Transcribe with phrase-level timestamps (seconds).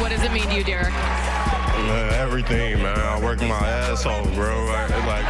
[0.00, 0.92] What does it mean to you, Derek?
[0.92, 2.98] Man, everything, man.
[2.98, 3.56] I work my
[3.88, 4.52] ass off, bro.
[4.68, 5.24] I, like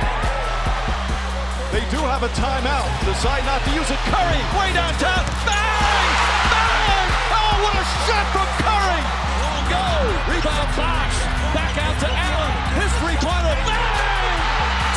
[1.71, 2.91] They do have a timeout.
[3.07, 3.99] Decide not to use it.
[4.11, 5.23] Curry, way downtown.
[5.47, 6.11] Bang!
[6.51, 7.09] Bang!
[7.31, 9.03] Oh, what a shot from Curry!
[9.39, 9.87] Long go.
[10.35, 11.15] Rebound box.
[11.55, 12.55] Back out to Allen.
[12.75, 13.55] His three-pointer.
[13.71, 14.39] Bang!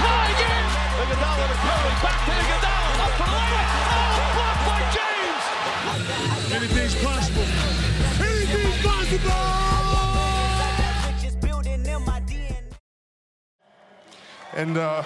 [0.01, 0.69] Tie game.
[1.05, 1.93] Iguodala to Curry.
[2.01, 3.05] Back to Iguodala.
[3.05, 3.69] Up for the layup.
[3.93, 5.16] Oh, blocked by James.
[6.57, 7.47] Anything's possible.
[8.29, 9.67] Anything's possible.
[14.61, 15.03] And uh,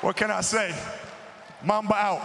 [0.00, 0.68] what can I say?
[1.64, 2.22] Mamba out.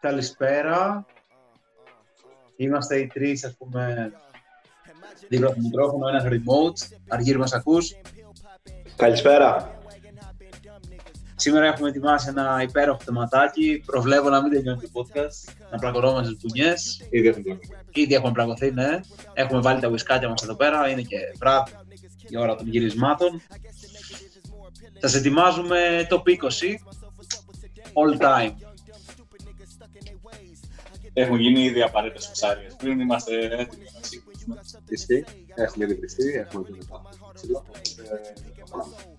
[0.00, 1.06] Καλησπέρα.
[2.56, 4.12] Είμαστε οι τρεις, ας πούμε,
[5.28, 6.96] δίπλα από το μικρόφωνο, ένας remote.
[7.08, 7.92] Αργύρι μας ακούς;
[8.96, 9.78] Καλησπέρα.
[11.44, 13.82] Σήμερα έχουμε ετοιμάσει ένα υπέροχο θεματάκι.
[13.86, 17.02] Προβλέπω να μην τελειώνει το podcast, να πλακωνόμαστε στις μπουνιές.
[17.10, 18.00] Ήδη έχουμε πλακωθεί.
[18.00, 19.00] Ήδη έχουμε πλακωθεί, ναι.
[19.32, 21.72] Έχουμε βάλει τα ουισκάκια μας εδώ πέρα, είναι και βράδυ
[22.28, 23.42] η ώρα των γυρισμάτων.
[24.98, 26.30] Σας ετοιμάζουμε το 20,
[27.92, 28.54] all time.
[31.12, 32.68] Έχουν γίνει ήδη απαραίτητες φουσάριε.
[32.78, 34.60] Πριν είμαστε έτοιμοι να σηκώσουμε.
[34.88, 35.24] Ισχύει.
[35.54, 37.02] Έχουμε ήδη βριστεί, έχουμε δει μετά.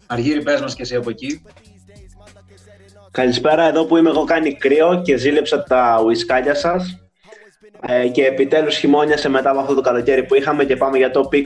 [0.05, 1.41] Αργύρι, πες μας και εσύ από εκεί.
[3.15, 6.99] Καλησπέρα, εδώ που είμαι εγώ κάνει κρύο και ζήλεψα τα ουισκάλια σας.
[7.81, 11.29] Ε, και επιτέλους χειμώνιασε μετά από αυτό το καλοκαίρι που είχαμε και πάμε για το
[11.31, 11.43] 20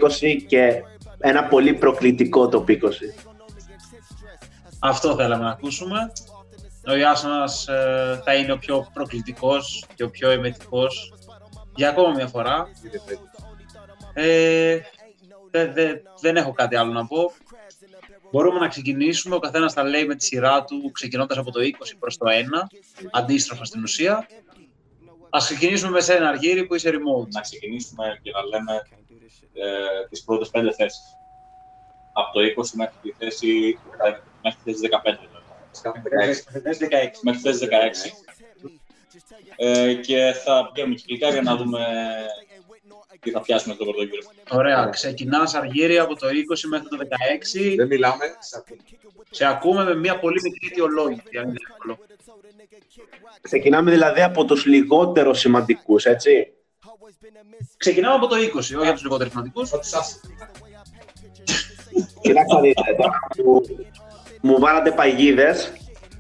[0.48, 0.84] και
[1.20, 2.76] ένα πολύ προκλητικό το 20.
[4.80, 6.12] Αυτό θέλαμε να ακούσουμε.
[6.88, 11.14] Ο Ιάσονας ε, θα είναι ο πιο προκλητικός και ο πιο εμετικός
[11.76, 12.68] για ακόμα μια φορά.
[14.14, 14.78] Ε,
[15.52, 17.32] δε- δε- δεν έχω κάτι άλλο να πω.
[18.32, 21.96] Μπορούμε να ξεκινήσουμε, ο καθένας τα λέει με τη σειρά του, ξεκινώντας από το 20
[22.00, 22.68] προς το 1,
[23.12, 24.28] αντίστροφα στην ουσία.
[25.30, 27.28] Ας ξεκινήσουμε με σένα, Αργύρι, που είσαι remote.
[27.28, 28.74] Να ξεκινήσουμε και να λέμε
[29.54, 31.02] ε, τις πρώτες πέντε θέσεις.
[32.14, 35.30] Από το 20 μέχρι τη θέση, ε, μέχρι τη θέση 15.
[36.64, 37.20] Θέση 16.
[37.22, 38.30] Μέχρι τη θέση 16.
[39.56, 41.86] Ε, και θα πηγαίνουμε κυκλικά για να δούμε
[43.20, 44.22] τι θα πιάσουμε στο πρώτο γύρο.
[44.50, 46.32] Ωραία, ξεκινάς Αργύρι από το 20
[46.70, 47.76] μέχρι το 16.
[47.78, 48.82] Δεν μιλάμε, σε ακούμε.
[49.30, 51.98] Σε ακούμε με μια πολύ μικρή αιτιολόγηση, αν είναι εύκολο.
[53.42, 56.54] Ξεκινάμε δηλαδή από τους λιγότερο σημαντικούς, έτσι.
[57.78, 59.70] Ξεκινάμε από το 20, όχι από τους λιγότερο σημαντικούς.
[62.22, 63.62] Κοιτάξτε να δείτε, τώρα που
[64.42, 65.74] μου βάλατε παγίδες,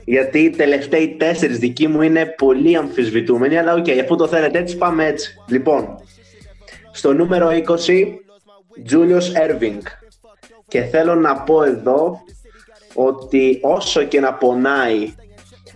[0.06, 4.78] γιατί οι τελευταίοι τέσσερις δικοί μου είναι πολύ αμφισβητούμενοι, αλλά οκ, αφού το θέλετε έτσι,
[4.78, 5.36] πάμε έτσι.
[5.48, 6.04] Λοιπόν,
[6.92, 7.56] στο νούμερο 20,
[8.92, 9.82] Julius Erving.
[10.68, 12.20] Και θέλω να πω εδώ
[12.94, 15.14] ότι όσο και να πονάει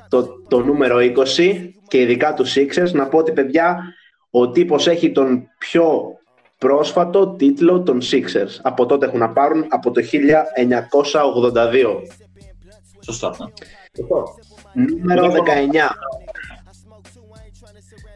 [0.09, 0.97] το, το νούμερο
[1.38, 3.94] 20 και ειδικά τους Sixers, να πω ότι παιδιά,
[4.31, 6.18] ο τύπος έχει τον πιο
[6.57, 8.59] πρόσφατο τίτλο των Sixers.
[8.62, 11.95] Από τότε έχουν να πάρουν από το 1982.
[13.00, 13.35] Σωστά.
[14.74, 15.31] Νούμερο 19.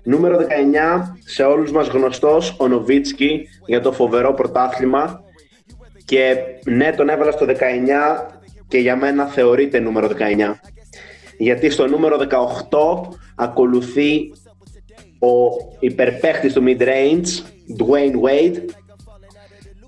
[0.07, 0.43] Νούμερο 19,
[1.25, 5.23] σε όλους μας γνωστός, ο Νοβίτσκι για το φοβερό πρωτάθλημα
[6.05, 6.35] και
[6.65, 7.51] ναι, τον έβαλα στο 19
[8.67, 10.11] και για μένα θεωρείται νούμερο 19.
[11.37, 12.17] Γιατί στο νούμερο
[12.69, 14.31] 18 ακολουθεί
[15.19, 15.35] ο
[15.79, 17.27] υπερπαίχτης του mid-range,
[17.79, 18.57] Dwayne Wade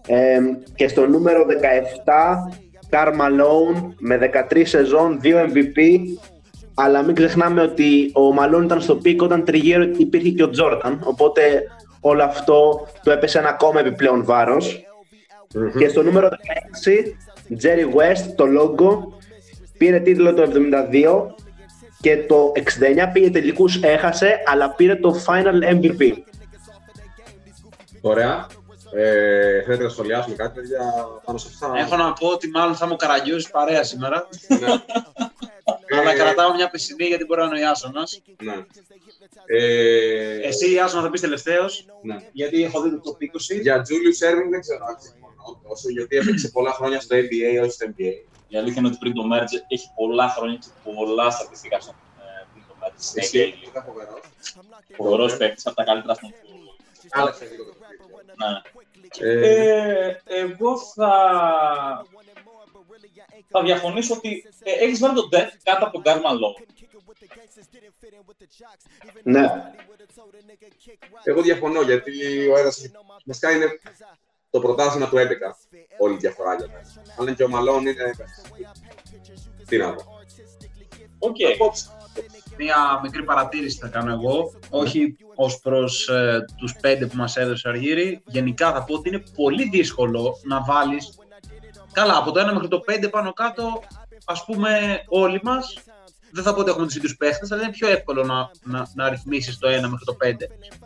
[0.08, 0.40] ε,
[0.76, 6.00] και στο νούμερο 17 Karl Malone με 13 σεζόν, 2 MVP
[6.80, 10.98] αλλά μην ξεχνάμε ότι ο Malone ήταν στο peak όταν τριγύρω υπήρχε και ο Jordan
[11.04, 11.42] οπότε
[12.00, 14.84] όλο αυτό του έπεσε ένα ακόμα επιπλέον βάρος.
[15.78, 18.98] Και στο νούμερο 16 Jerry West, το logo
[19.78, 21.26] πήρε τίτλο το 72
[22.02, 22.62] και το 69
[23.14, 26.14] πήγε τελικούς έχασε αλλά πήρε το final MVP
[28.02, 28.48] Ωραία.
[28.94, 31.74] Ε, θέλετε να σχολιάσουμε κάτι, παιδιά, πάνω σε αυτά.
[31.78, 34.28] Έχω να πω ότι μάλλον θα μου καραγιώσει παρέα σήμερα.
[34.48, 34.68] Ναι.
[36.00, 38.22] Αλλά Ε, κρατάω μια πισινή γιατί μπορεί να είναι ο Ιάσονας.
[38.44, 38.66] Ναι.
[39.46, 42.16] Ε, Εσύ, Ιάσονα, θα πεις τελευταίος, ναι.
[42.32, 43.62] γιατί έχω δει το 20.
[43.62, 47.72] Για Julius Erving δεν ξέρω αν συμφωνώ τόσο, γιατί έπαιξε πολλά χρόνια στο NBA, όχι
[47.72, 48.14] στο NBA.
[48.48, 52.46] Η αλήθεια είναι ότι πριν το merge έχει πολλά χρόνια και πολλά στατιστικά στο ε,
[52.52, 52.94] πριν το merge.
[52.98, 53.68] στην Εσύ, NBA.
[53.68, 54.22] ήταν φοβερός.
[54.96, 56.76] Φοβερός παίκτης, από τα καλύτερα στον κόσμο.
[57.10, 58.04] Άλλαξε λίγο το παιχνίδι.
[58.42, 58.52] Ναι.
[59.18, 61.12] Ε, Ε, εγώ θα...
[63.48, 66.64] θα διαφωνήσω ότι ε, έχεις βάλει τον Death κάτω από τον Karl Malone.
[69.24, 69.48] Ναι,
[71.24, 72.92] Εγώ διαφωνώ, γιατί ο ένας
[73.26, 73.80] βασικά είναι
[74.50, 75.20] το πρωτάθλημα του 11
[75.98, 76.82] όλη η διαφορά για μένα.
[77.18, 78.12] Αν και ο Μαλόν είναι...
[79.68, 80.04] Τι να πω.
[81.20, 81.36] Οκ.
[81.54, 81.99] Απόψε.
[82.62, 87.68] Μία μικρή παρατήρηση θα κάνω εγώ, όχι ως προς ε, τους πέντε που μας έδωσε
[87.68, 88.22] ο Αργύρης.
[88.26, 91.20] Γενικά θα πω ότι είναι πολύ δύσκολο να βάλεις,
[91.92, 93.82] καλά, από το 1 μέχρι το 5 πάνω κάτω,
[94.26, 95.80] ας πούμε όλοι μας,
[96.32, 99.06] δεν θα πω ότι έχουμε τους ίδιους παίχτες, αλλά είναι πιο εύκολο να, να, να
[99.06, 100.34] αριθμίσεις το 1 μέχρι το 5.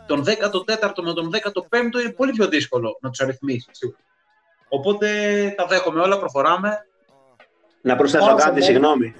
[0.06, 3.78] Τον 14ο με τον 15ο είναι πολύ πιο δύσκολο να τους αριθμίσεις.
[4.68, 5.08] Οπότε
[5.56, 6.86] τα δέχομαι όλα, προχωράμε.
[7.80, 9.14] Να προσθέσω κάτι, συγγνώμη.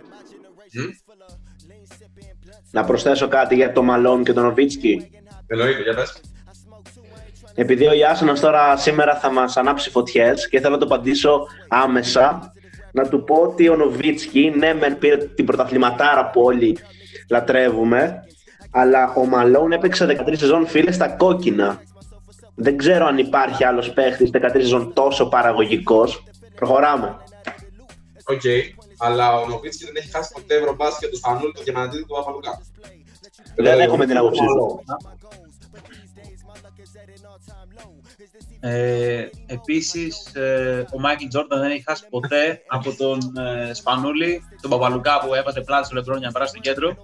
[2.75, 5.11] Να προσθέσω κάτι για το Μαλόν και τον Οβίτσκι.
[5.47, 6.21] Εννοείται, για πες.
[7.55, 12.53] Επειδή ο Ιάσονας τώρα σήμερα θα μας ανάψει φωτιές και θέλω να το απαντήσω άμεσα,
[12.93, 16.79] να του πω ότι ο Νοβίτσκι, ναι μεν πήρε την πρωταθληματάρα που όλοι
[17.31, 18.25] λατρεύουμε,
[18.71, 21.82] αλλά ο Μαλόν έπαιξε 13 σεζόν φίλε στα κόκκινα.
[22.55, 26.25] Δεν ξέρω αν υπάρχει άλλος παίχτης 13 σεζόν τόσο παραγωγικός.
[26.55, 27.17] Προχωράμε.
[28.25, 28.43] Οκ,
[29.05, 32.62] αλλά ο Νοβίτσκι δεν έχει χάσει ποτέ ευρωμπάσκετ του Σπανούλη, του Διαμαντίδη του Παπαλουκά.
[33.56, 34.85] Δεν έχουμε την άποψή σου.
[38.61, 44.71] Ε, επίσης, ε, ο Μάικλ Τζόρνταν δεν έχει χάσει ποτέ από τον ε, Σπανούλη, τον
[44.71, 46.97] Παπαλουκά που έβαζε πλάτη στο Λεμπρόν για να περάσει στο κέντρο.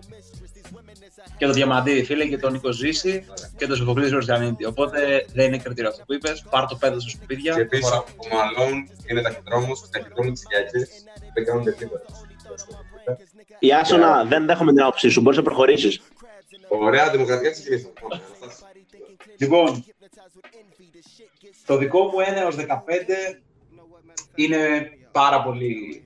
[1.37, 3.25] Και τον Διαμαντίδη, φίλε, και τον Νίκο Ζήση
[3.57, 4.65] και τον Σοφοκλή Ροσιανίτη.
[4.65, 6.45] Οπότε δεν είναι κριτήριο αυτό που είπες.
[6.51, 7.55] Πάρ το πέντε στα σκουπίδια.
[7.55, 8.11] Και επίσης Προχωράμε.
[8.17, 10.91] ο Μαλόν είναι ταχυδρόμος, ταχυδρόμο τη Κυριακή.
[11.35, 12.05] Δεν κάνουν τίποτα.
[13.59, 15.21] Ιάσονα, δεν δέχομαι την άποψή σου.
[15.21, 16.01] Μπορείς να προχωρήσεις.
[16.69, 17.93] Ωραία, δημοκρατία της Κυριακή.
[19.37, 19.85] Λοιπόν,
[21.67, 22.67] το δικό μου 1 έως 15
[24.35, 26.05] είναι πάρα πολύ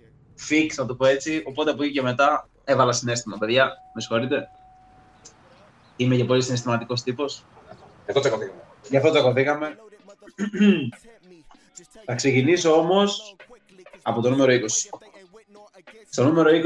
[0.49, 1.43] fix, να το πω έτσι.
[1.47, 3.73] Οπότε από εκεί και μετά έβαλα συνέστημα, παιδιά.
[3.95, 4.49] Με συγχωρείτε.
[5.97, 7.45] Είμαι και πολύ συναισθηματικός τύπος.
[8.09, 8.63] Αυτό τσακωθήκαμε.
[8.91, 9.79] Γι' αυτό τσακωθήκαμε.
[12.07, 13.37] Θα ξεκινήσω όμως
[14.03, 14.59] από το νούμερο 20.
[16.15, 16.61] Στο νούμερο 20,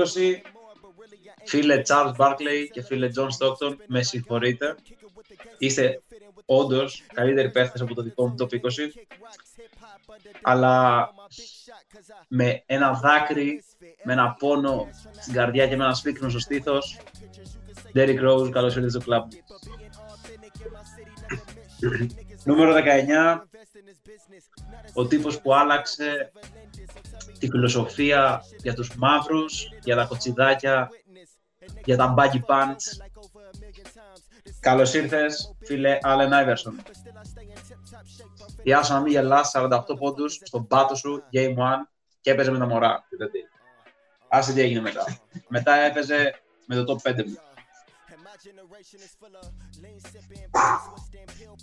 [1.45, 4.75] φίλε Charles Barkley και φίλε John Stockton, με συγχωρείτε.
[5.59, 6.03] Είστε
[6.45, 8.59] όντως καλύτεροι παίχτες από το δικό μου top 20.
[10.43, 11.09] Αλλά
[12.29, 13.65] με ένα δάκρυ,
[14.03, 14.89] με ένα πόνο
[15.21, 16.99] στην καρδιά και με ένα σφίχνο στο στήθος,
[17.95, 19.31] Derrick Rose, καλώς ήρθατε στο κλαμπ.
[22.45, 23.43] Νούμερο 19,
[24.93, 26.33] ο τύπος που άλλαξε
[27.39, 30.89] τη φιλοσοφία για τους μαύρους, για τα κοτσιδάκια,
[31.85, 33.07] για τα baggy pants.
[34.61, 36.73] Καλώς ήρθες, φίλε Allen Iverson.
[38.63, 41.89] Διάσω να μην γελάς, 48 πόντους στον πάτο σου, Game 1,
[42.21, 43.05] και έπαιζε με τα μωρά.
[44.29, 45.19] Άσε τι έγινε μετά.
[45.49, 47.37] μετά έπαιζε με το top 5 μου.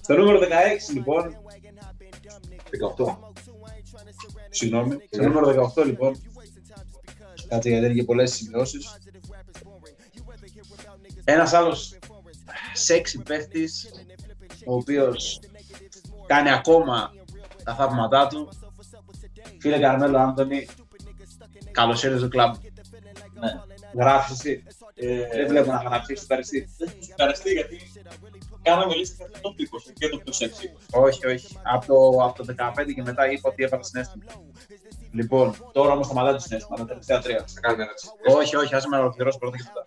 [0.01, 1.37] Στο νούμερο 16 λοιπόν,
[2.97, 3.17] 18.
[4.55, 6.21] Συγγνώμη, στο νούμερο 18 λοιπόν,
[7.47, 8.97] κάτσε γιατί είναι και πολλές σημειώσεις.
[11.23, 11.97] Ένας άλλος
[12.73, 13.89] σεξι παίχτης,
[14.65, 15.39] ο οποίος
[16.25, 17.13] κάνει ακόμα
[17.63, 18.49] τα θαύματά του.
[19.59, 20.67] Φίλε Καρμέλο Άντωνη,
[21.71, 22.53] καλώς ήρθες στο κλαμπ.
[23.39, 23.51] Ναι.
[23.93, 24.63] Γράφεις εσύ.
[25.33, 26.69] Δεν βλέπω να γράψεις, ευχαριστή.
[27.09, 27.91] Ευχαριστή γιατί
[28.67, 30.67] κάναμε λίστα για το top 20 και το πιο sexy.
[31.05, 31.57] Όχι, όχι.
[31.63, 34.23] Από το, από το 15 και μετά είπα ότι έβαλα συνέστημα.
[35.11, 37.45] Λοιπόν, τώρα όμως σταματάει το συνέστημα, τα τελευταία τρία.
[37.53, 38.07] Θα κάνουμε ένα έτσι.
[38.39, 39.83] Όχι, όχι, άσε με να ολοκληρώσω πρώτα και μετά.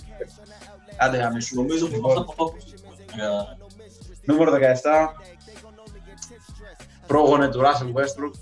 [1.05, 1.55] Άντε, γαμίσου.
[1.55, 2.53] Νομίζω ότι Λοιπόν, αυτά το top
[3.15, 3.59] για
[4.25, 5.09] Νούμερο 17.
[7.07, 8.35] Πρόγονε του Russell Westbrook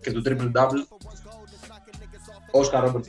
[0.00, 0.82] και του Triple Double.
[2.50, 3.06] Όσκαρ Ρόμπερτ.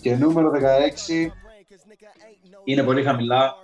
[0.00, 1.30] Και νούμερο 16
[2.64, 3.54] είναι πολύ χαμηλά,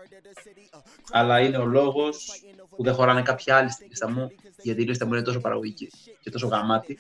[1.11, 2.43] αλλά είναι ο λόγος
[2.77, 4.31] που δεν χωράνε κάποια άλλη στη λίστα μου,
[4.63, 5.91] γιατί η λίστα μου είναι τόσο παραγωγική
[6.21, 6.99] και τόσο γαμάτη.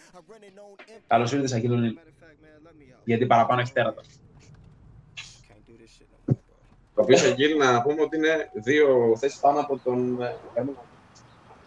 [1.07, 1.99] Καλώς ήρθες, Αγγέλο Νίλ.
[3.05, 4.03] Γιατί παραπάνω έχει τέρατα.
[6.95, 10.23] Το οποίο σε γύρι να πούμε ότι είναι δύο θέσεις πάνω από τον.
[10.23, 10.85] ε, Καρμέλο.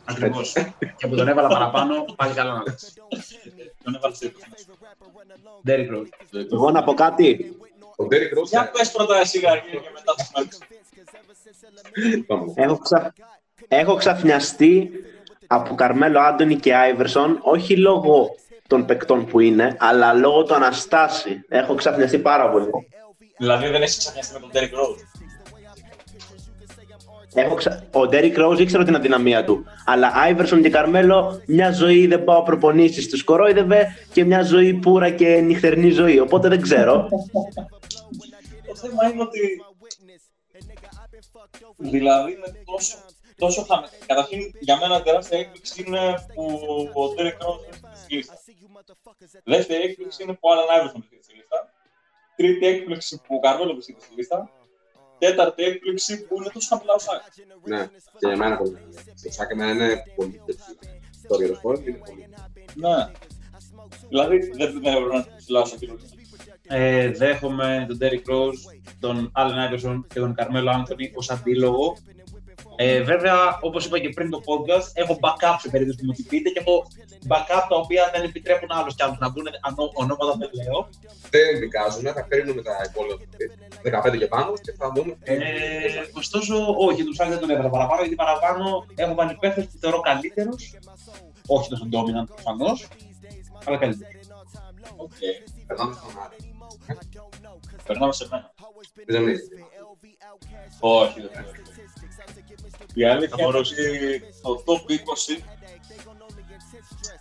[0.06, 0.54] Ακριβώς.
[0.98, 2.94] και που τον έβαλα παραπάνω, πάλι καλά να λες.
[3.84, 4.32] τον έβαλες σε
[5.66, 6.08] Derrick Rose.
[6.52, 7.56] Εγώ να πω κάτι.
[8.02, 8.50] Ο Ντέρικ Ρος.
[8.50, 10.48] Για πες πρώτα εσύ Γαργύρη και μετά θα σου
[12.56, 13.14] Έχω, ξα...
[13.68, 14.92] Έχω ξαφνιαστεί
[15.48, 18.30] από Καρμέλο Άντωνη και Άιβερσον, όχι λόγω
[18.68, 21.46] των παικτών που είναι, αλλά λόγω του Αναστάση.
[21.50, 22.70] Έχω ξαφνιαστεί πάρα πολύ.
[23.38, 25.22] Δηλαδή δεν έχεις ξαφνιαστεί με τον Derrick Rose.
[27.34, 27.84] Έχω ξα...
[27.92, 29.66] Ο Ντέρικ Ρόουζ ήξερα την αδυναμία του.
[29.86, 35.10] Αλλά Άιβερσον και Καρμέλο μια ζωή δεν πάω προπονήσεις τους κορόιδευε και μια ζωή πουρα
[35.10, 36.20] και νυχτερινή ζωή.
[36.20, 37.08] Οπότε δεν ξέρω.
[38.72, 39.64] Το θέμα είναι ότι.
[41.78, 42.98] Δηλαδή είναι τόσο,
[43.36, 43.90] τόσο χαμηλό.
[44.06, 46.44] Καταρχήν για μένα τεράστια έκπληξη είναι που
[46.94, 48.34] ο Derek Rose βρίσκεται στη λίστα.
[49.44, 51.74] Δεύτερη έκπληξη είναι που ο Alan Iverson βρίσκεται στη λίστα.
[52.36, 54.50] Τρίτη έκπληξη που ο Καρβέλο βρίσκεται στη λίστα.
[55.20, 57.22] Τέταρτη έκπληξη που είναι τόσο χαμηλά ο Σάκ.
[57.64, 57.86] Ναι,
[58.20, 58.78] και για μένα πολύ.
[59.24, 60.66] Το Σάκ εμένα είναι πολύ ψηλά.
[61.28, 62.30] Το Ριεροσπόρ είναι πολύ.
[62.76, 63.12] Ναι.
[64.08, 65.78] Δηλαδή δεν δεν έπρεπε να ψηλά όσο
[66.68, 71.96] Ε, δέχομαι τον Derrick Rose, τον Allen Iverson και τον Carmelo Anthony ως αντίλογο.
[72.76, 76.26] Ε, βέβαια, όπως είπα και πριν το podcast, έχω backup σε περίπτωση που μου την
[76.28, 76.88] πείτε και έχω
[77.28, 80.90] backup τα οποία δεν επιτρέπουν άλλου κι άλλου να μπουν ανώ- ονόματα δεν λέω.
[81.30, 85.18] Δεν δικάζουμε, θα παίρνουμε τα υπόλοιπα 15 και πάνω και θα δούμε.
[85.24, 85.36] Ε,
[86.14, 90.00] ωστόσο, όχι, τους άλλους δεν τον έβαλα παραπάνω, γιατί παραπάνω έχω βάλει παίχτε που θεωρώ
[90.00, 90.74] καλύτερους.
[91.48, 92.88] Όχι τόσο dominant προφανώς,
[93.66, 94.10] αλλά καλύτερο.
[94.96, 95.12] Οκ.
[95.68, 96.36] Περνάμε στον Άρη.
[97.86, 98.54] Περνάμε σε μένα.
[99.06, 99.40] Δεν είναι.
[100.80, 101.52] Όχι, δεν θέλω.
[102.94, 105.44] Η αλήθεια είναι ότι το top 20,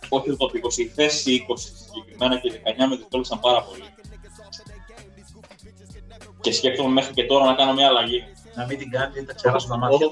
[0.09, 3.83] όχι το top 20, η θέση 20 συγκεκριμένα και η 19 με δυσκόλεψαν πάρα πολύ.
[6.41, 8.23] Και σκέφτομαι μέχρι και τώρα να κάνω μια αλλαγή.
[8.55, 10.07] Να μην την κάνεις, γιατί τα ξεχάσω τα μάτια.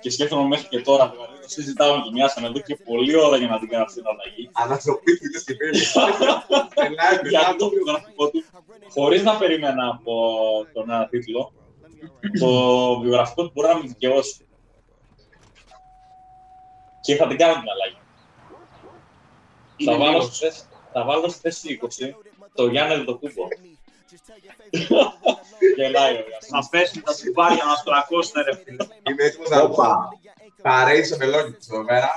[0.00, 3.48] Και σκέφτομαι μέχρι και τώρα, δηλαδή το συζητάμε και μοιάσαμε εδώ και πολλή ώρα για
[3.48, 4.50] να την κάνω αυτή την αλλαγή.
[4.52, 5.70] Ανθρωπίτητες και πήρε.
[7.28, 8.44] Γιατί το βιογραφικό του,
[8.88, 10.14] χωρίς να περίμενα από
[10.72, 11.52] τον ένα τίτλο,
[12.40, 12.50] το
[13.00, 14.46] βιογραφικό του μπορεί να με δικαιώσει.
[17.00, 17.98] Και θα την κάνω την αλλαγή.
[19.76, 20.36] Είναι Θα βάλω, λίγος.
[20.36, 20.62] στη θέση,
[20.92, 22.14] θα βάλω στη θέση 20
[22.54, 23.44] το Γιάννη το κούμπο.
[25.76, 26.46] Γελάει ο Γιάννης.
[26.50, 28.84] Θα πέσουν τα τσιμπάρια να σκορακώσουν, ρε φίλε.
[29.08, 30.08] Είμαι έτοιμος να Όπα.
[30.62, 32.10] Παρέει σε μελόνι της εδώ πέρα.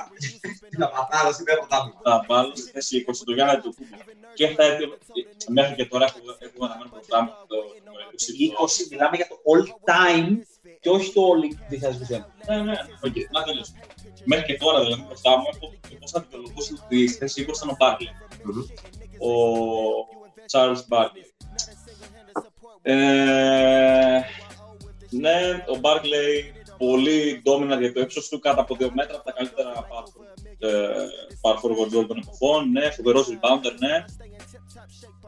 [0.78, 2.00] Να πατάρω στην πρωτάθλημα.
[2.02, 3.96] Θα βάλω στη θέση 20 το Γιάννη το κούμπο.
[4.34, 4.94] Και θα έτοιμο,
[5.48, 8.84] μέχρι και τώρα έχω, έχω αναμένο μπροστά μου το νούμερο 20.
[8.84, 10.28] 20 μιλάμε για το all time
[10.80, 12.24] και όχι το all 2021.
[12.48, 13.72] Ναι, ναι, οκ, να τελειώσω.
[14.24, 15.66] Μέχρι και τώρα δηλαδή μπροστά μου έχω
[16.00, 18.08] πώ θα δικαιολογούσα ότι στη θέση 20 ήταν ο Μπάρκλι.
[19.28, 19.32] Ο
[20.52, 21.26] Charles Barkley.
[22.82, 24.20] Ε,
[25.10, 29.32] ναι, ο Barkley πολύ dominant για το ύψος του, κάτω από δύο μέτρα, από τα
[29.32, 31.06] καλύτερα power forward, ε,
[31.42, 34.04] power forward όλων των εποχών, ναι, φοβερός rebounder, ναι.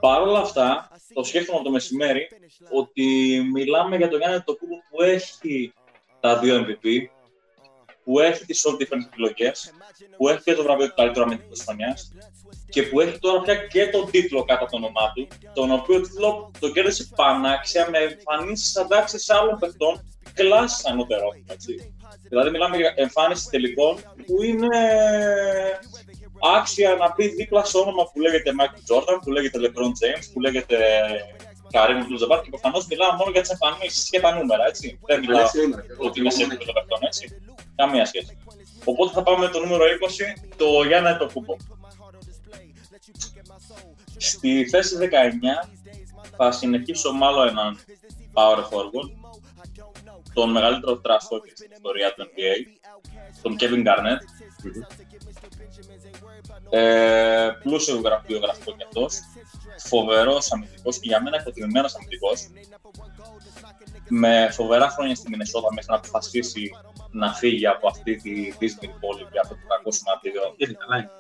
[0.00, 2.28] Παρ' όλα αυτά, το σκέφτομαι από το μεσημέρι,
[2.72, 3.04] ότι
[3.52, 5.72] μιλάμε για τον Γιάννη το που έχει
[6.20, 6.86] τα δύο MVP,
[8.04, 9.72] που έχει τις all different επιλογές,
[10.16, 12.12] που έχει και το βραβείο του καλύτερου αμυντικού της χρονιάς
[12.74, 16.00] και που έχει τώρα πια και τον τίτλο κάτω από το όνομά του, τον οποίο
[16.00, 19.94] τίτλο τον κέρδισε πανάξια με εμφανίσεις αντάξεις άλλων παιχτών
[20.34, 21.94] κλάσης ανώτερων, έτσι.
[22.28, 23.94] Δηλαδή μιλάμε για εμφάνιση τελικών
[24.26, 24.76] που είναι
[26.56, 30.40] άξια να πει δίπλα σε όνομα που λέγεται Michael Jordan, που λέγεται LeBron James, που
[30.40, 30.76] λέγεται
[31.72, 34.98] Kareem Abdul-Jabbar και προφανώς μιλάμε μόνο για τις εμφανίσεις και τα νούμερα, έτσι.
[35.06, 35.84] Δεν μιλάω Αλέξη είναι.
[35.96, 37.24] ότι είναι σε επίπεδο παιχτών, έτσι.
[37.76, 38.38] Καμία σχέση.
[38.84, 39.86] Οπότε θα πάμε με το νούμερο 20,
[40.56, 41.56] το Γιάννα το κούμπο.
[44.24, 45.68] Στη θέση 19
[46.36, 47.78] θα συνεχίσω μάλλον έναν
[48.34, 49.10] power forward,
[50.32, 52.80] τον μεγαλύτερο trash talker στην ιστορία του NBA,
[53.42, 54.18] τον Kevin Garnett.
[56.70, 59.18] Ε, πλούσιο βιογρα- βιογραφικό κι αυτός,
[59.78, 62.48] φοβερός αμυντικός και για μένα υποτιμημένος αμυντικός,
[64.08, 66.70] με φοβερά χρόνια στη Μινεσότα μέχρι να αποφασίσει
[67.10, 70.54] να φύγει από αυτή τη δύσμηρη πόλη και αυτό το κακό σωματίδιο.
[70.56, 71.10] Γιατί καλά είναι.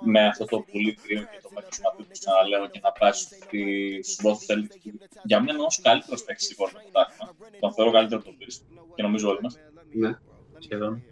[0.00, 4.22] Με αυτό το πολύ κρύο και το μέγεθο σωματίδιο που ξαναλέω και να πάει στου
[4.22, 4.94] Boston Celtics.
[5.22, 7.34] Για μένα είναι ο καλύτερος παίκτης στην πόλη του τάχμα.
[7.60, 8.56] Τον θεωρώ καλύτερο από τον Chris
[8.94, 9.58] και νομίζω όλοι μας.
[9.92, 10.18] Ναι.
[10.58, 11.02] Σχεδόν.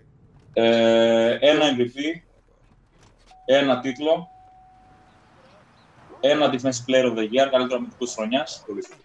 [0.53, 2.23] Ε, ένα MVP,
[3.45, 4.29] ένα τίτλο,
[6.21, 8.63] ένα Defensive Player of the Year, καλύτερος αμυντικός τη χρονιάς.
[8.67, 9.03] Πολύ σωστά.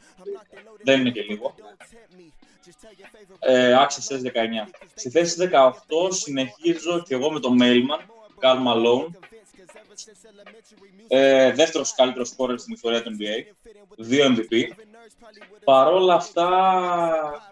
[0.84, 1.56] Δεν είναι και λίγο.
[3.40, 4.70] Ε, άξιος θέση 19.
[4.96, 8.02] Στη θέση 18 συνεχίζω και εγώ με το Mailman,
[8.42, 9.08] Karl Malone.
[11.08, 13.54] Ε, δεύτερος καλύτερος σκόρερ στην ιστορία του NBA.
[13.98, 14.56] Δύο MVP.
[15.64, 16.48] Παρόλα αυτά,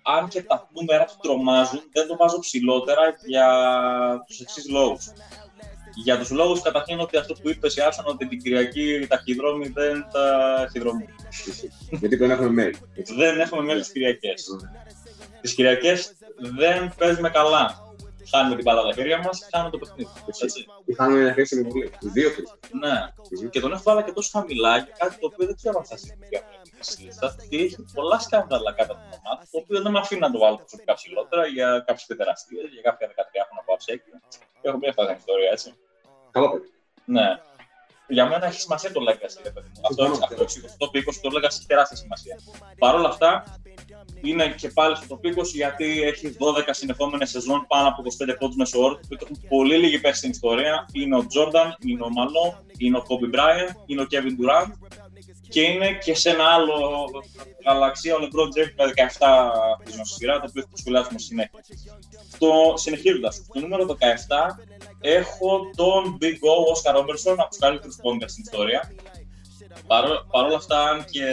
[0.04, 3.48] αν και τα νούμερα του τρομάζουν, δεν το βάζω ψηλότερα για
[4.28, 5.12] τους εξής λόγους.
[5.96, 9.68] Για τους λόγους καταρχήν ότι αυτό που είπες η Άρσον ότι την Κυριακή τα ταχυδρόμοι
[9.68, 11.08] δεν τα ταχυδρομούν.
[11.90, 12.80] Γιατί δεν έχουμε mail.
[12.96, 13.14] έτσι.
[13.14, 14.46] Δεν έχουμε μέλη τις Κυριακές.
[15.42, 17.91] Τις Κυριακές δεν παίζουμε καλά.
[18.32, 20.10] Χάνουμε την μπάλα από τα χέρια μας, χάνουμε το παιχνίδι.
[20.44, 20.66] Έτσι.
[20.86, 21.92] Είχαμε μια χρήσιμη βουλή.
[22.02, 22.60] Δύο χρήσιμες.
[22.84, 23.50] Ναι.
[23.50, 25.98] Και τον έχω βάλει και τόσο χαμηλά για κάτι το οποίο δεν ξέρω αν θα
[25.98, 26.28] συμβεί
[26.80, 27.36] στη λίστα.
[27.50, 30.40] Και έχει πολλά σκάνδαλα κάτω από την ομάδα, το οποίο δεν με αφήνει να το
[30.40, 34.22] βάλω προσωπικά ψηλότερα για κάποιε παιδεραστίε, για κάποια 13 χρόνια από αψέκια.
[34.62, 35.70] Έχω μια φάση ιστορία, έτσι.
[36.32, 36.70] Καλό παιδί.
[37.06, 37.28] Ναι.
[38.08, 39.82] Για μένα έχει σημασία το legacy, ρε παιδί μου.
[39.90, 40.26] Αυτό, Συμφωνώ.
[40.26, 42.36] αυτό, αυτό, το 20 το legacy έχει τεράστια σημασία.
[42.78, 43.44] Παρ' όλα αυτά,
[44.22, 48.56] είναι και πάλι στο top 20 γιατί έχει 12 συνεχόμενες σεζόν πάνω από 25 πόντους
[48.56, 50.86] μέσω όρο, που έχουν πολύ λίγοι πέσει στην ιστορία.
[50.94, 54.72] Είναι ο Jordan, είναι ο Malone, είναι ο Kobe Bryant, είναι ο Kevin Durant
[55.50, 56.76] Και είναι και σε ένα άλλο
[57.66, 58.84] γαλαξία ο LeBron James με
[59.18, 59.28] 17
[59.84, 61.60] χρήσιμο στη σειρά, το οποίο θα το σχολιάσουμε συνέχεια.
[62.38, 63.96] Το, συνεχίζοντας, το νούμερο 17
[65.02, 68.92] έχω τον Big O Oscar Robertson από τους καλύτερους πόντες στην ιστορία.
[69.88, 71.26] Παρ' όλα αυτά, αν και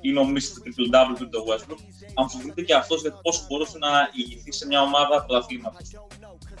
[0.00, 0.52] είναι ο Mr.
[0.62, 1.78] Triple Double του το Westbrook,
[2.14, 5.90] αμφισβητείται και αυτός για το πώς μπορούσε να ηγηθεί σε μια ομάδα πρωταθλήματος.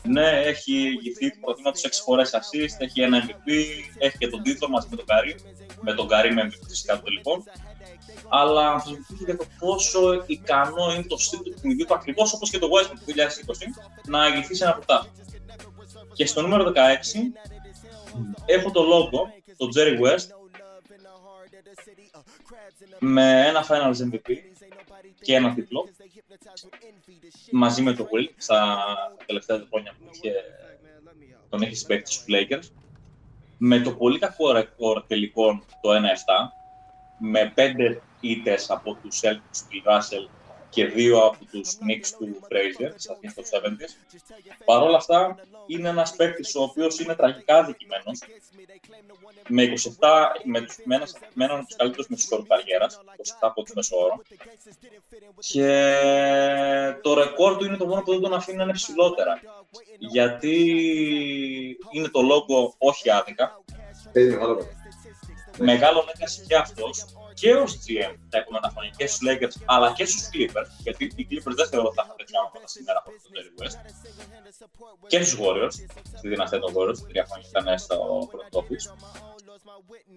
[0.02, 3.48] Ναι, έχει ηγηθεί του πρωταθλήματος 6 φορές assist, έχει ένα MVP,
[3.98, 5.34] έχει και τον τίτλο μαζί με τον Καρύ.
[5.80, 7.44] Με τον Καρύ με MVP φυσικά του λοιπόν.
[8.28, 12.58] Αλλά αμφισβητείται για το πόσο ικανό είναι το στυλ του παιχνιδιού του ακριβώς όπως και
[12.58, 13.16] το Westbrook του 2020
[14.06, 15.14] να ηγηθεί σε ένα πρωτάθλημα.
[16.12, 16.78] Και στο νούμερο 16
[18.46, 19.18] έχω το logo,
[19.56, 20.26] το Jerry West,
[23.00, 24.36] με ένα Finals MVP
[25.20, 25.88] και ένα τίτλο
[27.50, 28.78] μαζί με το Will στα
[29.26, 30.32] τελευταία χρόνια που είχε,
[31.48, 32.70] τον έχει συμπαίκτη στους Lakers.
[33.58, 35.94] Με το πολύ κακό ρεκόρ τελικών το 1-7
[37.18, 40.39] με πέντε ήττες από τους Celtics του Russell
[40.70, 44.18] και δύο από τους Knicks του Fraser στα αρχέ των 70s.
[44.64, 45.36] Παρ' όλα αυτά,
[45.66, 48.12] είναι ένας παίκτης ο οποίος είναι τραγικά δικημένο
[49.48, 49.68] με 27,
[50.44, 54.22] με, τους, με, ένας, με έναν από τους καλύτερους μεσοόρου καριέρας, 27 από του μεσόωρο.
[55.38, 59.40] Και το ρεκόρ του είναι το μόνο που δεν τον αφήνει να είναι ψηλότερα.
[59.98, 60.56] Γιατί
[61.90, 63.62] είναι το λόγο όχι άδικα.
[65.58, 67.04] Μεγάλο legacy και αυτός
[67.40, 70.70] και ως GM τα επόμενα χρόνια και στους Lakers αλλά και στους Clippers.
[70.78, 73.76] Γιατί οι Clippers δεν θεωρώ ότι θα είχαν τέτοια πράγματα σήμερα από τον Jerry West.
[75.06, 75.74] Και στους Warriors,
[76.18, 77.96] στη δυναστεία των Warriors, τρία χρόνια ήταν στο
[78.30, 78.86] πρώτο office.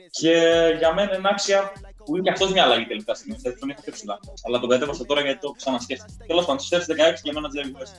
[0.10, 0.36] Και
[0.78, 1.72] για μένα είναι άξια
[2.06, 3.38] που είναι και αυτός μια αλλαγή τελικά στιγμή.
[3.42, 4.20] Δεν τον είχα πιο ψηλά.
[4.46, 6.26] Αλλά τον κατέβασα τώρα γιατί το ξανασκέφτηκα.
[6.28, 7.96] Τέλος πάντων, στι 16 για μένα Jerry West.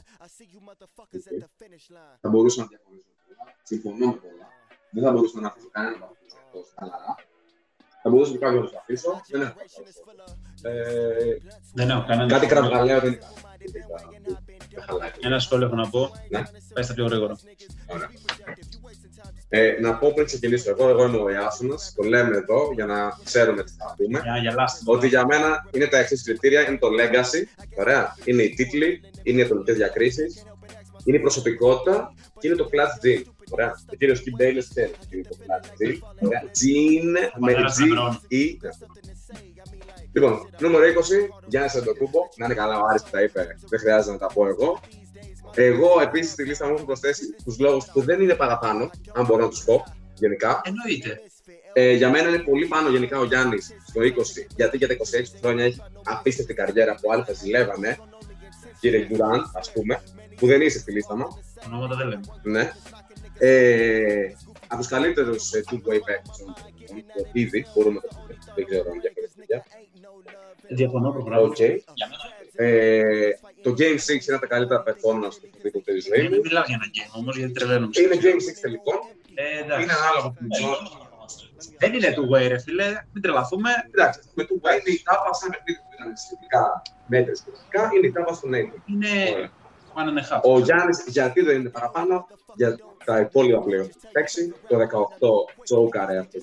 [2.21, 3.12] Θα μπορούσα να διαφωνήσω.
[3.62, 4.49] Συμφωνώ με πολλά.
[4.90, 7.14] Δεν θα μπορούσα να αφήσω κανένα από αυτού χαλαρά.
[8.04, 9.20] Θα μπορούσα και κάποιο να το αφήσω.
[9.30, 9.54] Δεν έχω
[10.62, 11.37] ε,
[11.73, 12.28] Δεν έχω κανένα.
[12.28, 13.18] Κάτι κραυγαλαίο δεν είναι.
[15.21, 16.10] Ένα σχόλιο έχω να πω.
[16.28, 16.43] Ναι.
[16.75, 17.38] Πες τα πιο γρήγορα.
[17.86, 18.10] Ωραία.
[19.49, 21.93] Ε, να πω πριν ξεκινήσω εγώ, εγώ είμαι ο Ιάσονας.
[21.97, 24.21] Το λέμε εδώ για να ξέρουμε τι θα πούμε.
[24.23, 24.90] Για να γελάσετε.
[24.90, 28.17] Ότι για μένα είναι τα εξής κριτήρια: είναι το legacy, ωραία.
[28.25, 30.45] Είναι οι τίτλοι, είναι οι ατομικές διακρίσεις,
[31.04, 33.23] είναι η προσωπικότητα και είναι το clutch G.
[33.54, 33.73] Ωραία.
[33.93, 35.99] Ο κύριος Κιμ Μπέιλε ξέρει τι είναι το clutch G.
[36.26, 36.43] Ωραία.
[36.58, 37.04] Jean
[37.38, 37.78] με G
[38.34, 38.45] E.
[40.12, 40.90] Λοιπόν, νούμερο 20,
[41.47, 42.21] Γιάννη Αντοκούμπο.
[42.36, 44.80] Να είναι καλά ο Άρης που τα είπε, δεν χρειάζεται να τα πω εγώ.
[45.54, 49.43] Εγώ επίσης στη λίστα μου έχω προσθέσει τους λόγους που δεν είναι παραπάνω, αν μπορώ
[49.43, 50.60] να τους πω γενικά.
[50.64, 51.21] Εννοείται.
[51.73, 54.04] Ε, για μένα είναι πολύ πάνω γενικά ο Γιάννης στο 20,
[54.56, 54.97] γιατί για τα 26
[55.43, 57.99] χρόνια έχει απίστευτη καριέρα που άλλοι θα ζηλεύανε.
[58.80, 60.02] Κύριε Γκουράν, ας πούμε,
[60.36, 61.26] που δεν είσαι στη λίστα μου.
[61.67, 62.23] Ονόματα δεν λέμε.
[62.43, 62.73] Ναι.
[63.38, 64.34] Ε,
[64.66, 66.44] από τους καλύτερους ε, two-way παίκτες
[67.32, 68.38] ήδη, μπορούμε να το πούμε.
[68.54, 69.62] Δεν ξέρω αν διαφωνείτε.
[70.68, 71.42] Διαφωνώ προγράμμα.
[71.42, 71.58] Οκ.
[72.56, 73.30] Ε,
[73.62, 76.30] το Game 6 είναι τα καλύτερα performance που έχω δει ποτέ στη ζωή μου.
[76.30, 77.92] Δεν μιλάω για ένα game όμως, γιατί τρελαίνομαι.
[78.02, 78.92] Είναι Game 6 τελικό.
[79.34, 79.82] Ε, εντάξει.
[79.82, 80.42] Είναι ανάλογο που
[81.78, 82.88] Δεν είναι του way, ρε φίλε.
[83.12, 83.70] Μην τρελαθούμε.
[83.90, 88.06] Εντάξει, με το Way είναι η τάπα σαν παιχνίδι που ήταν σχετικά μέτρες και είναι
[88.06, 88.80] η τάπα στον Nathan.
[88.92, 89.12] Είναι
[89.99, 90.40] one and a half.
[90.42, 94.54] Ο Γιάννης γιατί δεν είναι παραπάνω, για τα υπόλοιπα πλέον που παίξει.
[94.69, 96.38] Το 18 τσόκαρε από το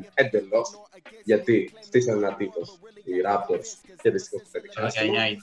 [0.00, 0.80] 2-0 εντελώς.
[1.24, 2.60] Γιατί στήσανε ένα τύπο
[3.04, 5.42] οι Raptors και δυστυχώς το Το 19 είναι.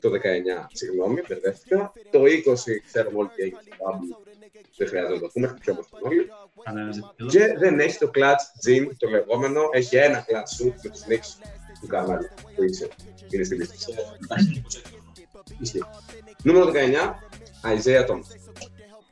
[0.00, 1.92] Το 19, συγγνώμη, μπερδεύτηκα.
[2.10, 4.24] Το 20 ξέρουμε όλοι τι έγινε στο Bubble.
[4.76, 6.30] Δεν χρειάζεται να το πούμε, πιο όμορφο όλοι.
[6.64, 9.68] Κανένας δεν το Και δεν έχει το clutch gym το λεγόμενο.
[9.72, 11.46] Έχει ένα clutch shoot με τους Knicks
[11.80, 12.28] του Κανάλι.
[12.56, 12.88] Που είσαι.
[13.30, 13.74] Είναι στη λίστα.
[15.60, 15.84] Ισχύει.
[16.42, 16.72] Νούμερο 19,
[17.62, 18.28] Isaiah Thomas.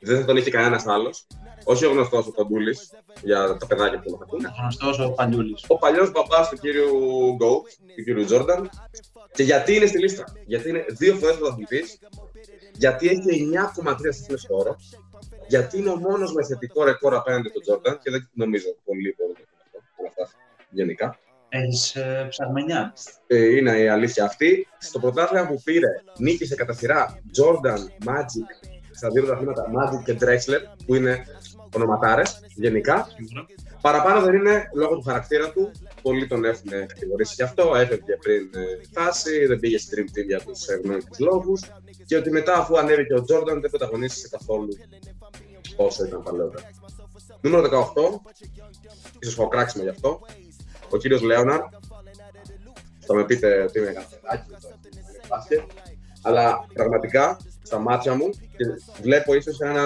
[0.03, 1.27] Δεν θα τον είχε κανένας άλλος.
[1.63, 2.77] Όχι ο γνωστός ο Κοντούλη
[3.21, 4.53] για τα παιδάκια που θα πούνε.
[4.59, 5.65] Γνωστός ο Παλιούλης.
[5.67, 6.89] Ο παλιός μπαμπάς του κύριου
[7.35, 8.69] Γκόουτ, του κύριου Τζόρνταν.
[9.33, 10.23] Και γιατί είναι στη λίστα.
[10.45, 11.83] Γιατί είναι δύο φορές πρωταθλητή.
[12.73, 14.75] Γιατί έχει 9,3 σύστημα χώρο.
[15.47, 19.35] Γιατί είναι ο μόνος με θετικό ρεκόρ απέναντι στον Τζόρνταν και δεν νομίζω πολύ μπορούν
[19.39, 19.79] να το αυτό.
[19.97, 20.29] Όλα αυτά
[20.69, 21.17] γενικά.
[21.49, 22.93] Έχεις ε, ψαγμενιά.
[23.27, 24.67] Ε, είναι η αλήθεια αυτή.
[24.77, 25.87] Στο πρωτάθλημα που πήρε,
[26.17, 28.72] νίκησε κατά σειρά Jordan, Magic,
[29.03, 31.25] στα δύο πρωταθλήματα Magic και Drexler, που είναι
[31.75, 33.07] ονοματάρες γενικά.
[33.81, 35.71] Παραπάνω δεν είναι λόγω του χαρακτήρα του.
[36.01, 37.75] Πολλοί τον έχουν κατηγορήσει γι' αυτό.
[37.75, 41.61] Έφευγε πριν ε, τη φάση, δεν πήγε στη Dream Team για τους ευνοϊκού λόγους.
[42.05, 44.77] Και ότι μετά, αφού ανέβηκε ο Jordan, δεν πρωταγωνίστησε καθόλου
[45.75, 46.69] όσο ήταν παλαιότερα.
[47.41, 48.31] Νούμερο 18,
[49.19, 50.19] ίσως έχω κράξιμο γι' αυτό.
[50.89, 51.61] Ο κύριος Λέοναρ.
[53.05, 54.51] Θα με πείτε ότι είμαι γραφεράκι,
[55.27, 55.61] μπάσκετ.
[56.21, 57.37] Αλλά πραγματικά
[57.73, 58.65] στα μάτια μου και
[59.01, 59.83] βλέπω ίσως ένα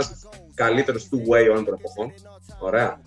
[0.54, 2.14] καλύτερο two-way όλων των εποχών.
[2.60, 3.02] Ωραία.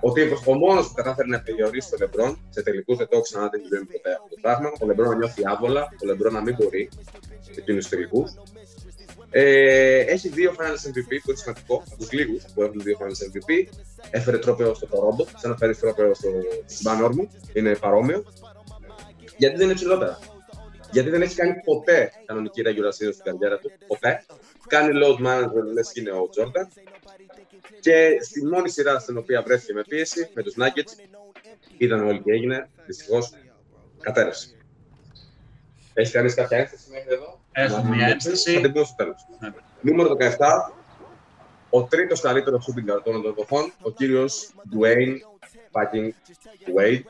[0.00, 3.22] ο τύπος, ο μόνος που κατάφερε να περιορίσει τον Λεμπρόν σε τελικούς δεν το έχω
[3.22, 4.68] ξανά δεν γίνει ποτέ αυτό το πράγμα.
[4.80, 6.88] Ο Λεμπρόν να νιώθει άβολα, ο Λεμπρόν να μην μπορεί
[7.56, 8.34] εκείνους τους τελικούς.
[9.30, 13.20] Ε, έχει δύο Finals MVP που είναι σημαντικό, από τους λίγους που έχουν δύο Finals
[13.28, 13.50] MVP.
[14.10, 16.28] Έφερε τρόπαιο στο Toronto, σαν να φέρει τρόπαιο στο
[16.82, 18.24] Μπάνορ μου, είναι παρόμοιο.
[19.36, 20.18] Γιατί δεν είναι ψηλότερα.
[20.96, 23.72] Γιατί δεν έχει κάνει ποτέ κανονική regular season στην καριέρα του.
[23.86, 24.24] Ποτέ.
[24.66, 26.66] Κάνει load management, λες και είναι ο Jordan.
[27.80, 30.92] Και στη μόνη σειρά στην οποία βρέθηκε με πίεση, με τους Nuggets,
[31.76, 32.68] είδαν όλοι τι έγινε.
[32.86, 33.32] Δυστυχώς
[34.00, 34.48] κατέρευσε.
[35.94, 38.52] Έχεις κάνει κάποια ένσταση μέχρι εδώ; Έχω Να- μια να- ένσταση.
[38.54, 39.26] Θα την πω στο τέλος.
[39.40, 39.52] Ναι.
[39.80, 40.72] Νούμερο 17.
[41.70, 45.14] Ο τρίτος καλύτερος shooting guard των εποχών, ο κύριος Dwayne
[45.76, 46.10] fucking
[46.76, 47.02] Wade,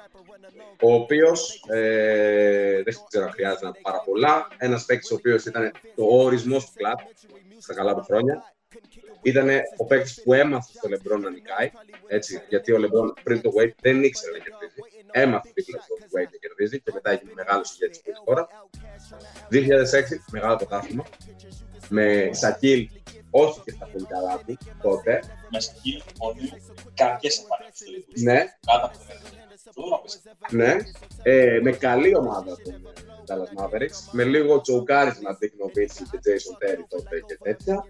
[0.83, 4.49] ο οποίος ε, δεν ξέρω αν χρειάζεται να πω πάρα πολλά.
[4.59, 6.99] Ένας παίκτης ο οποίος ήταν το ορισμός του κλαμπ
[7.59, 8.55] στα καλά του χρόνια.
[9.23, 11.71] Ήταν ο παίκτης που έμαθε στο Λεμπρόν να νικάει.
[12.07, 14.81] Έτσι, γιατί ο Λεμπρόν πριν το Wade δεν ήξερε να κερδίζει.
[15.11, 18.49] Έμαθε δίπλα στο Wade να κερδίζει και μετά έγινε μεγάλος ηγέτης τη χώρα.
[19.51, 21.05] 2006, μεγάλο πρωτάθλημα.
[21.89, 22.89] Με Σακίλ,
[23.37, 25.23] όχι και στα πολύ καλά του τότε.
[25.51, 26.53] Μέσα εκεί, όλοι
[26.95, 28.21] κάποιες εμφανίσεις του τελικούς.
[28.23, 29.05] Ναι, Κάτω από το
[29.75, 30.23] Τώρα πες.
[30.51, 30.77] ναι.
[31.23, 32.81] Ε, με καλή ομάδα των ε,
[33.27, 33.99] Dallas Mavericks.
[34.11, 37.87] Με λίγο τσοκάρισμα Dick Nowitzki και Jason Terry τότε και τέτοια.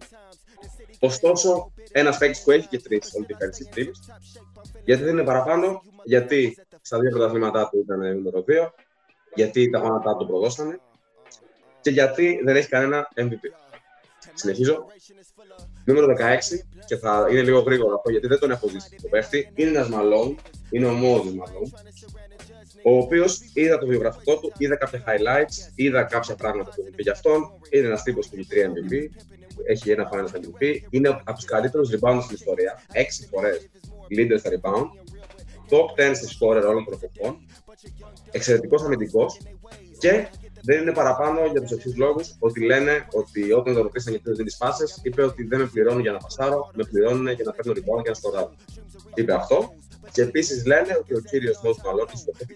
[1.00, 4.14] Ωστόσο, ένας παίκτης που έχει και τρεις all defensive teams.
[4.84, 8.70] Γιατί δεν είναι παραπάνω, γιατί στα δύο πρωταθλήματά του ήταν νούμερο 2,
[9.34, 10.80] γιατί τα γόνατά του προδώσανε
[11.80, 13.65] και γιατί δεν έχει κανένα MVP.
[14.36, 14.86] Συνεχίζω.
[15.84, 19.50] Νούμερο 16, και θα είναι λίγο γρήγορο αυτό γιατί δεν τον έχω ζήσει το παίχτη.
[19.54, 20.36] Είναι ένας Μαλόν,
[20.70, 21.72] είναι ο Μόζη Μαλόν,
[22.82, 27.02] ο οποίος είδα το βιογραφικό του, είδα κάποια highlights, είδα κάποια πράγματα που έχουν πει
[27.02, 27.52] για αυτόν.
[27.70, 29.08] Είναι ένας τύπος που έχει 3 MVP,
[29.66, 33.68] έχει ένα Finals MVP, είναι από τους καλύτερους rebound στην ιστορία, 6 φορές
[34.16, 34.86] leader στα rebound,
[35.70, 37.46] top 10 στη scorer όλων των εποχών,
[38.30, 39.40] εξαιρετικός αμυντικός
[39.98, 40.26] και
[40.66, 44.36] δεν είναι παραπάνω για τους εξή λόγους ότι λένε ότι όταν τον ρωτήσαν γιατί δεν
[44.36, 47.72] δίνεις πάσες, είπε ότι δεν με πληρώνουν για να πασάρω, με πληρώνουν για να παίρνω
[47.72, 48.54] rebound και να σκοράρω.
[49.14, 49.74] Είπε αυτό.
[50.12, 52.46] Και επίσης λένε ότι ο κύριος Νότ Μαλόν, το ιστορία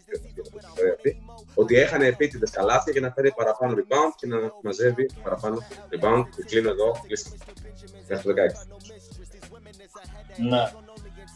[0.94, 1.22] αυτή,
[1.54, 5.58] ότι έχανε επίτηδες καλάθια για να φέρει παραπάνω rebound και να μαζεύει παραπάνω
[5.92, 6.24] rebound.
[6.36, 7.30] Και κλείνω εδώ, κλείστο.
[8.08, 8.36] Μέχρι το 16.
[10.48, 10.72] Ναι.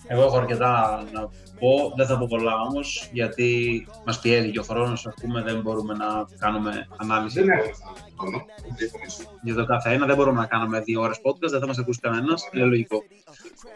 [0.06, 1.92] Εγώ έχω αρκετά να πω.
[1.96, 5.06] Δεν θα πω πολλά όμως, γιατί μας πιέζει και ο χρόνος.
[5.06, 7.70] Ας πούμε, δεν μπορούμε να κάνουμε ανάλυση Δεν έχω
[8.18, 8.44] χρόνο.
[8.62, 9.22] δεν διαφωνήσω.
[9.42, 10.06] για το κάθε ένα.
[10.06, 12.48] Δεν μπορούμε να κάνουμε δύο ώρες podcast, δεν θα μας ακούσει κανένας.
[12.52, 13.02] Είναι λογικό.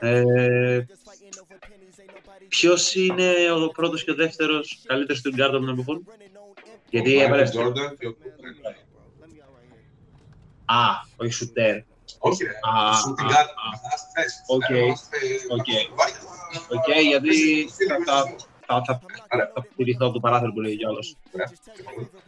[0.00, 0.84] Ε,
[2.48, 6.04] Ποιος είναι ο πρώτος και ο δεύτερος καλύτερος two guard των εποχών,
[6.90, 7.52] Γιατί Ο έβαλες.
[7.54, 8.74] Michael Jordan και ο Kobe.
[10.64, 10.76] Α,
[11.16, 11.76] όχι σουτέρ.
[12.18, 12.50] Όχι, ρε.
[12.50, 13.68] Α, Shooting α, guard, α.
[13.72, 14.36] καθαρά στη θέση.
[14.46, 14.60] Οκ.
[14.60, 14.84] Καθαρά
[15.56, 15.66] Οκ.
[15.66, 17.34] στη- Οκ, γιατί
[17.88, 17.96] θα,
[18.66, 19.00] θα, θα,
[19.54, 20.98] θα τηρηθώ από το παράθυρο που λέει κιόλα.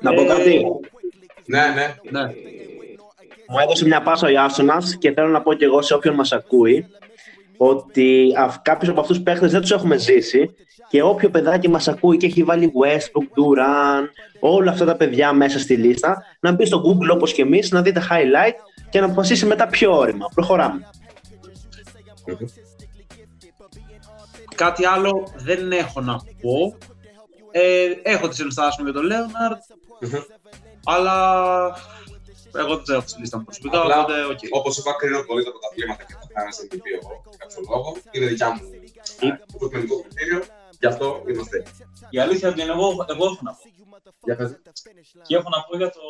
[0.00, 0.64] Να πω Ε, κάτι.
[1.46, 1.94] Ναι, ναι.
[2.10, 2.26] Ναι.
[3.48, 6.32] Μου έδωσε μια πάσα ο Ιάσονας και θέλω να πω και εγώ σε όποιον μας
[6.32, 6.86] ακούει
[7.56, 10.54] ότι κάποιους από αυτούς του παίχτες δεν τους έχουμε ζήσει
[10.88, 14.08] και όποιο παιδάκι μας ακούει και έχει βάλει Westbrook, Durant,
[14.40, 17.82] όλα αυτά τα παιδιά μέσα στη λίστα, να μπει στο Google όπως και εμείς, να
[17.82, 18.54] δείτε highlight
[18.90, 20.28] και να αποφασίσει μετά πιο ώριμα.
[20.34, 20.90] Προχωράμε.
[24.54, 26.76] Κάτι άλλο δεν έχω να πω.
[27.50, 29.58] Ε, έχω τις ενστάσεις μου για τον Λέοναρντ,
[30.84, 31.16] αλλά
[32.54, 34.38] εγώ δεν έχω στη λίστα μου προσωπικά, Απλά, οπότε οκ.
[34.50, 37.96] Όπως είπα, κρίνω πολύ τα πρωταθλήματα και τα Finals MVP εγώ, για κάποιο λόγο.
[38.10, 38.60] Είναι δικιά μου
[39.54, 40.42] υποκειμενικό κριτήριο,
[40.80, 41.72] γι' αυτό είμαστε έτσι.
[42.10, 43.64] Η αλήθεια είναι ότι εγώ, εγώ έχω να πω.
[44.24, 44.50] Για πες.
[45.26, 46.00] Και έχω να πω για το.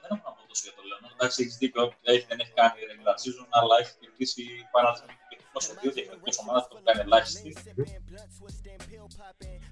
[0.00, 0.81] Δεν έχω να πω τόσο για το Λέοναρ.
[1.22, 1.92] Εντάξει, έχεις δίκιο.
[2.02, 6.62] Έχει, δεν έχει κάνει regular season, αλλά έχει κερδίσει Finals MVP όσο δύο διαφορετικέ ομάδες
[6.62, 7.56] που έχουν κάνει ελάχιστη.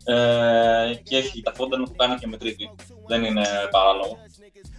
[0.04, 2.70] Ε, και έχει τα φόντα που κάνει και με τρίτη.
[3.06, 4.18] Δεν είναι παράλογο.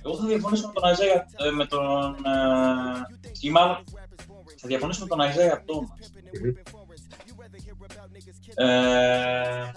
[0.05, 2.25] Εγώ θα διαφωνήσω με τον Αϊζέα, ε, με τον.
[2.25, 3.01] Ε,
[3.39, 3.84] ή μάλλον
[4.55, 5.97] θα διαφωνήσω με τον Αϊζέα Τόμα.
[8.55, 9.71] Ε,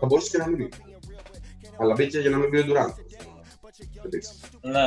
[0.00, 0.68] Θα μπορούσε και να μην είναι.
[1.78, 2.94] Αλλά μπήκε για να μην μπει ο Durant.
[4.04, 4.40] Επίσης.
[4.60, 4.86] Ναι.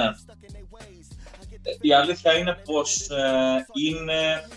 [1.65, 4.47] Ε, Η αλήθεια είναι πως ε, είναι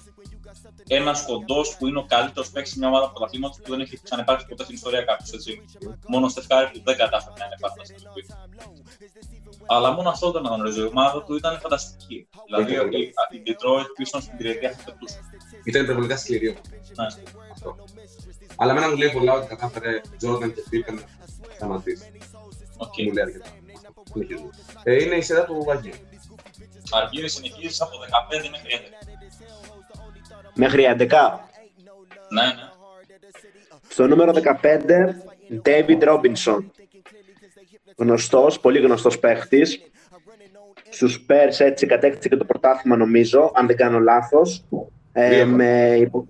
[0.88, 4.46] ένας κοντός που είναι ο καλύτερος παίκτης σε μια ομάδα πρωταθλήματος που δεν έχει ξανεπάρξει
[4.46, 5.44] ποτέ στην ιστορία κάποιος.
[6.08, 8.22] Μόνο ο Στεφκάρη που δεν κατάφερε να είναι πάντα στην ζωή.
[9.66, 10.84] Αλλά μόνο αυτό δεν αναγνωρίζω.
[10.84, 12.28] Η ομάδα του ήταν φανταστική.
[12.46, 15.20] Δηλαδή η, η Detroit πίσω στην τριετία θα πετούσε.
[15.64, 16.62] Ήταν υπερβολικά σκληρή όμως.
[16.96, 17.06] Ναι.
[17.52, 17.76] Αυτό.
[18.56, 22.10] Αλλά εμένα μου λέει πολλά ότι κατάφερε Jordan και Pippen να σταματήσει.
[22.76, 23.04] Okay.
[23.04, 23.46] Μου λέει αρκετά.
[24.12, 24.50] Συνεχίζουμε.
[24.82, 26.07] Ε, είναι η σειρά του Βαγγέλη.
[26.90, 28.98] Αργύρι συνεχίζει από 15 μέχρι 11.
[30.54, 31.06] Μέχρι 11.
[32.28, 32.52] Ναι, ναι.
[33.88, 35.14] Στο νούμερο 15,
[35.64, 36.64] David Robinson.
[37.96, 39.80] Γνωστός, πολύ γνωστός παίχτης.
[40.88, 44.64] Στους Spurs έτσι κατέκτησε και το πρωτάθλημα νομίζω, αν δεν κάνω λάθος.
[45.12, 46.26] Ε, με υπό,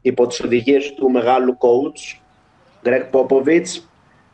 [0.00, 2.20] υπό τις οδηγίες του μεγάλου coach,
[2.84, 3.82] Greg Popovich.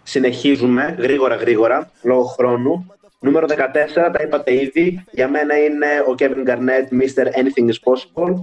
[0.03, 2.87] Συνεχίζουμε γρήγορα γρήγορα, λόγω χρόνου.
[3.21, 3.55] Νούμερο 14,
[3.95, 5.05] τα είπατε ήδη.
[5.11, 7.27] Για μένα είναι ο Kevin Garnett, Mr.
[7.27, 8.35] Anything is Possible.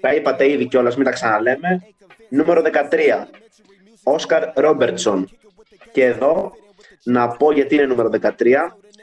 [0.00, 1.86] Τα είπατε ήδη κιόλας, μην τα ξαναλέμε.
[2.28, 3.28] Νούμερο 13,
[4.02, 5.28] Όσκαρ Ρόμπερτσον.
[5.92, 6.52] Και εδώ
[7.02, 8.30] να πω γιατί είναι νούμερο 13,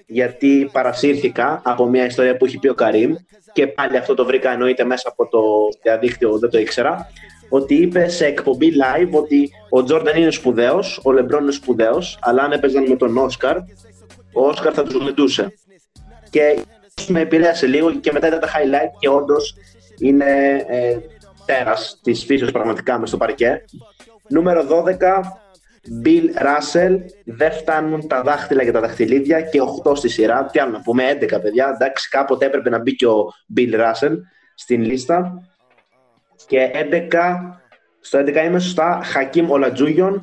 [0.06, 3.16] γιατί παρασύρθηκα από μια ιστορία που έχει πει ο Καρύμ
[3.54, 5.42] και πάλι αυτό το βρήκα εννοείται μέσα από το
[5.82, 7.12] διαδίκτυο, δεν το ήξερα,
[7.50, 12.44] ότι είπε σε εκπομπή live ότι ο Τζόρνταν είναι σπουδαίος, ο Λεμπρόν είναι σπουδαίος, αλλά
[12.44, 13.58] αν έπαιζαν με τον Όσκαρ,
[14.34, 15.54] ο Όσκαρ θα τους γλεντούσε.
[16.30, 16.64] Και
[17.08, 19.56] με επηρέασε λίγο και μετά είδα τα highlight και όντως
[20.00, 20.98] είναι ε,
[21.46, 23.66] τέρας της φύσης πραγματικά μες στο παρκέ.
[24.28, 24.96] Νούμερο 12,
[26.04, 26.98] Bill Russell.
[27.26, 30.46] Δεν φτάνουν τα δάχτυλα και τα δαχτυλίδια και 8 στη σειρά.
[30.46, 31.72] Τι άλλο να πούμε, 11 παιδιά.
[31.74, 34.16] Εντάξει, κάποτε έπρεπε να μπει και ο Bill Russell
[34.56, 35.44] στην λίστα.
[36.48, 37.18] Και 11,
[38.00, 40.16] στο 11 είμαι σωστά, Hakim Olajuwon.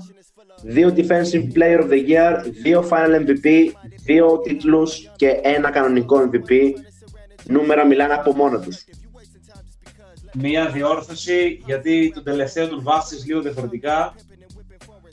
[0.63, 3.71] Δύο Defensive Player of the Year, δύο Final MVP,
[4.05, 6.73] δύο τίτλους και ένα κανονικό MVP.
[7.45, 8.85] Νούμερα μιλάνε από μόνο τους.
[10.35, 14.15] Μία διόρθωση, γιατί τον τελευταίο του βάφτισες λίγο διαφορετικά.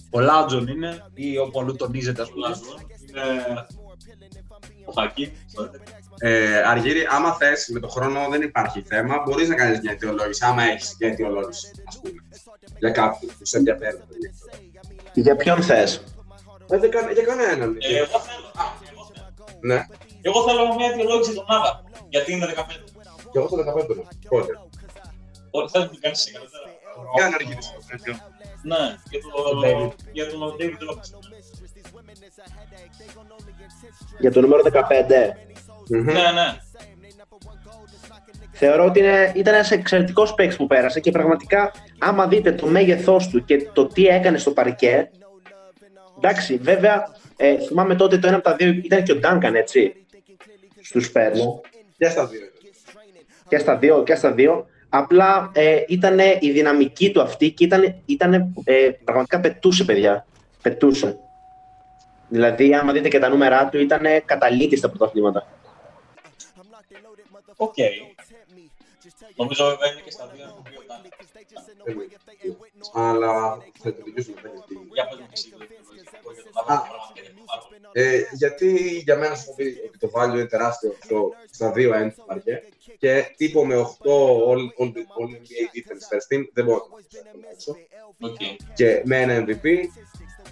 [0.10, 2.48] Ο Λάτζον είναι, ή όπου αλλού τονίζεται, ας πούμε.
[3.10, 3.22] Είναι
[4.86, 5.30] ο Χακίμ.
[6.18, 10.46] Ε, Αργύρι, άμα θες, με το χρόνο δεν υπάρχει θέμα, μπορείς να κάνεις μια αιτιολόγηση,
[10.46, 12.14] άμα έχεις μια αιτιολόγηση, ας πούμε,
[12.80, 13.98] για κάποιον που σε ενδιαφέρει.
[15.14, 16.04] Για ποιον θες;
[16.70, 17.78] Ε, δεν κα- για κανέναν.
[17.80, 18.48] Ε, εγώ θέλω.
[18.48, 19.58] Α, εγώ θέλω.
[19.60, 19.86] Ναι,
[20.22, 21.84] Εγώ θέλω μια αιτιολόγηση τον Άβα.
[22.10, 22.84] Γιατί είναι 15.
[23.32, 24.08] και εγώ το 15 μου.
[24.30, 24.52] Πότε;
[25.52, 26.64] Ό,τι θα την κάνεις εσύ καλύτερα.
[27.16, 28.14] Για να αργύρι στο τέτοιο.
[28.64, 31.20] Ναι, για το για τον David Robinson.
[34.20, 34.72] Για το νούμερο 15.
[35.88, 36.48] Ναι, ναι.
[38.66, 43.28] Θεωρώ ότι είναι, ήταν ένας εξαιρετικός παίκτης που πέρασε και πραγματικά, άμα δείτε το μέγεθός
[43.28, 45.10] του και το τι έκανε στο παρκέ.
[46.18, 49.96] Εντάξει, βέβαια, ε, θυμάμαι τότε το ένα από τα δύο ήταν και ο Ντάνκαν, έτσι.
[50.82, 51.38] Στους Spurs.
[51.98, 52.40] Και στα δύο.
[53.48, 54.66] Και στα δύο, και στα δύο.
[54.90, 60.26] Απλά ε, ήταν η δυναμική του αυτή και ήταν, ήτανε, ε, πραγματικά πετούσε, παιδιά.
[60.62, 61.18] Πετούσε.
[62.28, 65.48] Δηλαδή, άμα δείτε και τα νούμερά του, ήταν καταλύτης στα πρωταθλήματα.
[67.56, 67.74] Οκ.
[69.36, 70.44] Νομίζω βέβαια είναι και στα δύο.
[70.46, 71.02] είναι δύο τα-
[72.94, 74.80] Αλλά θα το δικαιώσουμε μετά γιατί...
[74.94, 76.12] Για πες μου εσύ, λίγο, για τον
[76.54, 77.80] Άβα, πραγματικά είναι πάρα πολύ.
[77.92, 79.52] Ε, γιατί για μένα σου πω
[79.88, 82.64] ότι το value είναι τεράστιο στο, στα δύο end του παρκέ
[82.98, 83.82] και τύπο με 8
[84.50, 86.84] all, all, all NBA defense first team δεν μπορώ να
[87.32, 87.76] το παίξω.
[88.20, 88.38] Οκ.
[88.74, 89.66] Και με ένα MVP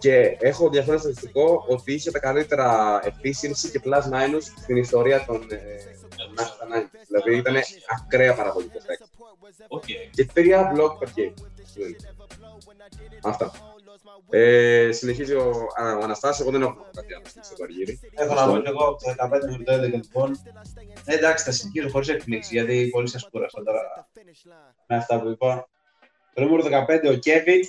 [0.01, 5.47] και έχω ενδιαφέρον στατιστικό ότι είχε τα καλύτερα efficiency και plus minus στην ιστορία των
[5.51, 5.57] ε,
[6.17, 6.89] των ninety nine.
[7.07, 7.55] Δηλαδή ήταν
[7.99, 9.09] ακραία παραγωγικό παίκτη.
[9.67, 9.83] Οκ.
[10.11, 11.33] Και τρία block per game.
[13.23, 13.51] Αυτά.
[14.29, 17.99] Ε, συνεχίζει ο, α, ο Αναστάσης, εγώ δεν έχω κάτι άλλο ρε Αργύρη.
[18.13, 20.39] Έχω να πω και εγώ από το 15 μέχρι το 11 λοιπόν.
[21.05, 24.09] Ε, εντάξει, θα συνεχίσω χωρίς εκπλήξη γιατί πολύ σας κούρασα τώρα
[24.87, 25.69] με αυτά που είπα.
[26.33, 27.61] Το νούμερο 15 ο Κέβιν.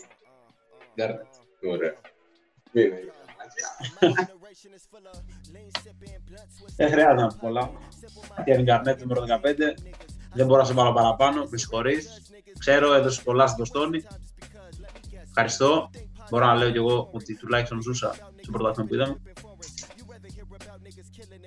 [0.97, 1.27] Γκάρνετ.
[1.71, 2.12] Ωραία.
[2.73, 3.13] Είναι.
[6.77, 7.71] Δεν χρειάζεται να πω πολλά.
[8.47, 9.75] Kevin Garnett, νούμερο 15.
[10.35, 12.23] Δεν μπορώ να σε βάλω παραπάνω, με συγχωρείς.
[12.59, 14.03] Ξέρω, έδωσε πολλά στον Τοστόνι.
[15.29, 15.91] Ευχαριστώ.
[16.31, 19.21] Μπορώ να λέω κι εγώ ότι τουλάχιστον ζούσα στο πρωτάθλημα που είδαμε.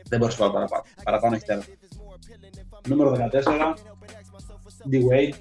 [0.07, 0.83] Δεν μπορώ να σε βάλω παραπάνω.
[1.03, 1.65] Παραπάνω έχει τέλος.
[2.87, 3.73] Νούμερο 14.
[4.91, 5.33] D-Wade.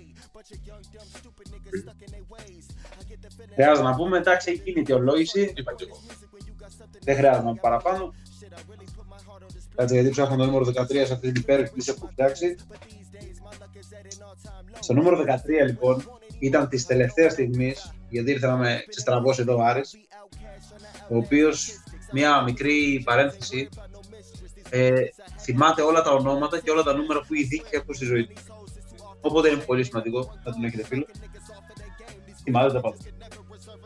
[3.52, 5.52] Χρειάζεται να πούμε, εντάξει, έχει γίνει η αιτιολόγηση.
[5.56, 6.00] Είπα κι εγώ.
[7.00, 8.14] Δεν χρειάζεται να πούμε παραπάνω.
[9.74, 10.72] Κάτσε γιατί ψάχνω το νούμερο 13
[11.06, 12.56] σε αυτή την υπέροχη που έχω φτιάξει.
[14.80, 19.62] Στο νούμερο 13 λοιπόν ήταν της τελευταίας στιγμής, γιατί ήρθε να με ξεστραβώσει εδώ ο
[19.62, 19.96] Άρης,
[21.08, 23.68] ο οποίος, μια μικρή παρένθεση,
[24.70, 24.92] ε,
[25.40, 28.34] θυμάται όλα τα ονόματα και όλα τα νούμερα που ήδη είχε ακούσει στη ζωή του.
[29.20, 31.06] Οπότε είναι πολύ σημαντικό να τον έχετε φίλο.
[32.42, 32.96] Θυμάται τα πάντα.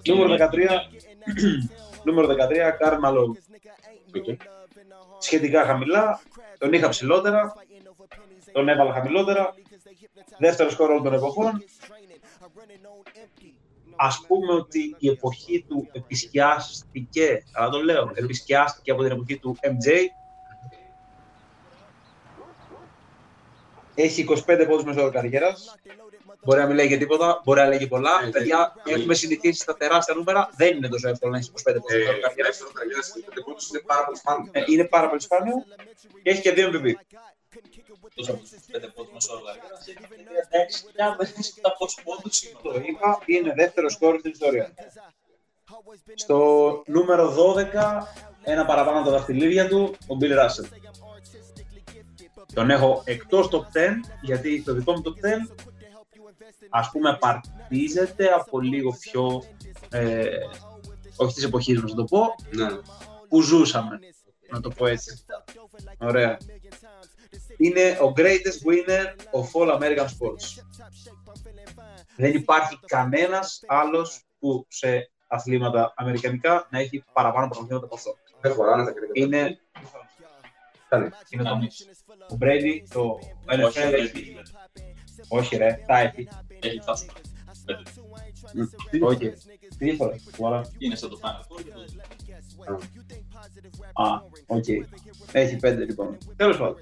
[0.07, 0.69] Νούμερο 13,
[2.05, 3.37] νούμερο 13, Κάρμα Λόγου.
[5.19, 6.21] Σχετικά χαμηλά,
[6.59, 7.55] τον είχα ψηλότερα,
[8.53, 9.55] τον έβαλα χαμηλότερα.
[10.39, 11.65] Δεύτερο σκορ όλων των εποχών.
[13.97, 19.57] Ας πούμε ότι η εποχή του επισκιάστηκε, αλλά το λέω, επισκιάστηκε από την εποχή του
[19.63, 19.89] MJ
[24.01, 25.79] Έχει 25 πόντους μέσα όρο καριέρας.
[26.45, 28.11] Μπορεί να μην λέγει τίποτα, μπορεί να λέγει πολλά.
[28.27, 30.51] Ε, Παιδιά, ε, έχουμε συνηθίσει στα τεράστια νούμερα.
[30.57, 32.57] Δεν είναι τόσο εύκολο να έχει 25 πόντους μέσα όρο καριέρας.
[32.57, 34.51] Δεύτερο καριέρα στην πέντε πόντους είναι πάρα πολύ σπάνιο.
[34.53, 35.55] Ε, Είναι πάρα πολύ σπάνιο
[36.23, 36.87] και έχει και δύο MVP.
[38.15, 39.87] Τόσο από τους πέντε πόντους μέσα όλα καριέρας,
[40.59, 42.85] έχει 36.000 τα πόσους πόντους Το σήμερα.
[42.89, 44.67] είπα, είναι δεύτερο σκόρ στην ιστορία.
[46.15, 46.39] Στο
[46.87, 48.07] νούμερο 12,
[48.43, 50.69] ένα παραπάνω από τα δαχτυλίδια του, ο Bill Russell.
[52.55, 53.65] Τον έχω εκτός top 10,
[54.23, 55.55] γιατί το δικό μου top 10,
[56.71, 59.43] ας πούμε, παρτίζεται από λίγο πιο,
[59.91, 60.29] ε,
[61.17, 62.67] όχι της εποχής μας να το πω, Ναι.
[63.29, 63.99] που ζούσαμε,
[64.51, 65.25] να το πω έτσι.
[65.99, 66.37] Ωραία.
[67.57, 69.07] Είναι ο greatest winner
[69.41, 70.63] of all American sports.
[72.17, 78.17] Δεν υπάρχει κανένας άλλος που σε αθλήματα αμερικανικά να έχει παραπάνω πρωταθλήματα από αυτό.
[78.41, 79.25] Δεν χωράνε τα κριτήρια.
[79.25, 79.59] Είναι,
[80.89, 81.09] Κάνει.
[81.31, 81.87] είναι το Κανείς.
[82.31, 83.31] Ο Brady, το Όχι,
[83.67, 84.03] NFL δεν έχει.
[84.19, 84.37] έχει.
[85.29, 86.29] Όχι ρε, τα έχει.
[86.61, 87.07] Έχει φτάσει.
[87.65, 89.05] Πέντε.
[89.07, 89.33] Όχι.
[89.79, 90.63] Τι φορά έχει, voilà.
[90.79, 91.71] Είναι στο το Final Four και
[92.65, 94.65] το- Α, οκ.
[95.33, 96.19] Έχει πέντε λοιπόν.
[96.37, 96.77] Τέλος πάντων.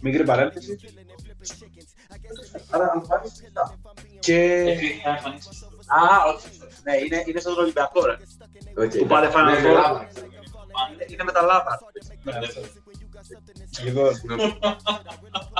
[0.00, 0.78] Μικρή παρένθεση.
[2.70, 3.78] Άρα, αν πάρεις τρία.
[4.18, 4.42] Και...
[4.44, 6.48] Έχει μια εμφανίση στο- Α, όχι.
[6.84, 8.16] Ναι, είναι, είναι σαν τον Ολυμπιακό ρε.
[8.84, 8.90] Οκ.
[8.98, 9.62] Που πάρε Final Ναι, Four.
[9.62, 10.08] με λάβα.
[10.92, 11.80] Είναι- Είναι με τα λάθα.
[12.22, 12.70] Μπερδεύεται.
[13.84, 14.12] Λοιπόν.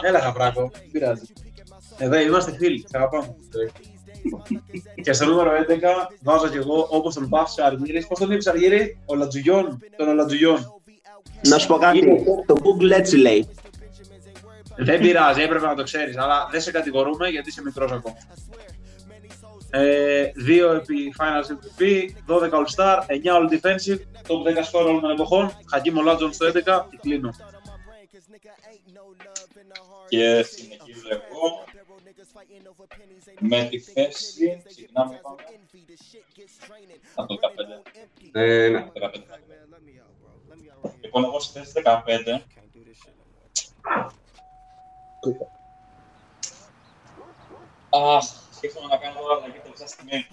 [0.03, 1.23] Έλα Χαπράκο, δεν πειράζει.
[1.99, 3.35] Εδώ είμαστε φίλοι, σε αγαπάμε.
[5.03, 8.07] Και στο νούμερο 11 βάζω κι εγώ όπως τον Μπάφ Αργύρης.
[8.07, 10.81] Πώς τον είπες Αργύρη, ο Λατζουγιών, τον Ολατζουγιών.
[11.43, 11.99] Να σου πω κάτι.
[11.99, 13.49] Είναι- Το Google έτσι λέει.
[14.77, 18.17] Δεν πειράζει, έπρεπε να το ξέρεις, αλλά δεν σε κατηγορούμε γιατί είσαι μικρός ακόμα.
[19.71, 25.01] Ε, δύο επί Finals MVP, 12 All Star, 9 All Defensive, top 10 score όλων
[25.01, 27.31] των εποχών, Χακίμ Ολάτζον στο 11 και κλείνω.
[30.09, 31.65] Και συνεχίζω εγώ
[33.41, 34.63] με τη θέση.
[34.67, 35.43] Ξεκινάμε είπαμε.
[37.15, 37.91] Από το 15.
[38.33, 38.91] Ε, ναι.
[38.95, 39.23] 15.
[41.01, 42.41] Λοιπόν, εγώ στη θέση 15.
[47.91, 50.27] Αχ, σκέφτομαι να κάνω τώρα αλλαγή τελευταία στιγμή.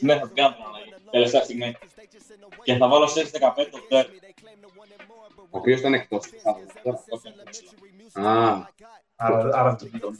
[0.00, 1.76] Ναι, θα την κάνω την αλλαγή τελευταία στιγμή.
[2.62, 4.06] Και θα βάλω στη θέση 15 το Dirk.
[5.50, 6.26] Ο οποίος ήταν εκτός.
[7.08, 7.28] Όχι,
[8.12, 8.68] Α,
[9.16, 10.18] Άρα, άρα το πιτόν.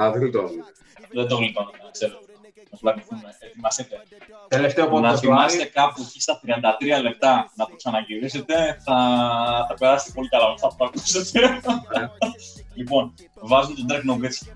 [0.00, 0.50] α, δεν το
[1.12, 2.18] Δεν το γλιτώνω, να ξέρω.
[2.70, 3.36] Να βλακηθούμε.
[3.38, 4.02] Ετοιμαστείτε.
[4.48, 5.70] Τελευταίο πόντο να του θυμάστε Άρη.
[5.70, 6.40] κάπου εκεί στα
[6.98, 8.96] 33 λεπτά να το ξαναγυρίσετε, θα,
[9.68, 11.40] θα περάσετε πολύ καλά με αυτά που θα ακούσετε.
[12.74, 14.52] λοιπόν, βάζουμε τον Drake Nowitzki.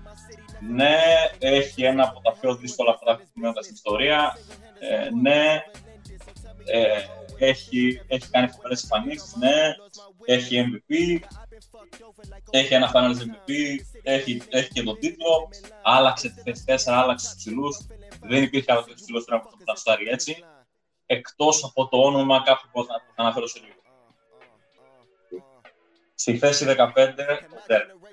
[0.69, 0.97] Ναι,
[1.39, 4.37] έχει ένα από τα πιο δύσκολα φωτογραφήματα στην ιστορία.
[4.79, 5.63] Ε, ναι,
[6.65, 7.01] ε,
[7.37, 9.75] έχει, έχει κάνει φοβερές εμφανίσεις, ναι,
[10.25, 11.19] έχει MVP,
[12.49, 13.51] έχει ένα Finals MVP,
[14.03, 15.49] έχει, έχει και τον τίτλο,
[15.83, 17.77] άλλαξε τη θέση 4, άλλαξε τους ψηλούς,
[18.21, 20.43] δεν υπήρχε άλλο τέτοιο ψηλός τρόπο που να στάρει έτσι,
[21.05, 23.81] εκτός από το όνομα κάποιου που θα, θα αναφέρω σε λίγο.
[26.15, 26.73] Στη θέση 15,
[27.51, 28.03] ο Dirk.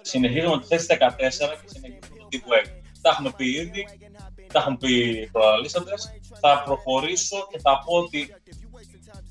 [0.00, 2.70] Συνεχίζουμε τη θέση 14 και συνεχίζουμε το Deep Wave.
[3.02, 3.86] Τα έχουμε πει ήδη,
[4.52, 6.10] τα έχουν πει οι προλαλήσαντες.
[6.40, 8.34] Θα προχωρήσω και θα πω ότι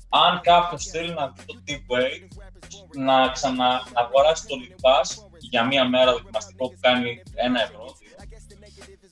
[0.08, 2.45] αν κάποιος θέλει να δει το Deep Wave,
[2.94, 7.96] να ξανααγοράσει το League Pass για μία μέρα δοκιμαστικό που κάνει ένα ευρώ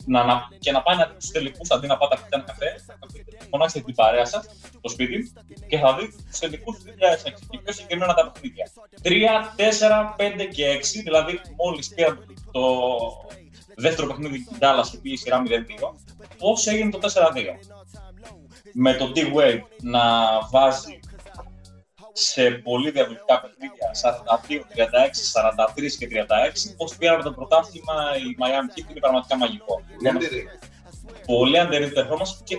[0.06, 2.44] να, να, και να πάει να δει τους τελικούς αντί να πάτε να πείτε ένα
[2.44, 2.84] καφέ,
[3.50, 4.44] φωνάξτε την παρέα σας
[4.78, 5.32] στο σπίτι
[5.68, 8.70] και θα δει τους τελικούς του 2006 και πιο συγκεκριμένα τα παιχνίδια.
[9.02, 9.10] 3,
[9.56, 12.62] 4, 5 και 6, δηλαδή μόλις πήραμε το
[13.76, 15.50] δεύτερο παιχνίδι του Dallas και πήγε η σειρά 0-2,
[16.38, 17.10] πώς έγινε το 4-2.
[18.72, 20.02] Με το D-Wave να
[20.50, 21.00] βάζει
[22.16, 25.30] σε πολύ διαδοχικά παιχνίδια 42, 36,
[25.78, 29.82] 43 και 36, πώς πήραμε το πρωτάθλημα η Miami Heat είναι πραγματικά μαγικό.
[31.26, 32.56] Πολύ underrated performance και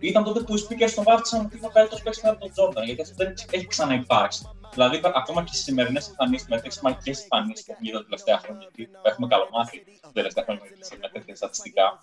[0.00, 2.84] ήταν τότε που οι speakers τον βάφτισαν ότι είναι ο καλύτερος παίκτης μετά τον Jordan,
[2.84, 4.48] γιατί αυτό δεν έχει ξαναυπάρξει.
[4.72, 8.38] Δηλαδή, ακόμα και στις σημερινές εμφανίσεις, με τέτοιε μαγικέ εμφανίσεις που έχουν γίνει τα τελευταία
[8.38, 10.62] χρόνια, γιατί έχουμε καλομάθει τα τελευταία χρόνια
[11.00, 12.00] με τέτοια στατιστικά,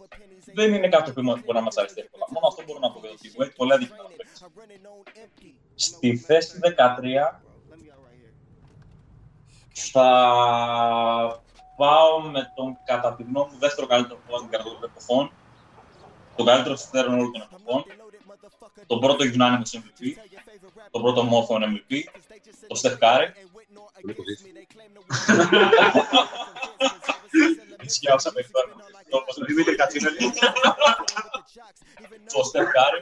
[0.53, 2.26] δεν είναι κάτι που μπορεί να μας αρέσει εύκολα.
[2.30, 5.56] Μόνο αυτό μπορώ να πω για το T-Wade, πολύ αδικημένο παίκτη.
[5.82, 7.39] Στη θέση 13
[9.91, 11.41] θα
[11.77, 15.32] πάω με τον κατά τη γνώμη μου δεύτερο καλύτερο point guard των εποχών,
[16.36, 17.84] τον καλύτερο στέρων όλων των εποχών,
[18.88, 20.13] τον πρώτο unanimous MVP,
[20.91, 22.03] τον πρώτο Mothon MVP,
[22.67, 23.27] τον Steph Curry.
[27.82, 28.73] Ισχύα όσα περιφέρουν.
[29.09, 30.25] Όπως ο Δημήτρη Κατσίνελη.
[32.39, 33.01] Ο Steph Curry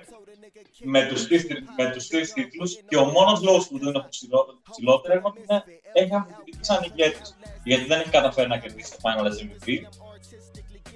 [0.79, 1.45] με τους τρεις,
[1.77, 4.07] με τους τρεις τίτλους και ο μόνος λόγος που δεν είναι
[4.69, 5.63] ψηλότερο είναι ότι είναι
[5.93, 7.35] έχει αμφισβητηθεί σαν ηγέτης.
[7.63, 9.67] Γιατί δεν έχει καταφέρει να κερδίσει το Final MVP.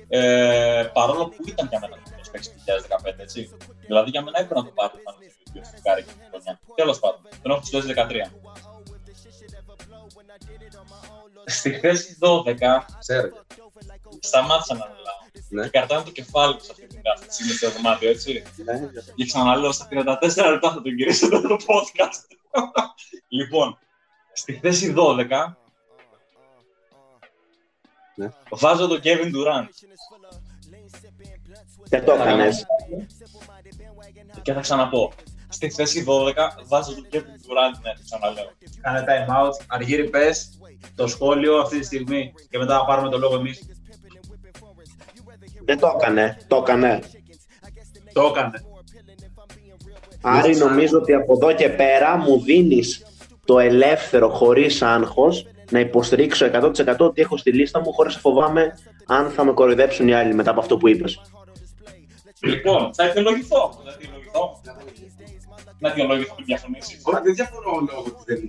[0.07, 2.73] Ε, παρόλο που ήταν για μένα το παίξει το
[3.03, 3.49] 2015, έτσι.
[3.85, 6.59] Δηλαδή για μένα έπρεπε να το πάρει το Final MVP ο Στυκάρη εκείνη τη χρονιά.
[6.75, 8.31] Τέλος πάντων, τον έχω στο 2013.
[11.45, 13.29] Στη θέση 12, Ξέρω.
[14.21, 15.19] Σταμάτησα να μιλάω.
[15.49, 15.63] Ναι.
[15.63, 18.43] Και κρατάνε το κεφάλι τους σε αυτή την κάθεση με στο δωμάτιο, έτσι.
[19.15, 22.37] Και ξαναλέω στα 34 λεπτά θα τον γυρίσετε το podcast.
[23.37, 23.77] λοιπόν,
[24.33, 25.27] στη θέση 12
[28.15, 28.29] Ναι.
[28.49, 29.67] βάζω τον Kevin Durant.
[31.83, 32.65] Δεν το έκανες.
[34.41, 35.13] Και θα ξαναπώ.
[35.49, 36.33] Στη θέση 12
[36.65, 38.51] βάζω τον Kevin Durant, ναι, το ξαναλέω.
[38.81, 39.65] Κάνε time out.
[39.67, 40.59] Αργύρι, πες
[40.95, 43.80] το σχόλιο αυτή τη στιγμή και μετά θα πάρουμε το λόγο εμείς.
[45.71, 46.37] Δεν το έκανε.
[46.47, 46.99] Το έκανε.
[48.13, 48.65] Το έκανε.
[50.21, 53.05] Άρη, νομίζω ότι από εδώ και πέρα μου δίνεις
[53.45, 58.77] το ελεύθερο χωρίς άγχος να υποστηρίξω 100% ότι έχω στη λίστα μου χωρίς να φοβάμαι
[59.05, 61.21] αν θα με κοροϊδέψουν οι άλλοι μετά από αυτό που είπες.
[62.39, 63.81] Λοιπόν, θα αιτιολογηθώ.
[63.85, 64.61] Θα αιτιολογηθώ.
[65.79, 66.99] Να αιτιολογηθώ και διαφωνήσει.
[67.03, 68.39] Ωραία, δεν διαφωνώ λόγω ότι δεν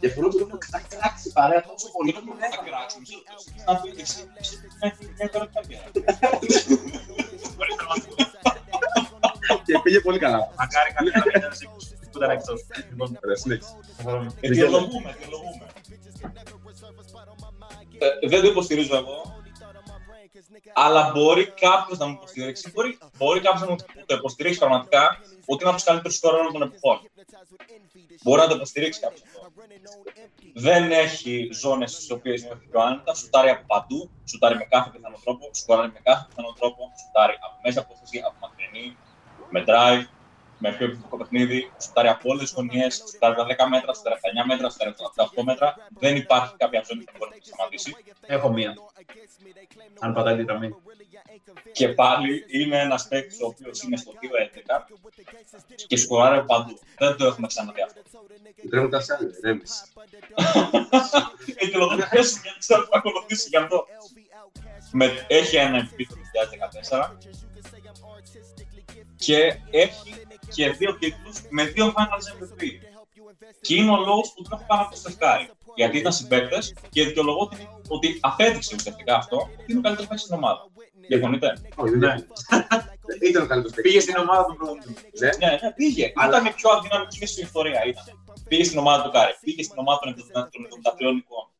[0.00, 0.12] είναι.
[0.12, 2.12] Διαφωνώ ότι έχουμε κράξει παρέα τόσο πολύ.
[2.12, 3.04] Δεν μπορούμε να κράξουμε.
[3.66, 5.80] Να πει εσύ, εσύ, εσύ, μια τώρα καρδιά.
[9.66, 10.52] Και πήγε πολύ καλά.
[10.58, 11.70] Μακάρι κάτι να μην
[12.10, 12.66] που ήταν εκτός.
[12.90, 13.76] Λοιπόν, Ωραία, συνέχισε.
[14.40, 15.66] Αιτιολογούμε, αιτιολογούμε.
[17.98, 19.38] Ε, Δεν το υποστηρίζω εγώ.
[20.72, 22.70] Αλλά μπορεί κάποιος να μου υποστηρίξει.
[22.74, 23.76] Μπορεί, μπορεί κάποιος να μου
[24.06, 25.20] το υποστηρίξει πραγματικά
[25.52, 26.98] ότι είναι από του καλύτερου σκόρ όλων των εποχών.
[28.22, 29.22] Μπορεί να το υποστηρίξει κάποιος.
[30.54, 33.14] Δεν έχει ζώνες στις οποίες νιώθει πιο άνετα.
[33.14, 34.10] Σουτάρει από παντού.
[34.24, 35.48] Σουτάρει με κάθε πιθανό τρόπο.
[35.52, 36.80] Σκοράρει με κάθε πιθανό τρόπο.
[37.00, 38.96] Σουτάρει από μέσα από θέση, από μακρινή,
[39.50, 40.04] με drive,
[40.62, 41.70] με πιο επιθετικό παιχνίδι.
[41.82, 43.04] Σουτάρει από όλες τις γωνιές.
[43.10, 44.94] Σουτάρει τα 10 μέτρα, στα 19 μέτρα, στα
[45.34, 45.76] 18 μέτρα.
[45.98, 47.96] Δεν υπάρχει κάποια ζώνη που μπορεί να το σταματήσει.
[48.26, 48.74] έχω μία.
[49.98, 50.74] Αν πατάει τη γραμμή.
[51.72, 54.86] Και πάλι είναι ένας παίκτης ο οποίος είναι στο 2-11
[55.86, 56.78] και σκοράρει από παντού.
[56.98, 58.00] Δεν το έχουμε ξαναδεί αυτό.
[58.70, 59.84] Τρέχουν τα σάλια, ρέμισε.
[61.54, 63.86] Έχει λογοκριθεί γιατί ξέρω που ακολουθήσει γι' αυτό.
[64.92, 66.16] Με, έχει ένα MVP το
[66.98, 67.16] 2014
[69.16, 70.14] και έχει
[70.54, 72.62] και δύο τίτλους με δύο Finals MVP.
[73.60, 75.50] Και είναι ο λόγο που τον έχω πάνω από το Στεφκάρη.
[75.74, 80.24] Γιατί ήταν συμπαίκτε και δικαιολογώ ότι, ότι απέδειξε ουσιαστικά αυτό ότι είναι ο καλύτερο παίκτη
[80.24, 80.60] στην ομάδα.
[81.08, 81.48] Διαφωνείτε.
[81.76, 82.26] Όχι, δεν είναι.
[83.28, 83.82] Ήταν ο καλύτερος παίκτης.
[83.82, 84.88] Πήγε στην ομάδα του πρώτου.
[85.20, 86.12] Ναι, ναι, ναι, πήγε.
[86.14, 87.84] Αλλά ήταν η πιο αδυναμική στην ιστορία.
[87.84, 88.04] Ήταν.
[88.48, 91.50] Πήγε στην ομάδα του Κάρι, πήγε στην ομάδα των 73 νικών.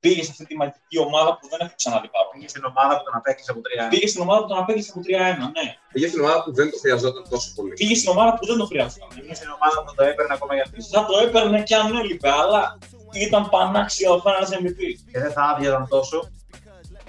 [0.00, 2.30] Πήγε σε αυτή τη μαγική ομάδα που δεν έχω ξαναδεί παρόν.
[2.34, 3.90] Πήγε στην ομάδα που τον απέκτησε από 3.
[3.92, 5.10] Πήγε στην ομάδα που τον απέκλεισε από 3-1,
[5.56, 5.66] ναι.
[5.92, 7.72] Πήγε στην ομάδα που δεν το χρειαζόταν τόσο πολύ.
[7.80, 9.08] Πήγε στην ομάδα που δεν το χρειαζόταν.
[9.14, 10.78] Πήγε στην ομάδα που το έπαιρνε ακόμα για αυτή.
[10.94, 12.62] Θα το έπαιρνε και αν έλειπε, αλλά
[13.26, 14.80] ήταν πανάξια ο Finals MVP.
[15.10, 16.18] Και δεν θα άδειαζαν τόσο.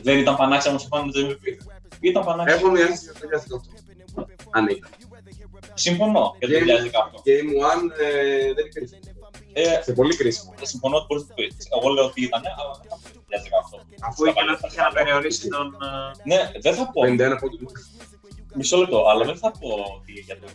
[0.02, 1.46] Δεν ήταν πανάξια όμω ο Finals MVP.
[2.00, 2.56] Ήταν πανάξια.
[2.56, 3.62] Έχω μια αίσθηση για το
[4.16, 4.28] 2018.
[4.52, 4.90] Αν ήταν.
[5.74, 7.18] Συμφωνώ για το 2018.
[7.28, 9.00] Game 1 ε, δεν υπήρχε.
[9.60, 10.54] Ε, Σε πολύ κρίσιμο.
[10.62, 11.56] συμφωνώ ότι μπορείς να το πεις.
[11.76, 13.86] Εγώ λέω ότι ήταν, αλλά δεν ήταν το 2018.
[14.08, 15.68] Αφού είχε να, είχε να περιορίσει τον.
[15.88, 17.02] ε, Ναι, δεν θα πω.
[17.02, 17.68] 51 πόντου.
[18.60, 20.46] Μισό λεπτό, αλλά δεν θα πω ότι για το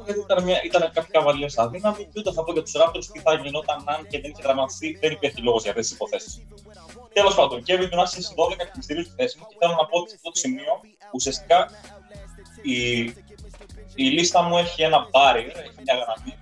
[0.00, 3.04] 2018 γιατί ήταν, μια, ήταν κάποιοι καβαλιέ αδύναμοι και ούτε θα πω για τους Raptors
[3.12, 4.98] τι θα γινόταν αν και δεν είχε τραυματιστεί.
[5.00, 6.32] Δεν υπήρχε λόγος για αυτές τις υποθέσεις.
[7.12, 9.98] Τέλος πάντων, Kevin Durant στις 12 και στηρίζει τη θέση μου και θέλω να πω
[9.98, 10.72] ότι σε αυτό το σημείο
[11.12, 11.58] ουσιαστικά
[12.62, 12.78] η,
[14.04, 16.32] η λίστα μου έχει ένα barrier, έχει μια γραμμή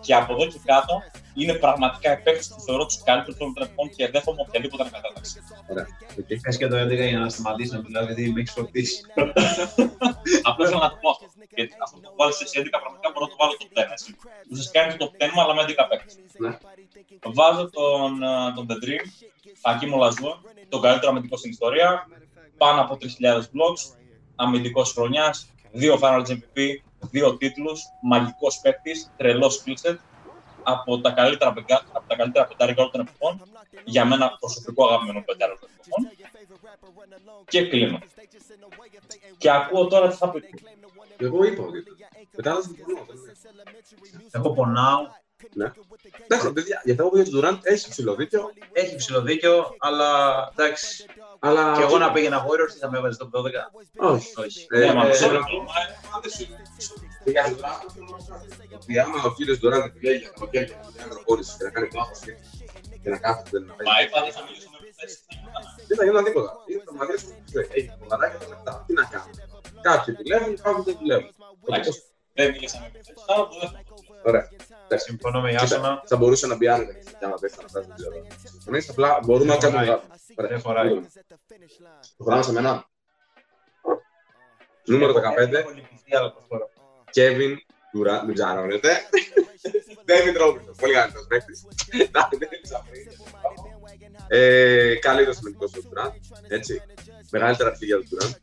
[0.00, 1.02] και από εδώ και κάτω
[1.42, 5.36] είναι πραγματικά παίκτες που θεωρώ τους καλύτερους των τρεπών και δέχομαι οποιαδήποτε ανακατάταξη.
[5.70, 5.86] Ωραία.
[6.18, 6.30] οκ.
[6.42, 9.00] Πες και το 11 για να σταματήσει να μιλάω, γιατί με έχεις φορτίσει.
[10.48, 11.26] Απλώ θέλω να το πω αυτό.
[11.54, 13.92] Γιατί αυτό που βάλει σε 11 πραγματικά μπορώ να το βάλω το 10.
[13.94, 14.16] έτσι.
[14.50, 16.14] Ουσιαστικά είναι το top 10 μου, αλλά με 11 παίκτες.
[16.44, 16.52] Ναι.
[17.38, 19.04] Βάζω τον, ε, τον The Dream,
[19.62, 20.30] Ακίμο Λαζού,
[20.68, 21.88] τον καλύτερο αμυντικό στην ιστορία.
[22.56, 23.82] Πάνω από 3.000 blocks,
[24.36, 25.36] αμυντικός χρονιάς,
[25.72, 26.58] δύο Finals MVP,
[27.10, 29.96] δύο τίτλους, μαγικός παίκτης, τρελός skillset.
[30.68, 33.42] Από τα καλύτερα, πεγκα- από τα καλύτερα πεντάρια όλων των εποχών.
[33.84, 36.10] Για μένα προσωπικό αγαπημένο πεντάρι όλων των εποχών.
[37.48, 37.98] Και κλείνω.
[39.38, 40.42] Και ακούω τώρα τι θα πει.
[41.16, 41.84] Εγώ είπα ότι.
[42.36, 43.04] Μετά δεν συμφωνώ.
[43.08, 44.24] δεν είναι.
[44.30, 45.00] Εγώ πονάω.
[45.52, 45.72] Ναι.
[46.26, 50.08] Εντάξει, παιδιά, για το για τον Durant έχει ψηλό δίκιο, Έχει ψηλό δίκιο, αλλά
[50.56, 51.04] εντάξει.
[51.38, 51.74] αλλά.
[51.76, 53.70] Και εγώ να πήγαινα Warriors, τι θα με έβαζε το 12.
[53.96, 54.32] Όχι.
[54.36, 54.66] Όχι.
[54.70, 55.12] Ε, Ναι, μα ε,
[57.32, 57.54] ξέρω.
[57.54, 60.68] Και για τον Durant, ότι άμα ο κύριος Durant επιλέγει για καλοκαίρι
[60.98, 62.36] να προχώρηση και να κάνει πάθος και-
[63.02, 64.02] και να κάθεται να Μα παίζει.
[64.06, 65.18] είπα δεν θα μιλήσουμε με θέση.
[65.88, 66.50] Δεν θα γίνω τίποτα.
[66.70, 67.32] Είναι το μαγείρε που
[67.76, 68.72] έχει κολαράκια τα λεφτά.
[68.86, 69.30] Τι να κάνω.
[69.88, 71.30] Κάποιοι δουλεύουν, κάποιοι δεν δουλεύουν.
[71.68, 71.92] Εντάξει,
[72.38, 73.84] Δεν μιλήσαμε με θέση, άρα το δεύτερο.
[74.28, 74.44] Ωραία.
[75.06, 76.02] Συμφωνώ με Κοίτα, Ιάσονα.
[76.10, 78.14] Θα μπορούσε να μπει άνετα για να πέσει να φτάσει, δεν ξέρω.
[78.52, 79.84] Συμφωνείς, απλά μπορούμε να Δεν κάνουμε.
[79.84, 80.02] χωράει.
[80.38, 80.50] Ωραία.
[80.50, 80.90] Δεν χωράει.
[82.16, 82.72] Προχωράμε σε μένα.
[84.84, 85.64] Νούμερο 15.
[87.20, 87.52] Έχω λυπηθεί, αλλά προχωρώ.
[87.52, 87.56] Kevin
[87.94, 88.88] Durant, δεν ψάχνετε.
[90.06, 91.66] David Robinson, πολύ καλύτερος παίκτης.
[92.08, 92.98] Εντάξει, δεν ψάχνει.
[94.28, 96.12] Ε, Καλύτερος αμυντικός του Durant,
[96.48, 96.82] έτσι.
[97.30, 98.34] Μεγαλύτερα αρχίδια του Durant.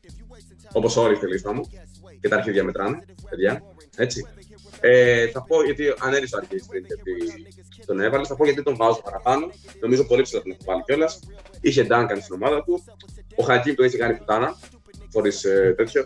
[0.72, 1.70] Όπως όλοι στη λίστα μου.
[2.22, 3.64] Και τα αρχίδια μετράνε, παιδιά.
[3.98, 4.28] Έτσι.
[4.80, 7.14] Ε, θα πω γιατί ανέρισα αρχή πριν γιατί
[7.86, 8.28] τον έβαλες.
[8.28, 9.52] Θα πω γιατί τον βάζω παραπάνω.
[9.80, 11.20] Νομίζω πολύ ψηλά τον έχω βάλει κιόλας.
[11.62, 12.84] Είχε Duncan στην ομάδα του.
[13.36, 14.58] Ο Χακίμ τον είχε κάνει πουτάνα.
[15.14, 15.42] Χωρίς
[15.76, 16.06] τέτοιο.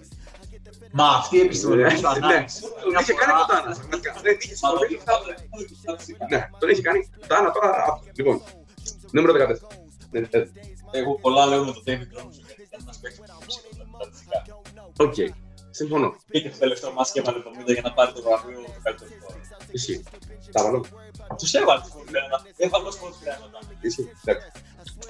[0.92, 2.08] Μα αυτή η επιστολή Ναι, του ναι.
[2.08, 2.46] ανάγκη.
[2.84, 3.76] Τον είχε κάνει πουτάνα.
[3.76, 4.14] πραγματικά.
[4.22, 6.18] Δεν είχε συμβεί.
[6.30, 7.70] Ναι, τον είχε κάνει πουτάνα τώρα.
[7.70, 8.42] α, Λοιπόν,
[9.12, 9.68] νούμερο 14.
[10.12, 10.44] Ναι, ε,
[10.92, 14.44] Εγώ πολλά λέω με τον David Robinson γιατί ήταν ένας παίκτης που ψήφισε τα στατιστικά.
[14.98, 15.16] Οκ,
[15.70, 16.16] συμφωνώ.
[16.32, 17.38] Πήγε το τελευταίο μας και έβαλε
[17.68, 19.40] 70 για να πάρει το βραβείο του καλύτερου χώρου.
[19.72, 20.04] Ισχύει.
[20.52, 20.86] Τα βάλω.
[21.38, 22.42] Τους έβαλε τους φορτρέματα.
[22.58, 23.58] Έβαλε τους φορτρέματα.
[23.82, 24.10] Ισχύει.
[24.24, 24.48] Εντάξει.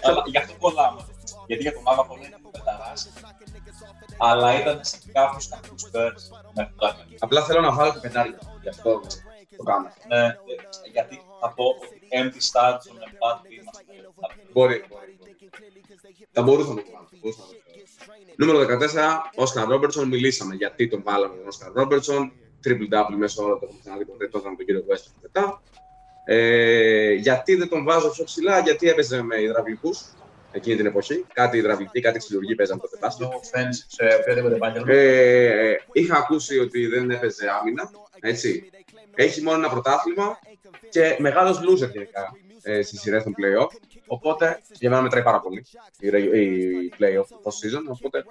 [0.04, 1.02] Αλλά γι' αυτό πολλά μου.
[1.48, 3.00] Γιατί για τον Μάγα πολύ είναι που πεταράς.
[4.20, 6.24] Αλλά ήταν σε κάποιους κακούς Spurs
[6.56, 7.06] με πλάκα.
[7.20, 8.40] Απλά θέλω να βάλω το πεντάρια.
[8.62, 9.02] Γι' αυτό
[9.58, 9.88] το κάνω.
[10.08, 10.36] Ναι, ε,
[10.92, 13.84] γιατί θα πω ότι empty start στον Εμπάτη είμαστε.
[14.54, 14.84] Μπορεί.
[14.90, 15.18] μπορεί.
[16.32, 17.08] Θα μπορούσα να το βάλω.
[17.12, 17.80] θα μπορούσα να το βάλω.
[18.36, 20.08] Νούμερο 14, Όσκαρ Ρόμπερτσον.
[20.08, 22.32] Μιλήσαμε γιατί τον βάλαμε τον Όσκαρ Ρόμπερτσον.
[22.66, 25.62] Triple double μέσα όλο το έχουμε ξαναδεί ποτέ τότε με τον κύριο West μετά.
[26.26, 30.02] Ε, γιατί δεν τον βάζω πιο ψηλά, γιατί έπαιζε με υδραυλικούς
[30.52, 31.26] εκείνη την εποχή.
[31.34, 33.28] Κάτι υδραυλική, κάτι ξυλουργοί παίζανε τότε μπάσκετ.
[33.28, 34.94] No offense σε οποιοδήποτε επάγγελμα.
[34.94, 37.92] Ε, είχα ακούσει ότι δεν έπαιζε άμυνα.
[38.20, 38.70] Έτσι.
[39.16, 40.40] Έχει μόνο ένα πρωτάθλημα
[40.90, 43.68] και μεγάλος loser γενικά ε, στις σειρές των playoff.
[44.08, 45.66] Οπότε για μένα μετράει πάρα πολύ
[46.00, 47.84] η, re- η playoff του post season.
[47.88, 48.26] Οπότε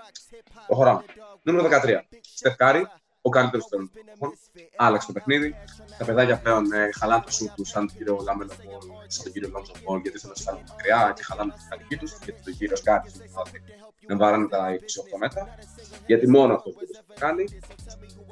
[0.67, 1.05] προχωράμε.
[1.43, 1.99] Νούμερο 13.
[2.21, 2.87] Στεφ Κάρι,
[3.21, 4.39] ο καλύτερος των εποχών.
[4.77, 5.55] Άλλαξε το παιχνίδι.
[5.99, 8.51] Τα παιδάκια πλέον ε, χαλάνε το σουτ τους σαν τον κύριο Λάμελο
[9.09, 11.97] Μπολ, σαν τον κύριο Λόνζο Μπολ, γιατί θέλουν να σουτάρουν μακριά και χαλάνε τη μηχανική
[11.97, 12.11] τους.
[12.25, 13.11] Γιατί τον κύριο Σκάτι
[14.07, 14.75] να βάρανε τα
[15.15, 15.55] 28 μέτρα.
[16.07, 17.45] Γιατί μόνο αυτό που το κάνει.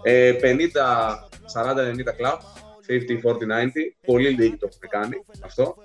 [0.03, 2.41] Ε, 50-40-90 κλαμπ,
[2.87, 3.71] 50-40-90.
[4.07, 5.77] Πολύ λίγοι το έχουν κάνει αυτό.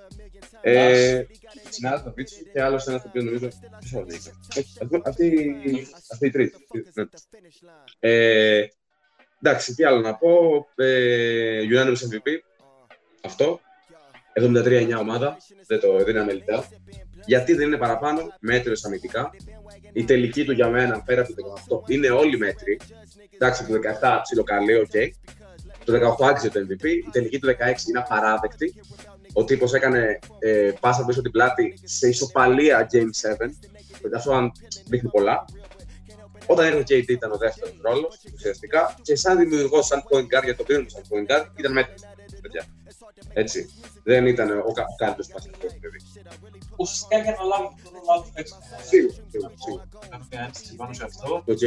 [0.62, 1.24] Ε,
[1.70, 3.48] Συνάδελφο το Βίτσι και άλλο ένα το οποίο νομίζω.
[3.80, 4.32] Ποιο άλλο είχε.
[4.58, 6.68] Όχι, αυτή- Αυτή αυτή η τρίτη.
[6.94, 7.04] Ναι.
[8.00, 8.68] Ε,
[9.42, 10.68] εντάξει, τι άλλο να πω.
[10.76, 12.28] Ε, Unanimous MVP.
[13.22, 13.60] Αυτό.
[14.40, 15.38] 73-9 ομάδα.
[15.68, 16.64] Δεν το δεν είναι αμελητέο.
[17.26, 19.30] Γιατί δεν είναι παραπάνω, μέτριο αμυντικά.
[19.94, 22.80] Η τελική του για μένα, πέρα από το 18, είναι όλοι μέτριοι.
[23.30, 24.92] Εντάξει, το 17 ψιλοκαλεί, οκ.
[25.86, 26.86] Το 18 άξιζε το MVP.
[26.86, 27.52] Η τελική του 16
[27.90, 28.74] είναι απαράδεκτη.
[29.34, 33.50] Ο τύπος έκανε ε, πάσα πίσω την πλάτη σε ισοπαλία Game 7.
[34.16, 34.52] Αυτό αν
[34.88, 35.46] δείχνει πολλά.
[36.46, 40.44] Όταν έρχεται ο KD ήταν ο δεύτερος ρόλος ουσιαστικά και σαν δημιουργός, σαν point guard,
[40.44, 41.94] για το οποίο σαν point guard, ήταν μέτριο.
[43.16, 43.32] Παιδιά.
[43.42, 43.70] Έτσι.
[44.04, 46.00] Δεν ήταν ο κα- καλύτερο πασχετικό παιδί.
[46.78, 48.58] Ουσιαστικά για να λάβει τον ρόλο άλλου παίκτες.
[48.90, 49.84] Σίγουρα, σίγουρα, σίγουρα.
[50.10, 51.44] Κάνω μια ένσταση πάνω σε αυτό.
[51.54, 51.62] Οκ.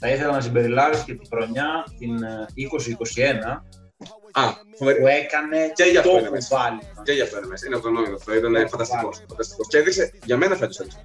[0.00, 1.68] Θα ήθελα να συμπεριλάβεις και την χρονιά
[1.98, 3.62] την ε, 2021
[4.32, 4.42] Α,
[4.78, 5.00] φοβερή.
[5.00, 6.48] που έκανε Και γι' αυτό το είναι μέσα.
[6.48, 6.80] κουβάλι.
[7.02, 7.66] Και γι' αυτό είναι μέσα.
[7.66, 8.34] Είναι αυτονόητο αυτό.
[8.34, 9.22] Ήταν φανταστικός.
[9.28, 9.66] φανταστικός.
[9.68, 10.98] Και έδειξε για μένα φέτος έδειξε.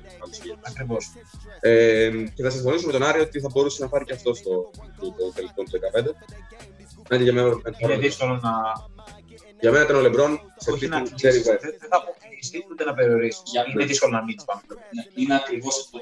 [0.69, 1.05] Ακριβώς.
[1.59, 4.71] Ε, και θα συμφωνήσω με τον Άρη ότι θα μπορούσε να πάρει και αυτό στο
[4.99, 6.03] το, το τελικό του 15.
[7.09, 8.51] Ναι, και για μένα, Είναι δύσκολο να.
[9.61, 10.31] Για μένα ήταν ο Λεμπρόν
[10.63, 11.39] σε Όχι να τύπου Jerry κλείσει.
[11.49, 11.59] West.
[11.65, 13.41] Δεν δεν θα αποκλείσει ούτε να περιορίσει.
[13.53, 14.61] Για- Είναι δύσκολο να μην τι πάμε.
[14.95, 15.97] Ναι, Είναι ακριβώς αυτό.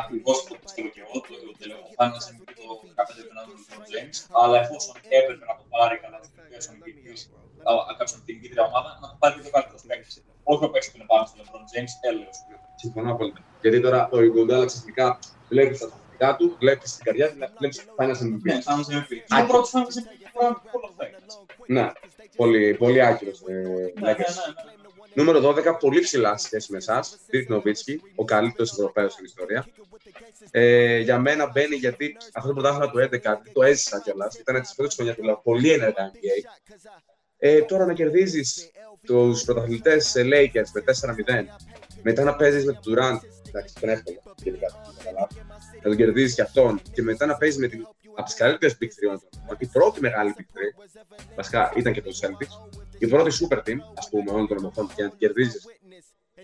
[0.00, 1.14] Ακριβώς αυτό που πιστεύω και εγώ.
[1.20, 1.28] Το
[1.60, 2.64] τελευταίο φάνηκε σε το
[2.98, 4.16] 15 του Νάτου του James.
[4.42, 7.20] Αλλά εφόσον έπρεπε να το πάρει κατά τη διάρκεια των νικητής,
[7.98, 10.14] κάποιος από την νικητήρια ομάδα, να το πάρει και το καλύτερο παίκτης.
[10.52, 12.36] Όχι ο παίκτης που είναι πάνω στο LeBron James, έλεος.
[12.82, 13.40] Συμφωνώ απόλυτα.
[13.62, 15.06] Γιατί τώρα ο Ιγκοντάλα ξαφνικά
[15.52, 18.44] βλέπει τα στατιστικά του, βλέπει την καρδιά του, βλέπει Finals MVP.
[18.48, 19.10] Ναι, σαν MVP.
[19.30, 20.00] Είναι ο πρώτος φάνηκε σε
[20.34, 20.54] Hall
[20.86, 21.14] of Fame.
[21.70, 21.90] Ναι,
[22.36, 23.40] πολύ, πολύ άκυρος.
[23.48, 24.16] Ε, Ναι, ναι, Lakers.
[24.16, 25.14] ναι, ναι.
[25.14, 27.16] Νούμερο 12, πολύ ψηλά σε σχέση με εσάς.
[27.32, 29.66] Dirk Nowitzki, ο καλύτερος Ευρωπαίος στην ιστορία.
[30.50, 34.34] Ε, για μένα μπαίνει γιατί αυτό το πρωτάθλημα του 11 το έζησα κιόλας.
[34.38, 36.48] Ήταν τη πρώτη χρονιά του λέω, πολύ ενεργά NBA.
[37.38, 38.70] Ε, τώρα να κερδίζεις
[39.06, 41.44] τους πρωταθλητές Lakers με 4-0,
[42.02, 43.18] μετά να παίζεις με τον Durant.
[43.48, 44.66] Εντάξει, δεν εύκολο γενικά.
[45.04, 45.28] καλά.
[45.76, 47.86] Να τον κερδίζεις κι αυτόν και μετά να παίζεις με την
[48.20, 49.56] από τις καλύτερες Big 3 όλων των εποχών.
[49.58, 52.54] Η πρώτη μεγάλη Big 3, βασικά ήταν και το Celtics,
[52.98, 55.66] η πρώτη super team, ας πούμε, όλων των εποχών και να την κερδίζεις.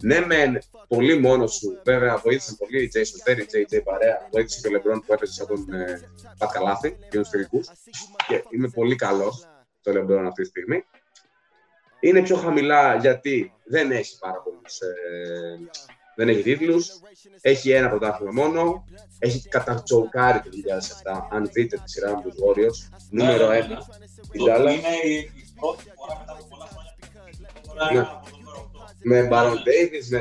[0.00, 0.58] Ναι, μεν
[0.88, 5.00] πολύ μόνος σου, βέβαια βοήθησαν πολύ οι Jason Terry, JJ παρέα, βοήθησε και ο LeBron
[5.06, 6.00] που έπαιζε σαν τον ε,
[6.38, 7.60] Πατ Καλάθι και του τελικού.
[8.28, 9.46] Και είμαι πολύ καλός
[9.82, 10.84] το LeBron αυτή τη στιγμή.
[12.00, 14.80] Είναι πιο χαμηλά γιατί δεν έχει πάρα πολλούς.
[14.80, 15.58] Ε,
[16.16, 16.88] δεν έχει τίτλους.
[17.40, 18.84] Έχει ένα πρωτάθλημα μόνο.
[19.18, 21.28] Έχει κατατσοκάρει το 2007.
[21.30, 23.78] Αν δείτε τη σειρά με τους Warriors, νούμερο 1.
[24.30, 24.58] Την Το- Dallas.
[24.60, 26.92] Είναι η- πρώτη φορά μετά από πολλά χρόνια.
[27.66, 27.98] Τώρα Ναι.
[28.00, 28.94] από το νούμερο 8.
[29.02, 30.20] Με Baron Davis, με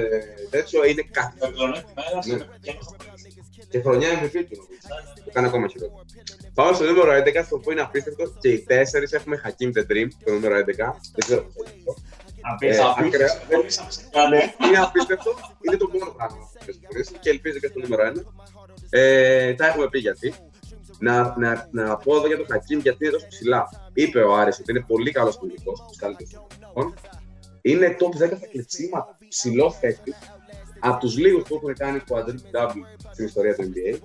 [0.50, 1.34] τέτοιο είναι κάτι.
[1.42, 2.38] Με πλεονέκτημα έδραση Ναι.
[2.62, 3.34] και έμαθα πολύ.
[3.70, 4.68] Και χρονιά MVP του.
[5.26, 6.06] Το κάνει ακόμα χειρότερο.
[6.54, 8.24] Πάμε στο νούμερο 11, στο οποίο είναι απίστευτο.
[8.40, 11.00] Και οι τέσσερις έχουμε Hakim the Dream, το νούμερο 11.
[11.16, 11.42] Δεν ξέρω
[12.46, 12.90] πώ θα είναι αυτό.
[12.92, 13.06] Απίστευτο.
[13.06, 13.42] ακραία.
[13.50, 14.68] Μπορούσαμε σε κάτι.
[14.68, 15.32] Είναι απίστευτο.
[15.62, 18.22] Είναι το μόνο πράγμα που θα συμφωνήσει και ελπίζω και στο νούμερο 1.
[18.90, 20.34] Ε, τα έχουμε πει γιατί.
[21.00, 23.70] Να, να, να πω εδώ για τον Χακίμ γιατί είναι τόσο ψηλά.
[23.94, 26.94] Είπε ο Άρης ότι είναι πολύ καλός πολιτικό, του καλύτερους πολιτικών.
[27.62, 29.18] Είναι top 10 στα κλεψίματα.
[29.28, 30.14] Ψηλό παίκτη.
[30.80, 34.00] Από τους λίγους που έχουν κάνει quadruple double στην ιστορία του NBA.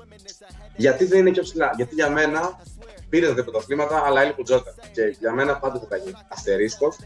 [0.76, 1.72] Γιατί δεν είναι πιο ψηλά.
[1.76, 2.60] Γιατί για μένα
[3.08, 4.74] πήρε τα δύο πρωταθλήματα, αλλά έλειπε ο Τζόρταν.
[4.92, 6.96] Και για μένα πάντα θα γίνει αστερίσκος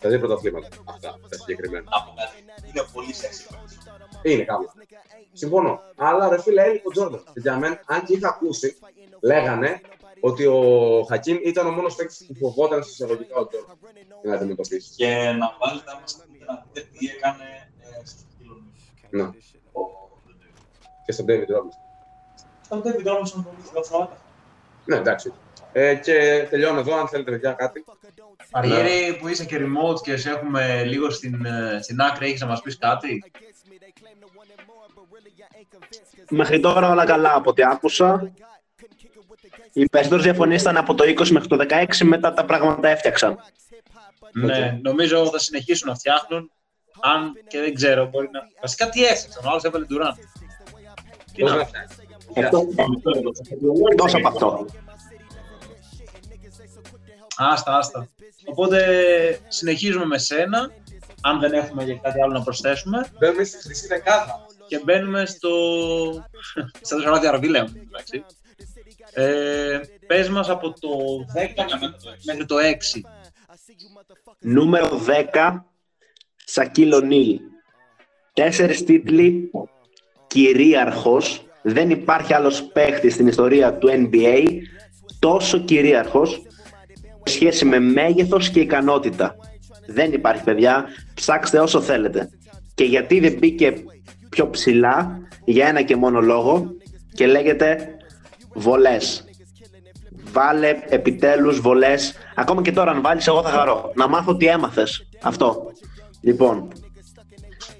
[0.00, 0.68] τα δύο πρωταθλήματα.
[0.84, 1.84] Αυτά τα συγκεκριμένα.
[1.90, 2.68] Από κάτι.
[2.68, 3.46] Είναι πολύ σεξι.
[4.22, 4.70] Είναι κάπου.
[5.32, 5.80] Συμφωνώ.
[5.96, 7.22] Αλλά ρε φίλε, έλειπε ο Τζόρνταν.
[7.32, 8.76] Και για μένα, αν και είχα ακούσει,
[9.20, 9.80] λέγανε
[10.20, 10.60] ότι ο
[11.08, 13.76] Χακίμ ήταν ο μόνος παίκτης που φοβόταν σε εισαγωγικά ο Τζόρνταν.
[14.22, 14.96] Για να αντιμετωπίσεις.
[14.96, 15.06] Και
[15.38, 18.62] να βάλετε άμα σας πείτε να δείτε τι έκανε ε, στο Σκύλο.
[19.10, 19.30] Ναι.
[21.04, 21.78] Και στον David Robinson.
[22.64, 24.16] Στον David Robinson πολύ φιλοφρότα.
[24.84, 25.32] Ναι, εντάξει.
[25.72, 27.84] Ε, και τελειώνω εδώ, αν θέλετε παιδιά κάτι.
[28.50, 32.46] Αργύρι που είσαι και remote και σε έχουμε λίγο στην, ε, στην άκρη, έχεις να
[32.46, 33.22] μας πεις κάτι;
[36.30, 38.32] Μέχρι τώρα όλα καλά από ό,τι άκουσα.
[39.72, 43.38] Οι περισσότερες διαφωνίες ήταν από το 20 μέχρι το 16, μετά τα πράγματα έφτιαξαν.
[44.32, 46.50] Ναι, νομίζω θα συνεχίσουν να φτιάχνουν.
[47.00, 48.40] Αν και δεν ξέρω, μπορεί να.
[48.60, 50.14] Βασικά τι έφτιαξαν, ο άλλος έβαλε Durant.
[51.32, 51.96] Τι Πώς να να φτιάξει.
[53.90, 54.66] Εκτός από αυτό.
[57.36, 58.08] Άστα, άστα.
[58.48, 58.80] Οπότε
[59.48, 60.70] συνεχίζουμε με σένα,
[61.20, 63.06] αν δεν έχουμε και κάτι άλλο να προσθέσουμε.
[63.18, 64.46] Μπαίνουμε στη χρυσή δεκάδα.
[64.66, 65.50] Και μπαίνουμε στο.
[66.80, 67.88] στα Θεσσαλονίκη Αραβίλεων.
[67.88, 68.24] εντάξει.
[69.12, 70.88] Ε, πες μας από το
[71.34, 71.64] 10
[72.26, 73.00] μέχρι το 6.
[74.38, 75.00] Νούμερο
[75.32, 75.64] 10,
[76.44, 77.40] Σακίλ Ονίλ.
[78.32, 79.50] Τέσσερις τίτλοι,
[80.26, 81.42] κυρίαρχος.
[81.62, 84.44] Δεν υπάρχει άλλος παίχτης στην ιστορία του NBA
[85.18, 86.47] τόσο κυρίαρχος σε
[87.28, 89.36] σχέση με μέγεθος και ικανότητα.
[89.86, 92.30] Δεν υπάρχει παιδιά, ψάξτε όσο θέλετε.
[92.74, 93.74] Και γιατί δεν μπήκε
[94.28, 96.74] πιο ψηλά, για ένα και μόνο λόγο,
[97.14, 97.88] και λέγεται
[98.54, 99.24] βολές.
[100.32, 102.14] Βάλε επιτέλους βολές.
[102.34, 103.92] Ακόμα και τώρα αν βάλεις εγώ θα χαρώ.
[103.94, 105.08] Να μάθω τι έμαθες.
[105.22, 105.72] Αυτό.
[106.20, 106.68] Λοιπόν.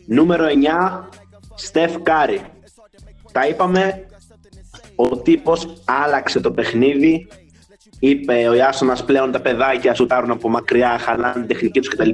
[0.06, 1.08] Νούμερο 9.
[1.54, 2.40] Στεφ Κάρι.
[3.32, 4.06] Τα είπαμε.
[4.96, 7.28] Ο τύπος άλλαξε το παιχνίδι.
[7.98, 12.10] Είπε ο Ιάσονας πλέον τα παιδάκια σουτάρουν από μακριά, χαλάνε την τεχνική τους κτλ.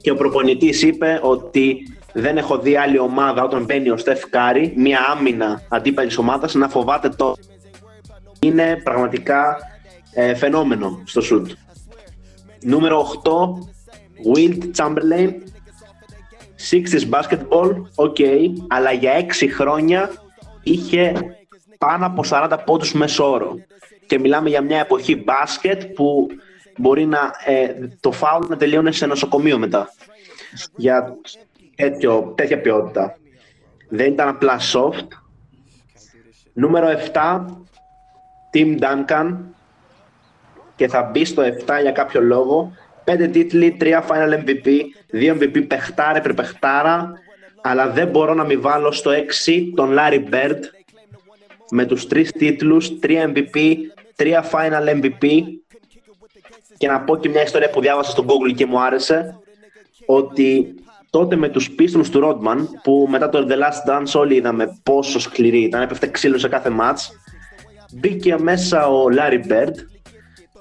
[0.00, 1.76] Και ο προπονητής είπε ότι
[2.12, 6.68] δεν έχω δει άλλη ομάδα όταν μπαίνει ο Στεφ Κάρι, μια άμυνα αντίπαλης ομάδας, να
[6.68, 7.36] φοβάται το.
[8.40, 9.56] Είναι πραγματικά
[10.14, 11.50] ε, φαινόμενο στο σουτ.
[12.62, 13.30] Νούμερο 8,
[14.34, 15.30] Wilt Chamberlain.
[16.70, 18.16] Sixties basketball, OK,
[18.68, 20.10] αλλά για 6 χρόνια
[20.62, 21.12] είχε
[21.86, 23.54] πάνω από 40 πόντους μέσω όρο.
[24.06, 26.26] Και μιλάμε για μια εποχή μπάσκετ που
[26.76, 29.92] μπορεί να, ε, το φάουλ να τελείωνε σε νοσοκομείο μετά.
[30.76, 31.16] Για
[31.74, 33.16] τέτοιο, τέτοια ποιότητα.
[33.88, 35.06] Δεν ήταν απλά soft.
[36.52, 37.44] Νούμερο 7,
[38.52, 39.36] Tim Duncan.
[40.76, 42.72] Και θα μπει στο 7 για κάποιο λόγο.
[43.04, 44.66] 5 τίτλοι, 3 Final MVP,
[45.12, 47.12] 2 MVP παιχτάρα, πρεπαιχτάρα.
[47.62, 50.60] Αλλά δεν μπορώ να μην βάλω στο 6 τον Larry Bird
[51.70, 53.76] με τους 3 τίτλους, 3 MVP,
[54.16, 55.42] 3 Final MVP
[56.78, 59.38] και να πω και μια ιστορία που διάβασα στο Google και μου άρεσε
[60.06, 60.74] ότι
[61.10, 65.18] τότε με τους Pistons του Rodman που μετά το The Last Dance όλοι είδαμε πόσο
[65.18, 67.12] σκληρή ήταν, έπεφτε ξύλο σε κάθε μάτς
[67.92, 69.74] μπήκε μέσα ο Larry Bird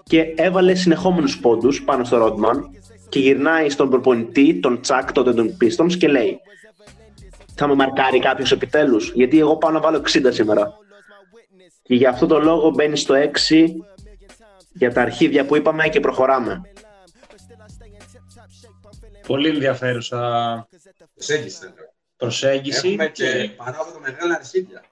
[0.04, 2.56] και έβαλε συνεχόμενους πόντους πάνω στο Rodman
[3.10, 6.40] και γυρνάει στον προπονητή, τον Τσακ τότε των Pistons και λέει
[7.56, 10.78] θα με μαρκάρει κάποιος επιτέλους, γιατί εγώ πάω να βάλω 60 σήμερα.
[11.90, 13.16] Και για αυτό το λόγο μπαίνει στο
[13.50, 13.66] 6
[14.74, 16.62] για τα αρχίδια που είπαμε και προχωράμε.
[19.28, 20.68] Πολύ ενδιαφέρουσα
[21.14, 21.74] Προσέγγιση.
[22.18, 22.88] προσέγγιση.
[22.90, 24.84] Έχουμε και παράδοτο μεγάλα αρχίδια.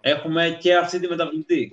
[0.00, 1.72] Έχουμε και αυτή τη μεταβλητή.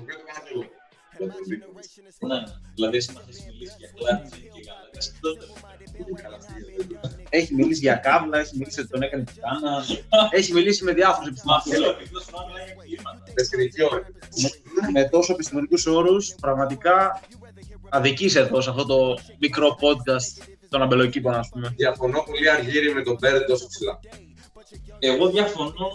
[2.20, 2.43] Ναι,
[2.76, 5.45] δηλαδή εσύ μας έχεις μιλήσει για κλάτσι και γαλακές τότε.
[7.30, 9.86] Έχει μιλήσει για κάβλα, έχει μιλήσει ότι τον έκανε τιτάνα.
[10.32, 13.24] έχει μιλήσει με διάφορους Μα θέλω επιστημονικού επειδή σου μιλάει για κλίματα.
[13.34, 14.02] Τεχνική ώρα.
[14.94, 16.36] με τόσο επιστημονικούς όρους.
[16.42, 17.22] Πραγματικά
[17.90, 21.74] αδική εδώ σε αυτό το μικρό podcast των αμπελοκήπων, ας πούμε.
[21.76, 24.00] Διαφωνώ πολύ αργύρι με τον Μπέρντ τόσο ψηλά.
[25.00, 25.90] Εγώ διαφωνώ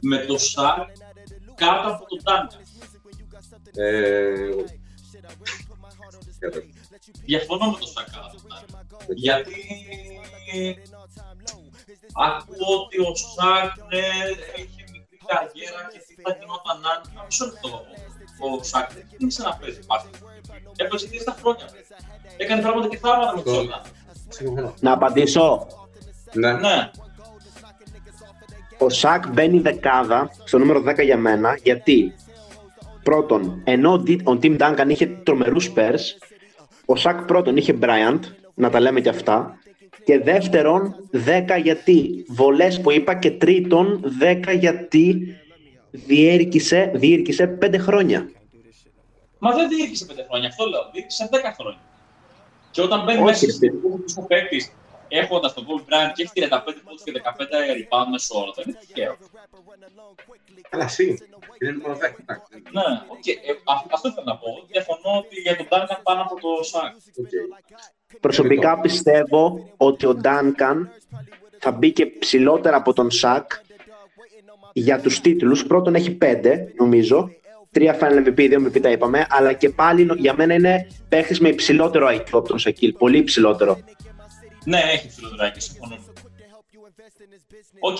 [0.00, 0.88] με το Σακ
[1.54, 2.56] κάτω από τον Τάνκα.
[3.74, 4.50] Ε,
[7.24, 8.32] Διαφωνώ με το Σακά.
[9.14, 9.60] Γιατί
[12.28, 14.04] ακούω ότι ο Σάκ ναι,
[14.60, 17.24] έχει μικρή καριέρα και τι θα γινόταν αν.
[17.24, 17.70] Μισό λεπτό.
[18.44, 20.14] Ο Σάκ δεν ξεκίνησε να παίζει μπάσκετ.
[20.76, 21.66] Έπαιζε και στα χρόνια.
[22.36, 23.82] Έκανε πράγματα και θαύματα με τους Ορλάντο.
[24.80, 25.66] Να απαντήσω.
[26.32, 26.52] Ναι.
[26.52, 26.90] Ναι.
[28.78, 32.14] Ο Σακ μπαίνει δεκάδα στο νούμερο 10 για μένα γιατί
[33.02, 36.00] πρώτον, ενώ ο Di- ο Tim Duncan είχε τρομερούς Spurs,
[36.84, 38.20] ο Σακ πρώτον είχε Bryant,
[38.60, 39.58] να τα λέμε και αυτά,
[40.04, 45.36] και δεύτερον 10 γιατί βολές που είπα και τρίτον 10 γιατί
[45.90, 48.30] διήρκησε, διήρκησε 5 χρόνια.
[49.38, 50.90] Μα δεν διήρκησε 5 χρόνια, αυτό λέω.
[50.92, 51.80] Διήρκησε 10 χρόνια.
[52.70, 53.52] Και όταν μπαίνει Όχι, μέσα ρε.
[53.52, 53.80] στην
[54.14, 54.70] που παίκτη
[55.08, 57.18] έχοντας τον Kobe Bryant και έχει 35 πόντους και 15
[57.78, 59.16] rebound μέσω όρο, δεν είναι τυχαίο.
[60.70, 61.04] Αλλά εσύ.
[61.60, 61.98] Είναι νούμερο 10.
[62.22, 62.52] εντάξει.
[62.76, 63.26] Ναι, οκ.
[63.26, 63.32] Ε,
[63.72, 64.48] α- αυτό ήθελα να πω.
[64.72, 66.92] Διαφωνώ ότι για τον Duncan πάνω από το Σάκ.
[68.20, 70.90] Προσωπικά πιστεύω ότι ο Ντάνκαν
[71.58, 73.50] θα μπει και ψηλότερα από τον Σακ
[74.72, 75.66] για τους τίτλους.
[75.66, 77.30] Πρώτον έχει πέντε, νομίζω.
[77.72, 79.26] Τρία Final MVP, δύο MVP τα είπαμε.
[79.30, 82.92] Αλλά και πάλι νο- για μένα είναι παίχτης με υψηλότερο IQ από τον Σακίλ.
[82.92, 83.78] Πολύ υψηλότερο.
[84.64, 85.96] Ναι, έχει ψηλότερο IQ, συμφωνώ.
[87.80, 87.98] Οκ.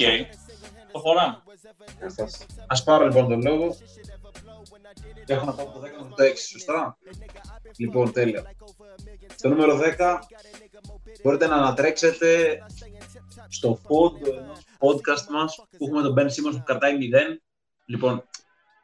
[0.92, 1.36] Το χωράμε.
[2.66, 3.76] Α πάρω λοιπόν τον λόγο.
[5.26, 6.98] Έχω να πάω από το 10 μέχρι το 6, σωστά;
[7.76, 8.42] Λοιπόν, τέλεια.
[9.36, 10.18] Στο νούμερο 10
[11.22, 12.58] μπορείτε να ανατρέξετε
[13.48, 17.40] στο pod ενός podcast μας που έχουμε τον Ben Simmons που κρατάει 0.
[17.84, 18.24] Λοιπόν,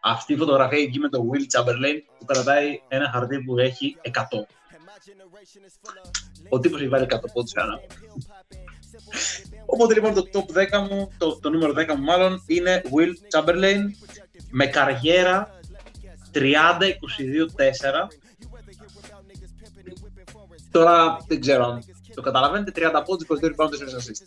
[0.03, 4.11] αυτή η φωτογραφία εκεί με τον Will Chamberlain που κρατάει ένα χαρτί που έχει 100.
[6.49, 7.81] Ο τύπος έχει βάλει 100 πόντους σε ένα.
[9.67, 13.81] Οπότε λοιπόν το top 10 μου, το, το νούμερο 10 μου μάλλον, είναι Will Chamberlain
[14.51, 15.56] με καριέρα
[16.37, 16.43] 30-22-4.
[20.71, 21.83] Τώρα δεν ξέρω αν
[22.15, 24.23] το καταλαβαίνετε, 30 πόντους, 22 rebound, 4 assist.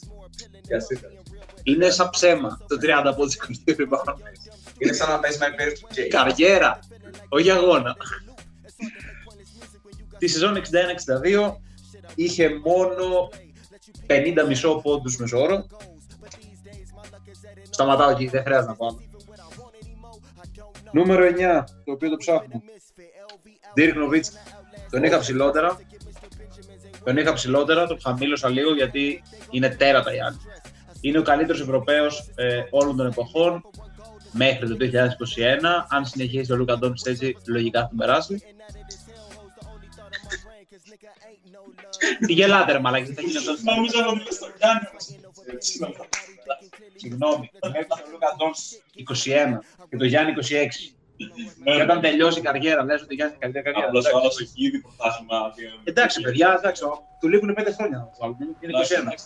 [1.64, 4.16] Είναι σαν ψέμα το 30 πόντους, 22 rebound.
[4.78, 6.08] Είναι σαν να παίζει με NBA 2K.
[6.10, 6.80] Καριέρα,
[7.30, 7.96] όχι αγώνα.
[10.18, 11.56] Τη σεζόν 61-62
[12.16, 13.30] είχε μόνο
[14.08, 15.68] 50 μισό πόντους μεσόωρο.
[17.70, 19.09] Σταματάω εκεί, δεν χρειάζεται να πάω.
[20.92, 22.64] Νούμερο 9, το οποίο το ψάχνω.
[23.76, 24.60] Dirk Nowitzki.
[24.90, 25.80] Τον είχα ψηλότερα.
[27.04, 30.38] Τον είχα ψηλότερα, τον χαμήλωσα λίγο γιατί είναι τέρατα οι άλλοι.
[31.02, 33.64] Είναι ο καλύτερος Ευρωπαίος ε, όλων των εποχών
[34.32, 34.86] μέχρι το 2021.
[35.90, 38.44] Αν συνεχίσει ο Λούκα Ντόνις έτσι, λογικά θα τον περάσει.
[42.26, 43.54] Τι γελάτε ρε μαλάκι, δεν θα γίνει αυτό.
[43.74, 44.88] Νόμιζα ότι μιλάς στον Γιάννη.
[46.96, 50.94] Συγγνώμη, τον έπαιξε ο Λούκα Ντόνις 21 και το Γιάννη 26.
[51.64, 51.76] Ναι.
[51.76, 53.88] Και όταν τελειώσει η καριέρα, λες ότι ο Γιάννης καλύτερη καριέρα.
[53.88, 54.26] Απλώς ο Εντάξει.
[54.26, 55.54] άλλος έχει ήδη πρωτάθλημα.
[55.56, 57.98] και- Εντάξει, παιδιά, εντάξει, ο- του λείπουν 5 χρόνια.
[57.98, 58.38] να το βάλουμε.
[58.46, 59.02] Είναι Εντάξει, 21.
[59.02, 59.26] εντάξει.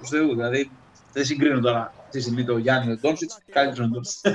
[0.00, 0.70] Του Θεού, δηλαδή
[1.12, 3.38] δεν συγκρίνω τώρα αυτή τη στιγμή το Γιάννη με τον Ντόνσιτς.
[3.50, 4.20] Καλύτερο ο Ντόνσιτς.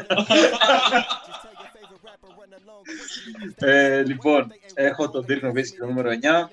[3.55, 6.49] ε, λοιπόν, έχω τον Dirk Nowitzki το νούμερο 9.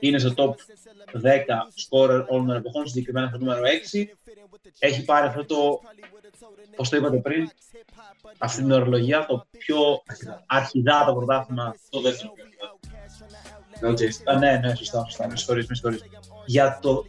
[0.00, 0.50] Είναι στο top
[1.22, 1.28] 10
[1.88, 3.62] scorer όλων των εποχών, συγκεκριμένα στο νούμερο
[3.92, 4.04] 6.
[4.78, 5.80] Έχει πάρει αυτό το,
[6.76, 7.50] πώς το είπατε πριν,
[8.38, 10.02] αυτή την ορολογία, το πιο
[10.46, 12.32] αρχιδά το πρωτάθλημα Το δεύτερο.
[14.24, 15.28] Α, ναι, ναι, σωστά, σωστά.
[15.28, 16.02] Με συγχωρείς, με συγχωρείς.
[16.46, 17.06] Για το.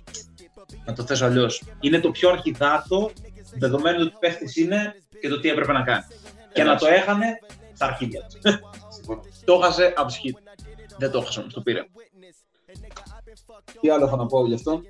[0.85, 1.63] Να το θέσω αλλιώς.
[1.79, 3.11] Είναι το πιο αρχιδάτο
[3.53, 6.03] δεδομένου ότι παίχτη είναι και το τι έπρεπε να κάνει.
[6.53, 7.39] Και να το έχανε
[7.73, 8.39] στα αρχίδια τους.
[9.45, 10.41] το έχασε από σχήτη.
[10.97, 11.85] Δεν το έχασε όμως, το πήρε.
[13.81, 14.81] Τι άλλο έχω να πω γι' αυτό;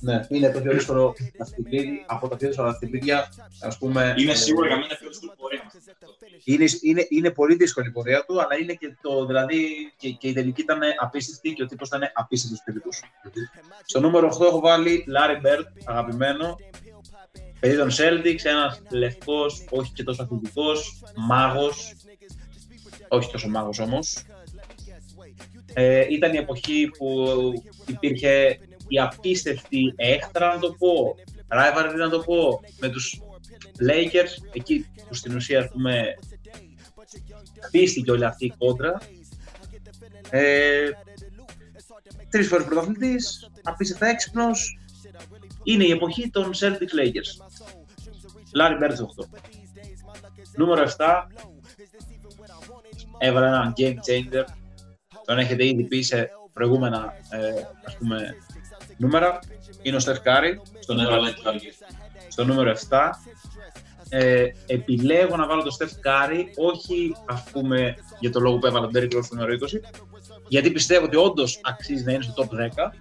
[0.00, 3.32] Ναι, είναι το πιο δύσκολο δαχτυλίδι από τα πιο δύσκολα δαχτυλίδια.
[3.62, 5.74] Ας πούμε, Είναι ε, σίγουρα για μένα πιο δύσκολη πορεία μας.
[6.44, 9.26] είναι, είναι, είναι πολύ δύσκολη η πορεία του, αλλά είναι και το.
[9.26, 12.88] Δηλαδή και, και η τελική ήταν απίστευτη και ο τύπος ήταν απίστευτος τελικού.
[13.84, 16.56] Στο νούμερο 8 έχω βάλει Larry Bird, αγαπημένο.
[17.60, 21.94] Παιδί των Celtics, ένας λευκός, όχι και τόσο αθλητικός, μάγος.
[23.08, 24.22] Όχι τόσο μάγος όμως.
[25.74, 27.26] Ε, ήταν η εποχή που
[27.86, 31.14] υπήρχε η απίστευτη έχτρα, να το πω,
[31.48, 33.20] rivalry να το πω, με τους
[33.88, 36.04] Lakers, εκεί που στην ουσία, ας πούμε,
[37.60, 39.00] χτίστηκε όλη αυτή η κόντρα.
[40.30, 40.90] Ε,
[42.30, 44.78] τρεις φορές πρωταθλητής, απίστευτα έξυπνος.
[45.62, 47.30] Είναι η εποχή των Celtics Lakers.
[48.58, 49.24] Larry Bird στο 8.
[50.56, 51.26] Νούμερο 7.
[53.18, 54.44] Έβαλε ένα game changer.
[55.30, 58.36] Τον έχετε ήδη πει σε προηγούμενα ε, ας πούμε,
[58.96, 59.38] νούμερα.
[59.82, 61.78] Είναι ο Steph Curry στο Τον νούμερο, έβαλε και ο Αλγής.
[62.28, 63.10] στο νούμερο 7.
[64.08, 68.88] Ε, επιλέγω να βάλω το Steph Curry, όχι ας πούμε για το λόγο που έβαλα
[68.88, 69.80] τον Derrick Rose στο νούμερο 20,
[70.48, 72.92] γιατί πιστεύω ότι όντως αξίζει να είναι στο top 10.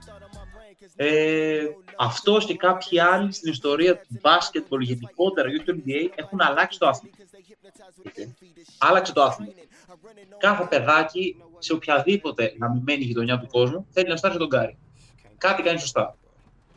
[0.96, 1.62] Ε,
[1.98, 6.88] αυτός και κάποιοι άλλοι στην ιστορία του μπάσκετμπολ γενικότερα ή του NBA έχουν αλλάξει το
[6.88, 7.16] άθλημα.
[8.78, 9.54] Άλλαξε το άθλημα.
[10.38, 14.78] Κάθε παιδάκι σε οποιαδήποτε γαμημένη γειτονιά του κόσμου θέλει να φτάσει τον Κάρι.
[15.38, 16.16] Κάτι κάνει σωστά.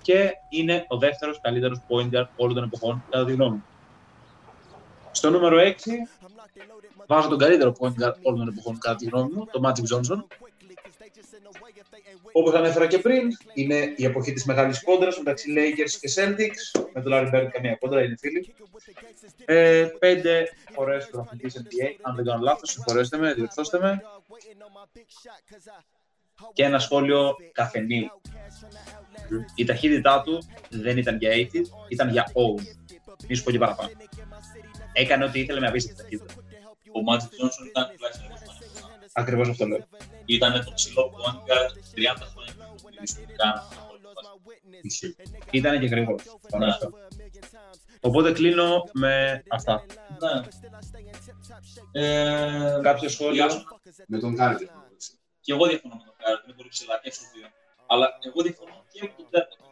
[0.02, 3.64] Και είναι ο δεύτερος καλύτερος point guard όλων των εποχών, κατά τη γνώμη μου.
[5.10, 5.72] Στο νούμερο 6
[7.06, 10.24] βάζω τον καλύτερο point guard όλων των εποχών, κατά τη γνώμη μου, τον Magic Johnson.
[12.32, 16.80] Όπως ανέφερα και πριν, είναι η εποχή της μεγάλης κόντρας μεταξύ Lakers και Celtics.
[16.92, 18.54] Με τον Larry Bird καμία κόντρα, είναι φίλοι.
[19.44, 24.02] Ε, πέντε φορές πρωταθλητή NBA, αν δεν κάνω λάθος, συγχωρέστε με, διορθώστε με.
[26.52, 28.20] Και ένα σχόλιο καφενείου.
[29.54, 31.46] Η ταχύτητά του δεν ήταν για 80,
[31.88, 32.62] ήταν για all.
[33.28, 33.90] Μη σου πω και παραπάνω.
[34.92, 36.34] Έκανε ό,τι ήθελε με απίστευτη ταχύτητα.
[36.94, 38.41] Ο Magic Johnson ήταν τουλάχιστον όπως ήταν.
[39.12, 39.86] Ακριβώς αυτό λέω.
[40.24, 41.72] Ήταν το ψηλό point guard
[42.14, 42.52] 30 χρόνια
[43.14, 43.62] πριν καν.
[45.50, 46.16] Ήταν και γρήγορο.
[46.58, 46.66] Ναι.
[48.00, 49.84] Οπότε κλείνω με αυτά.
[50.20, 50.40] Ναι.
[51.92, 53.64] Ε, Κάποιο σχόλιο; Γεια σου.
[54.06, 54.68] Με τον Κάρτερ.
[55.40, 57.46] Και εγώ διαφωνώ με τον Κάρτερ, είναι πολύ ψηλά και στους δύο.
[57.86, 59.71] Αλλά εγώ διαφωνώ και με τον Τέρνο.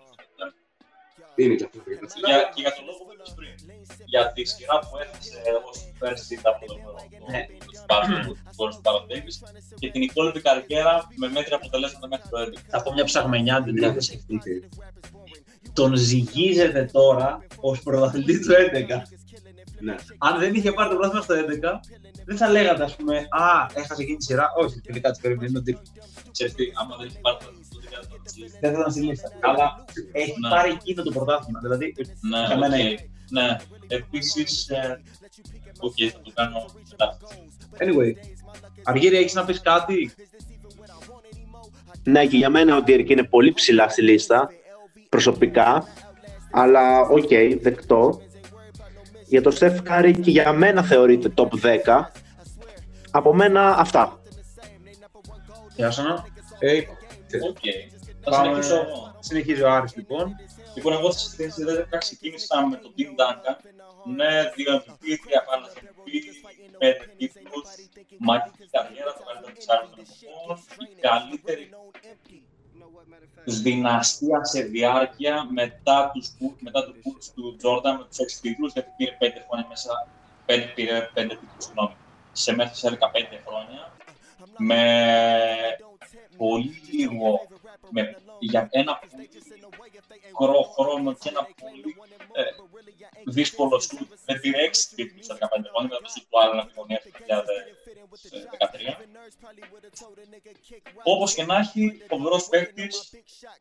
[1.43, 1.78] Είναι και αυτό.
[2.26, 3.55] Για, και για τον λόγο που είπες πριν.
[4.12, 6.78] Για τη σειρά που έθεσε ως πέρσι ήταν από τον
[7.32, 7.41] Ναι.
[8.57, 9.36] Μπόρις του Μπάρον Ντέιβις
[9.80, 12.59] και την υπόλοιπη καριέρα με μέτρια αποτελέσματα μέχρι το 11.
[12.72, 14.68] Θα πω μια ψαγμενιά, δεν την έχετε σκεφτεί.
[15.72, 19.03] Τον ζυγίζετε τώρα ως πρωταθλητή του 11.
[19.80, 19.95] Ναι.
[20.18, 21.80] Αν δεν είχε πάρει το πρωτάθλημα στο 11,
[22.24, 24.47] δεν θα λέγατε, ας πούμε, Α, έχασε εκείνη τη σειρά.
[24.57, 25.80] Όχι, τελικά της περιμένει ο τύπο.
[26.30, 27.59] Ξέρεις τι, άμα δεν είχε πάρει το τότε
[28.01, 28.48] δεν θα το τσίλει.
[28.61, 29.28] Δεν θα ήταν στη λίστα.
[29.40, 30.48] Αλλά έχει Ναι.
[30.48, 31.61] πάρει εκείνο το πρωτάθλημα.
[31.62, 32.80] Δηλαδή, Ναι, για μένα οκ.
[32.80, 33.09] είναι.
[33.30, 35.03] Ναι, επίσης, ε,
[35.80, 37.16] οκ, θα το κάνω μετά.
[37.78, 38.12] Anyway,
[38.84, 40.12] Αργύρη, έχεις να πεις κάτι;
[42.05, 44.48] Ναι, και για μένα ο Dirk είναι πολύ ψηλά στη λίστα,
[45.09, 45.84] προσωπικά,
[46.53, 47.28] αλλά οκ,
[47.61, 48.20] δεκτό.
[49.26, 52.12] Για το Steph Curry και για μένα θεωρείται top 10.
[53.11, 54.20] Από μένα αυτά.
[55.76, 56.03] Γεια σα.
[56.59, 56.86] Ε,
[57.49, 57.59] Οκ.
[58.22, 59.16] Θα Πάμε- συνεχίσω εγώ.
[59.20, 60.37] Συνεχίζει ο Άρης λοιπόν.
[60.74, 63.57] Λοιπόν, εγώ στη θέση 11 ξεκίνησα με τον Tim Duncan.
[64.16, 66.12] Ναι, δύο MVP, τρία Finals MVP,
[66.78, 67.68] πέντε τίτλους,
[68.18, 70.59] μαγική καριέρα, το καλύτερο τεσσάρι όλων των εποχών,
[70.97, 71.70] η καλύτερη
[73.44, 78.72] δυναστεία σε διάρκεια μετά, τους, Bulls- μετά τους Bulls του Jordan με τους 6 τίτλους,
[78.72, 80.09] γιατί πήρε 5 χρόνια μέσα,
[80.47, 81.95] 5, πήρε 5 τίτλους, συγγνώμη,
[82.33, 83.93] σε μέσα σε 15 χρόνια,
[84.57, 84.83] με
[86.37, 87.49] πολύ λίγο,
[87.91, 89.28] με, για ένα πολύ
[90.26, 91.97] μικρό χρόνο και ένα πολύ
[92.33, 92.43] ε,
[93.24, 94.57] δύσκολο σου με την 6
[94.95, 96.87] τίτλους σε 15 χρόνια, μετά το σου του άλλου να το
[98.91, 98.97] 2013.
[101.03, 103.14] Όπως και να έχει, ο βρός παίκτης,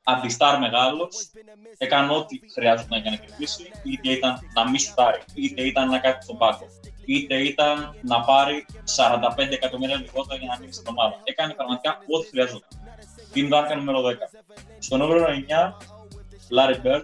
[0.03, 1.31] αντιστάρ μεγάλος,
[1.77, 6.23] έκανε ό,τι χρειάζεται για να κερδίσει, είτε ήταν να μην σουτάρει, είτε ήταν να κάθει
[6.23, 6.67] στον πάγκο,
[7.09, 8.65] είτε ήταν να πάρει
[8.97, 11.19] 45 εκατομμύρια λιγότερα για να ανοίξει την ομάδα.
[11.23, 12.69] Έκανε πραγματικά ό,τι χρειαζόταν.
[13.33, 14.15] Team Duncan νούμερο 10.
[14.79, 15.77] Στο νούμερο 9,
[16.57, 17.03] Larry Bird,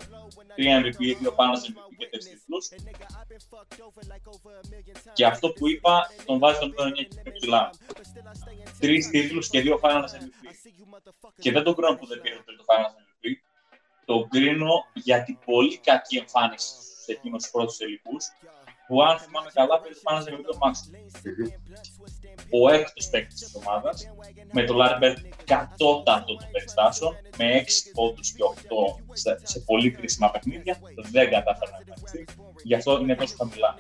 [0.56, 2.70] 3 MVP, 2 Finals MVP και 4 τίτλους.
[5.14, 7.70] Και αυτό που είπα, τον βάζει στο νούμερο 9 και πιο ψηλά.
[8.80, 10.44] Τρεις τίτλους και δύο Finals MVP.
[11.40, 13.24] Και δεν τον κρίνω που δεν πήρε το τρίτο Finals MVP.
[14.06, 18.26] Τον κρίνω για την πολύ κακή εμφάνιση σε εκείνους τους πρώτους τελικούς.
[18.88, 20.74] Που αν θυμάμαι καλά, πήρε το Finals MVP το Max.
[22.62, 24.08] Ο έκτος παίκτης της ομάδας,
[24.52, 25.16] με το Larry Bird
[25.46, 30.80] κατώτατο των περιστάσεων, με 6 πόντους και 8 σε, σε πολύ κρίσιμα παιχνίδια,
[31.12, 32.26] δεν κατάφερε να εμφανιστεί.
[32.64, 33.78] Γι' αυτό είναι τόσο χαμηλά.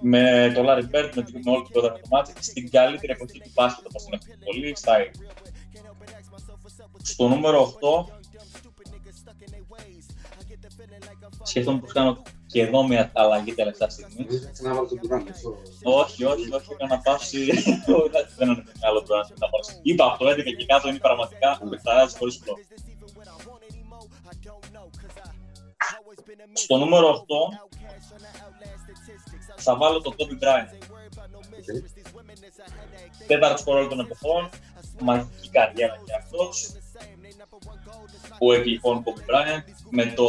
[0.00, 3.12] Με το Larry Bird, με, την- με όλη την κόντρα με το μάτι, στην καλύτερη
[3.12, 5.32] εποχή του μπάσκετ όπως την έχουμε πολύ, στα Eagles.
[7.02, 8.04] Στο νούμερο 8,
[11.42, 12.22] σκέφτομαι πως κάνω
[12.52, 14.50] και εδώ μια αλλαγή τελευταία στιγμής.
[14.60, 15.56] Να βάλω τον Durant, αυτό.
[15.82, 17.44] Όχι, όχι, όχι, έκανα παύση.
[18.36, 19.60] Δεν είναι μεγάλο τώρα να πάω.
[19.82, 22.54] Είπα από το 11 και κάτω είναι πραγματικά παιχταράδες χωρίς φλό.
[26.52, 27.68] Στο νούμερο 8
[29.56, 30.70] θα βάλω τον Kobe Bryant.
[33.26, 34.48] Τέταρτος κορόλ των εποχών,
[35.00, 36.72] μαγική καριέρα και αυτός.
[38.38, 40.28] Ο εκλειπών Kobe Bryant με, το,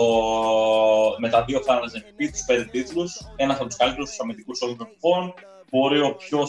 [1.18, 4.78] με τα δύο Finals MVP, τους πέντε τίτλους, ένας από τους καλύτερους τους αμυντικούς όλων
[4.78, 5.34] των εποχών,
[5.70, 6.48] μπορεί ο πιο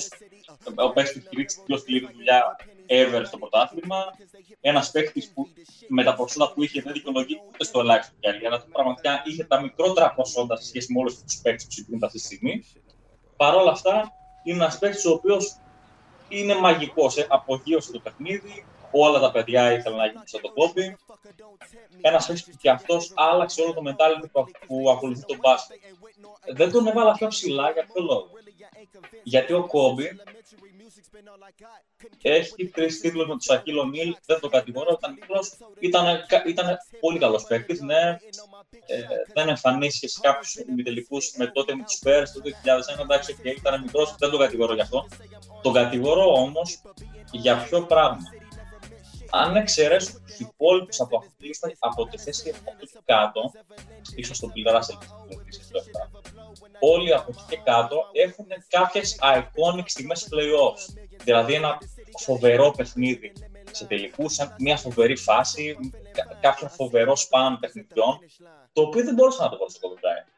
[0.74, 2.57] ο παίκτης που έχει ρίξει την πιο σκληρή δουλειά
[2.87, 3.97] ever στο πρωτάθλημα.
[4.61, 5.49] Ένας παίκτης που
[5.89, 8.70] με τα ποσότητα που είχε δεν δικαιολογεί ούτε στο ελάχιστο την καριέρα του.
[8.70, 12.24] Πραγματικά είχε τα μικρότερα ποσότητα σε σχέση με όλους τους παίκτες που συγκρίνονται αυτή τη
[12.24, 12.64] στιγμή.
[13.37, 14.12] Παρ' όλα αυτά,
[14.43, 15.57] είναι ένας παίκτης ο οποίος
[16.28, 17.16] είναι μαγικός.
[17.16, 17.26] Ε.
[17.28, 18.64] Απογείωσε το παιχνίδι.
[18.91, 20.97] Όλα τα παιδιά ήθελαν να γίνουν σαν το κόμπι.
[22.01, 25.76] Ένας παίκτη που και αυτός άλλαξε όλο το mentality που, που ακολουθεί τον μπάσκετ.
[26.55, 28.28] Δεν τον έβαλα πιο ψηλά για ποιο λόγο;
[29.22, 30.20] Γιατί ο Κόμπι
[32.22, 37.18] έχει τρεις τίτλους με τον Σακύλο Μίλ, δεν το κατηγορώ, ήταν μικρός, ήταν, ήταν πολύ
[37.18, 37.80] καλός παίκτης.
[37.80, 38.18] Ναι,
[38.86, 39.03] ε,
[39.34, 43.03] δεν εμφανίστηκε σε κάποιους ημιτελικούς με τότε με τους Spurs το 2001.
[43.03, 45.07] Εντάξει, και ήταν μικρός, δεν το κατηγορώ γι' αυτό.
[45.62, 46.82] Τον κατηγορώ όμως
[47.30, 48.39] για ποιο πράγμα.
[49.31, 53.53] Αν εξαιρέσω τους υπόλοιπους από αυτή τη λίστα από τη θέση από εκεί κάτω,
[54.16, 54.99] ίσω το πληρά σε
[56.81, 61.01] όλοι από εκεί και κάτω έχουν κάποιες iconic στιγμές playoffs.
[61.24, 61.78] Δηλαδή ένα
[62.18, 63.33] φοβερό παιχνίδι
[63.70, 65.76] σε τελικούς, μια φοβερή φάση,
[66.41, 68.18] κάποιο φοβερό σπαν παιχνιδιών,
[68.72, 70.28] το οποίο δεν μπορούσα να το βρω στο Kobe Bryant.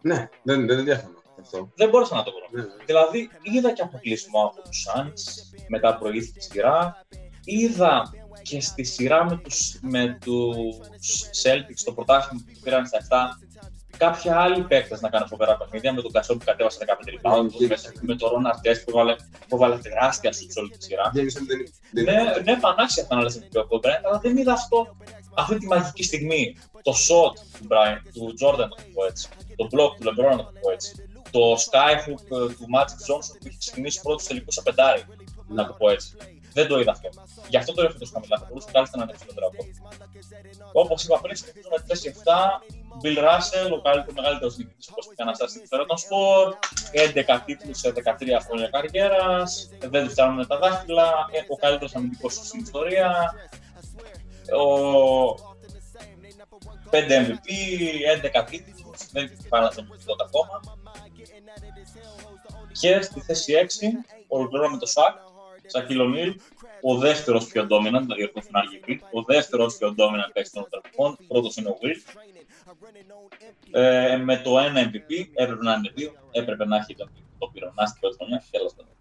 [0.00, 1.17] Ναι, δεν, δεν διαφωνώ.
[1.52, 1.70] Αυτό.
[1.74, 2.46] Δεν μπόρεσα να το βρω.
[2.50, 2.84] Ναι, ναι.
[2.84, 5.22] Δηλαδή, είδα και αποκλεισμό από τους Suns,
[5.68, 7.06] μετά προηγήθηκε σειρά.
[7.44, 8.10] Είδα
[8.42, 13.46] και στη σειρά με τους, με τους Celtics, το πρωτάθλημα που πήραν στα 7,
[13.96, 15.92] κάποια άλλη παίκτες να κάνουν φοβερά παιχνίδια.
[15.92, 17.48] Με τον Κασό που κατέβασε 15 rebound,
[18.00, 19.14] με τον Ρον Αρτέ που έβαλε,
[19.48, 21.12] που έβαλε τεράστια σου όλη τη σειρά.
[21.90, 24.96] ναι, ναι, πανάξια θα αναλύσει την ο Μπράιν, αλλά δεν είδα αυτό
[25.38, 26.56] αυτή τη μαγική στιγμή.
[26.82, 29.28] Το shot του, Brian, του Jordan, να το πω έτσι.
[29.56, 31.07] Το block του LeBron, να το πω έτσι.
[31.30, 35.04] Το skyhook ε, του Magic Johnson που είχε ξεκινήσει πρώτος τελικό σε πεντάρι,
[35.48, 36.16] να το πω έτσι.
[36.52, 37.08] Δεν το είδα αυτό.
[37.48, 38.38] Γι' αυτό το έχω τόσο χαμηλά.
[38.38, 39.72] Θα μπορούσε κάλλιστα να ανέβει στον τραγούδι.
[40.72, 42.78] Όπως είπα πριν, συνεχίζουμε με 3-7.
[43.02, 46.44] Bill Russell, ο καλύτερο μεγαλύτερος νικητής όπω είχε αναστάσει στην ιστορία των σπορ.
[46.92, 49.68] 11 τίτλους σε 13 χρόνια καριέρας.
[49.92, 51.08] Δεν τους φτάνουν τα δάχτυλα.
[51.48, 53.34] Ο καλύτερος αμυντικός στην ιστορία.
[54.62, 54.64] Ο
[56.90, 57.48] 5 MVP,
[58.16, 58.98] 11 τίτλους.
[59.12, 60.60] Δεν έχει πάει να τίποτα ακόμα.
[62.80, 63.84] Και στη θέση 6
[64.28, 65.16] ολοκληρώνουμε το ΣΑΚ
[65.66, 66.40] Σακύλο Νίλ,
[66.82, 71.56] ο δεύτερος πιο dominant, δηλαδή ο Φινάργη ο δεύτερος πιο dominant παίκτης των Τερφών, πρώτος
[71.56, 72.20] είναι ο Will.
[73.70, 77.98] Ε, με το ένα MVP, έπρεπε να είναι δύο, έπρεπε να έχει τον το πυρονάστη
[78.00, 78.92] πρώτη χρονιά, τέλος πάντων.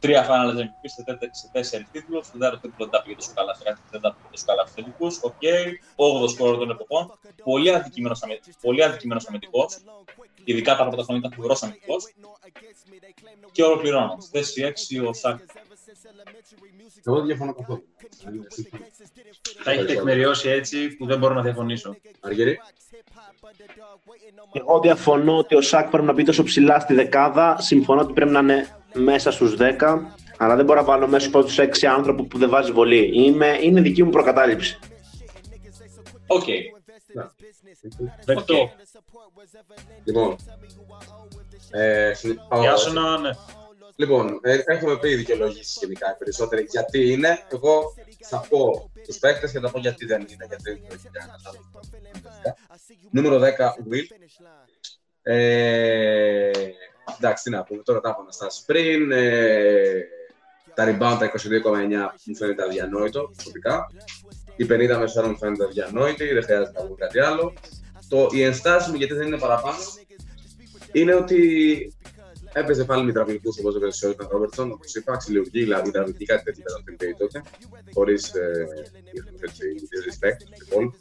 [0.00, 2.30] Τρία finals MVP σε, σε τέσσερις τίτλους.
[2.30, 3.56] Το δεύτερο τίτλο δεν τα πήγε τόσο καλά,
[3.90, 5.06] δεν τα πήγε τόσο καλά στους τελικούς.
[5.06, 5.66] Ok, okay.
[6.24, 7.18] 8ο σκόρ των εποχών.
[7.44, 7.70] Πολύ
[8.84, 9.78] αδικημένος αμυντικός.
[10.50, 11.96] Ειδικά τα πρώτα χρόνια ήταν φοβερός αμυντικός.
[13.52, 14.16] Και ολοκληρώνω.
[14.20, 14.72] Στη θέση
[15.02, 15.38] 6 ο Σάκ.
[17.04, 17.84] Εγώ δεν διαφωνώ καθόλου.
[19.62, 21.96] Θα έχει τεκμηριώσει έτσι που δεν μπορώ να διαφωνήσω.
[22.20, 22.60] Αργύρη.
[24.52, 27.56] Εγώ διαφωνώ ότι ο Σάκ πρέπει να μπει τόσο ψηλά στη δεκάδα.
[27.60, 29.98] Συμφωνώ ότι πρέπει να είναι μέσα στους 10,
[30.38, 33.24] αλλά δεν μπορώ να βάλω μέσα στους 6 άνθρωπο που δεν βάζει βολή.
[33.24, 34.78] Είμαι, είναι δική μου προκατάληψη.
[36.26, 36.44] Οκ.
[38.24, 38.72] Δεκτό.
[40.04, 40.36] Λοιπόν,
[41.70, 42.12] ε,
[42.60, 43.30] Γεια σου να ναι.
[43.96, 47.38] Λοιπόν, ε, έχουμε πει δικαιολογήσει γενικά οι περισσότεροι γιατί είναι.
[47.52, 50.46] Εγώ θα πω τους παίκτες και θα πω γιατί δεν είναι.
[50.48, 50.86] Γιατί δεν είναι
[53.10, 53.46] Νούμερο 10,
[53.90, 54.04] Will.
[55.22, 56.50] Ε,
[57.18, 59.12] εντάξει, τι να πούμε, τώρα τα έχω αναστάσει πριν.
[59.12, 60.04] Ε,
[60.74, 63.86] τα rebound τα 22,9 μου φαίνεται αδιανόητο προσωπικά.
[64.56, 67.52] Η 50 μέσα μου φαίνεται αδιανόητη, δεν χρειάζεται να πούμε κάτι άλλο.
[68.10, 69.78] Το, η ενστάση μου, γιατί δεν είναι παραπάνω,
[70.92, 71.40] είναι ότι
[72.52, 76.44] έπαιζε πάλι με τραυλικού όπως έπαιζε ο Ιωτα Ρόμπερτσον, όπως είπα, ξυλουργή, δηλαδή τραυλική, κάτι
[76.44, 77.42] τέτοιο ήταν το NBA τότε,
[77.92, 78.66] χωρίς ε,
[80.06, 80.36] respect
[80.68, 80.94] του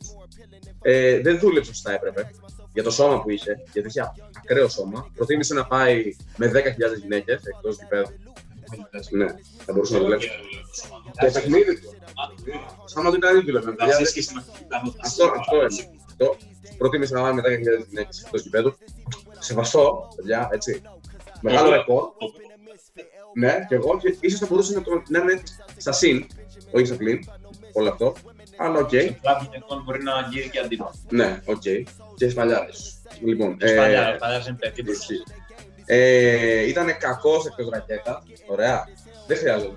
[0.81, 2.31] ε, δεν δούλεψε σωστά έπρεπε
[2.73, 5.11] για το σώμα που είχε, γιατί είχε ακραίο σώμα.
[5.15, 8.11] Προτίμησε να πάει με 10.000 γυναίκες εκτός γηπέδου.
[9.09, 9.25] Ναι,
[9.65, 10.29] θα μπορούσε να δουλέψει.
[11.19, 11.95] Και παιχνίδι του.
[12.85, 13.75] Σαν να δεν κάνει δουλεύει.
[15.01, 15.87] Αυτό, αυτό είναι.
[16.69, 16.77] Αυτό.
[16.77, 17.45] Προτίμησε να πάει με 10.000
[17.87, 18.77] γυναίκε εκτό γηπέδου.
[19.39, 20.81] Σεβαστό, παιδιά, έτσι.
[21.41, 22.03] Μεγάλο ρεκόρ.
[23.33, 25.41] Ναι, και εγώ και ίσως θα μπορούσε να, το, να είναι
[25.77, 26.27] στα συν,
[26.71, 27.19] όχι στα πλήν,
[27.73, 28.15] όλο αυτό.
[28.57, 28.89] Αλλά οκ.
[28.91, 29.15] Okay.
[29.83, 30.93] μπορεί να αγγίζει και αντίπαλο.
[31.09, 31.61] Ναι, οκ.
[31.65, 31.83] Okay.
[32.15, 32.69] Και σπαλιάρε.
[33.23, 34.17] Λοιπόν, ε, σπαλιάρε
[34.47, 34.83] είναι παιδί.
[35.85, 38.23] Ε, ήταν κακός εκτός ρακέτα.
[38.47, 38.87] Ωραία.
[39.27, 39.71] Δεν χρειάζεται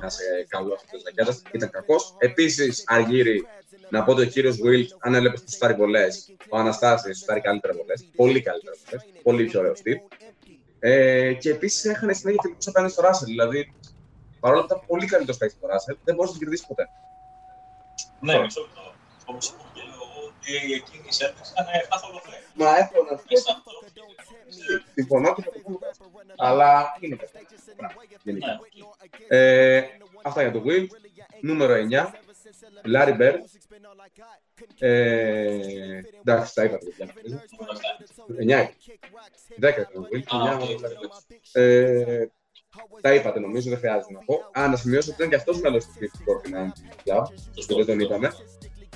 [0.00, 1.42] να είσαι καλό εκτός ρακέτας.
[1.52, 2.14] Ήταν κακός.
[2.18, 3.46] Επίσης, αργύρι
[3.90, 7.74] να πω ότι ο κύριος Βουίλτ, αν έλεπε του σουτάρει βολές, ο Αναστάσης σουτάρει καλύτερα
[7.74, 8.04] βολές.
[8.16, 9.06] Πολύ καλύτερα βολές.
[9.22, 9.98] Πολύ πιο ωραίος στυλ.
[10.78, 13.26] Ε, και επίσης έχανε συνέχεια τελικού απέναντι στο Ράσελ.
[13.26, 13.74] Δηλαδή,
[14.40, 16.88] παρόλο που ήταν πολύ καλύτερος παίκτης στο Ράσελ, δεν μπορούσε να κερδίσει ποτέ.
[18.20, 18.94] Ναι, μισό λεπτό.
[19.24, 22.52] Όπως είπα και εγώ, ότι εκείνη η Σέλτιξ ήταν καθόλου φρέσκη.
[22.54, 23.36] Μα έχω να πει.
[24.94, 25.78] Συμφωνώ και θα το πούμε.
[26.36, 27.46] Αλλά είναι κάτι.
[28.22, 28.38] Ναι.
[29.28, 29.82] Ε,
[30.22, 30.86] αυτά για το Will.
[31.40, 32.10] Νούμερο 9.
[32.84, 33.34] Λάρι Μπέρ.
[34.78, 36.86] Ε, εντάξει, τα είπατε.
[38.40, 38.68] 9.
[39.60, 40.22] 10 ήταν το Will.
[43.00, 44.50] Τα είπατε νομίζω, δεν χρειάζεται να πω.
[44.52, 46.72] Α, να σημειώσω ότι ήταν και αυτός μέλο του Fifth Fortnite
[47.04, 47.24] Club.
[47.54, 48.32] Σωστό, δεν τον είπαμε.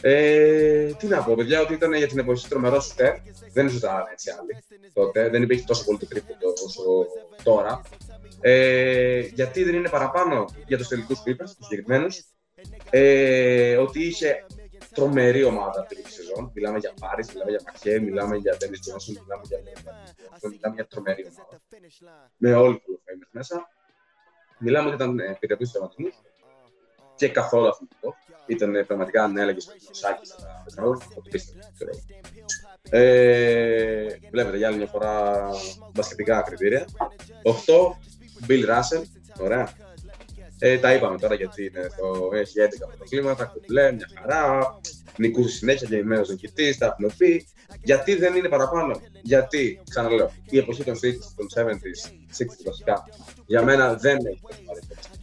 [0.00, 3.14] Ε, τι να πω, παιδιά, ότι ήταν για την εποχή τρομερός σουτέρ.
[3.52, 5.28] Δεν ζητάγανε έτσι άλλοι τότε.
[5.28, 6.82] Δεν υπήρχε τόσο πολύ το τρίποντο όσο
[7.42, 7.82] τώρα.
[8.40, 12.24] Ε, γιατί δεν είναι παραπάνω για τους τελικούς πίπε, τους συγκεκριμένους.
[12.90, 14.44] Ε, ότι είχε
[14.94, 16.50] τρομερή ομάδα αυτή τη σεζόν.
[16.54, 19.58] Μιλάμε για Πάρη, μιλάμε για Μαχέ, μιλάμε για Ντένι Τζόνσον, μιλάμε για
[20.50, 21.60] μιλάμε για τρομερή ομάδα.
[22.36, 23.68] Με όλοι του Hall μέσα.
[24.58, 26.08] Μιλάμε ότι ήταν επιτρεπτή του θεματισμού
[27.16, 28.14] και καθόλου αθλητικό.
[28.46, 31.92] Ήταν πραγματικά αν έλεγε στο Σάκης στα Πετρόλα, ότι πίστευε.
[32.90, 35.48] Ε, βλέπετε για άλλη μια φορά
[35.92, 36.86] μπασκετικά κριτήρια.
[37.42, 37.52] 8,
[38.48, 39.02] Bill Russell,
[39.40, 39.91] ωραία.
[40.64, 44.80] Ε, τα είπαμε τώρα γιατί είναι το, έχει 11 πρωτοκλήματα, κουμπλέ, μια χαρά.
[45.16, 47.46] Νικούσε συνέχεια και ημένος νικητή, τα έχουμε πει.
[47.82, 49.00] Γιατί δεν είναι παραπάνω.
[49.22, 50.98] Γιατί, ξαναλέω, η εποχή των 60
[51.36, 53.08] των 70s, 60 βασικά,
[53.46, 54.40] για μένα δεν έχει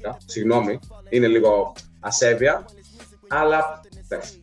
[0.01, 0.79] τόσο Συγγνώμη,
[1.09, 2.65] είναι λίγο ασέβεια,
[3.27, 4.41] αλλά εντάξει.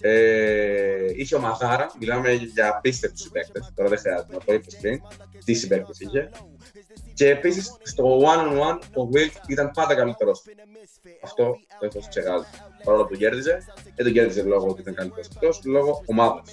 [0.00, 3.72] Ε, είχε ο Μαθάρα, μιλάμε για απίστευτους συμπαίκτες.
[3.74, 5.00] Τώρα δεν χρειάζεται να το είπες πριν.
[5.44, 6.30] Τι συμπαίκτε είχε.
[7.14, 10.42] Και επίσης στο one-on-one ο Wilt ήταν πάντα καλύτερος.
[11.22, 12.48] Αυτό δεν θα ξεχάσει.
[12.84, 13.64] Παρόλο που τον κέρδιζε,
[13.94, 16.52] δεν τον κέρδιζε λόγω ότι ήταν καλύτερος αυτός, λόγω ομάδας.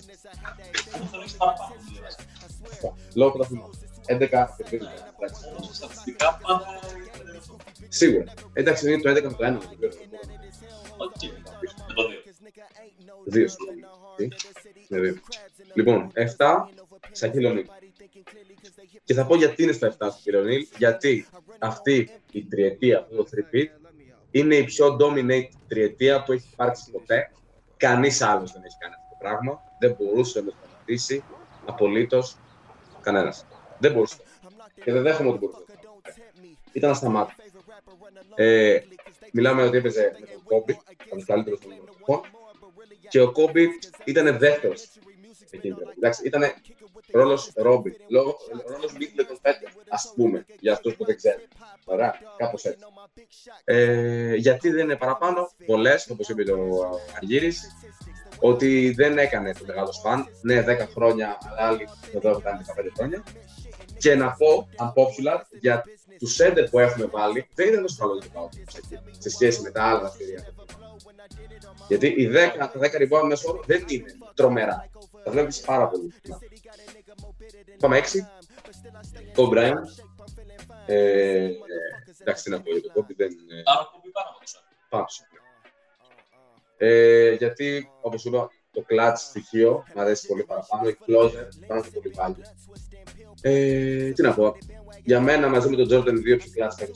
[3.14, 3.78] Λόγω πρωταθλήματος.
[4.08, 4.48] 11
[5.72, 6.80] Στατιστικά πάντα.
[7.90, 8.34] Σίγουρα.
[8.54, 9.60] Εντάξει, είναι το 11 με το 1.
[13.26, 13.50] Δύο.
[14.88, 15.16] Με δύο.
[15.74, 16.70] Λοιπόν, 7
[17.12, 17.66] Σακίλ Ονίλ.
[19.03, 20.68] Και θα πω γιατί είναι στα 7 Σακίλ Ονίλ.
[20.78, 21.28] Γιατί
[21.59, 23.66] αυτή η τριετία, αυτό το 3
[24.32, 27.32] είναι η πιο dominate τριετία που έχει υπάρξει ποτέ.
[27.78, 29.59] Κανείς άλλος δεν έχει κάνει αυτό το πράγμα.
[29.80, 31.24] Δεν μπορούσε να το σταματήσει
[31.66, 32.38] απολύτως
[33.01, 33.45] κανένας.
[33.80, 34.18] Δεν μπορούσε.
[34.84, 35.63] Και δεν δέχομαι ότι μπορούσε.
[36.72, 37.43] Ήταν ασταμάτητο.
[38.36, 38.80] Ε,
[39.32, 42.22] μιλάμε ότι έπαιζε με τον Κόμπι, από τους καλύτερους των εποχών.
[43.09, 43.70] Και ο Κόμπι
[44.05, 44.89] ήταν δεύτερος
[45.97, 46.41] Εντάξει, ήταν
[47.16, 47.97] ρόλος Ρόμπι.
[48.66, 51.47] Ρόλος Μίτλετον Πέτερ, ας πούμε, για αυτούς που δεν ξέρουν.
[51.86, 52.86] Ωραία, κάπως έτσι.
[53.63, 57.76] Ε, γιατί δεν είναι παραπάνω, πολλές, όπως είπε ο Αργύρης,
[58.39, 60.28] ότι δεν έκανε το μεγάλο σπαν.
[60.41, 63.24] Ναι, 10 χρόνια, αλλά άλλοι εδώ ήταν 15 χρόνια.
[63.97, 65.84] Και να πω, unpopular, για
[66.20, 68.49] τους σέντερ που έχουμε βάλει, δεν είναι τόσο καλό για το
[69.18, 70.53] σε σχέση με τα άλλα δραστηρία.
[71.88, 74.89] Γιατί οι 10, τα 10 rebound μέσω δεν είναι τρομερά.
[75.24, 76.13] Τα βλέπεις πάρα πολύ.
[77.80, 78.03] Πάμε 6.
[79.34, 79.76] Το Μπράιν.
[80.86, 81.49] Ε,
[82.20, 83.63] εντάξει, τι να πω για το κόμπι, δεν είναι.
[84.89, 85.05] Πάνω
[86.78, 90.89] ε, γιατί, όπως είπα, το clutch στοιχείο μου αρέσει πολύ παραπάνω.
[90.89, 92.36] Η closer πάνω στο πολύ πάλι.
[93.41, 94.55] Ε, τι να πω.
[95.03, 96.88] Για μένα μαζί με τον Jordan 2 πιο clutch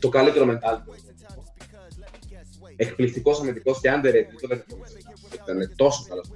[0.00, 0.78] Το καλύτερο mental
[2.76, 4.48] Εκπληκτικός αμυντικός και underrated.
[5.44, 6.30] Δεν ήταν τόσο καλός.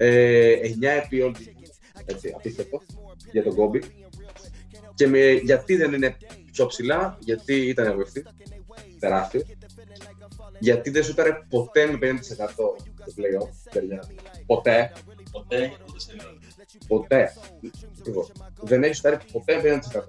[0.00, 1.56] Ε, 9 επί όλη
[2.06, 2.82] έτσι, απίστευτο
[3.32, 3.82] για τον Κόμπι.
[4.94, 6.16] Και με, γιατί δεν είναι
[6.52, 8.24] πιο ψηλά, γιατί ήταν εγωιστή,
[8.98, 9.42] τεράστιο.
[10.58, 14.02] Γιατί δεν σου ήταν ποτέ με 50% το πλέον, παιδιά.
[14.46, 14.92] Ποτέ.
[15.32, 15.72] Ποτέ.
[16.88, 17.32] Ποτέ.
[18.62, 20.00] Δεν έχει σουτάρει ποτέ με 50%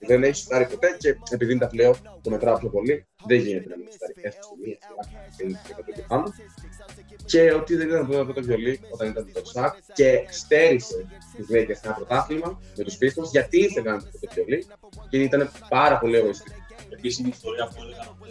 [0.00, 3.68] δεν έχει σουτάρει ποτέ και επειδή είναι τα πλέον το μετράω πιο πολύ, δεν γίνεται
[3.68, 6.32] να μην σουτάρει έστω μία φορά και πάνω.
[7.30, 11.74] Και ότι δεν ήταν αυτό το βιολί όταν ήταν το Σακ και στέρισε τις Lakers
[11.74, 14.66] σε ένα πρωτάθλημα με τους Pistons γιατί ήθελαν αυτό το βιολί
[15.10, 16.56] και ήταν πάρα πολύ εγωιστικό.
[16.90, 18.30] Επίση η ιστορία που έλεγαν ότι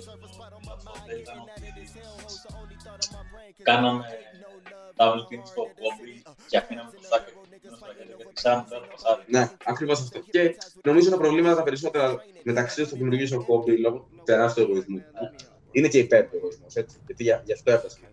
[1.21, 1.51] ήταν ότι
[3.63, 4.05] κάναμε
[4.97, 7.27] double team στο Kobe και αφήναμε το Σάκ
[9.25, 10.19] ναι, ακριβώς αυτό.
[10.19, 15.03] Και νομίζω τα προβλήματα τα περισσότερα μεταξύ τους που δημιουργήσει ο Κόμπι λόγω τεράστιου εγωισμού.
[15.71, 16.97] Είναι και υπέρ του εγωισμού, έτσι.
[17.05, 18.08] Γιατί γι' αυτό έφτασε μέχρι εδώ.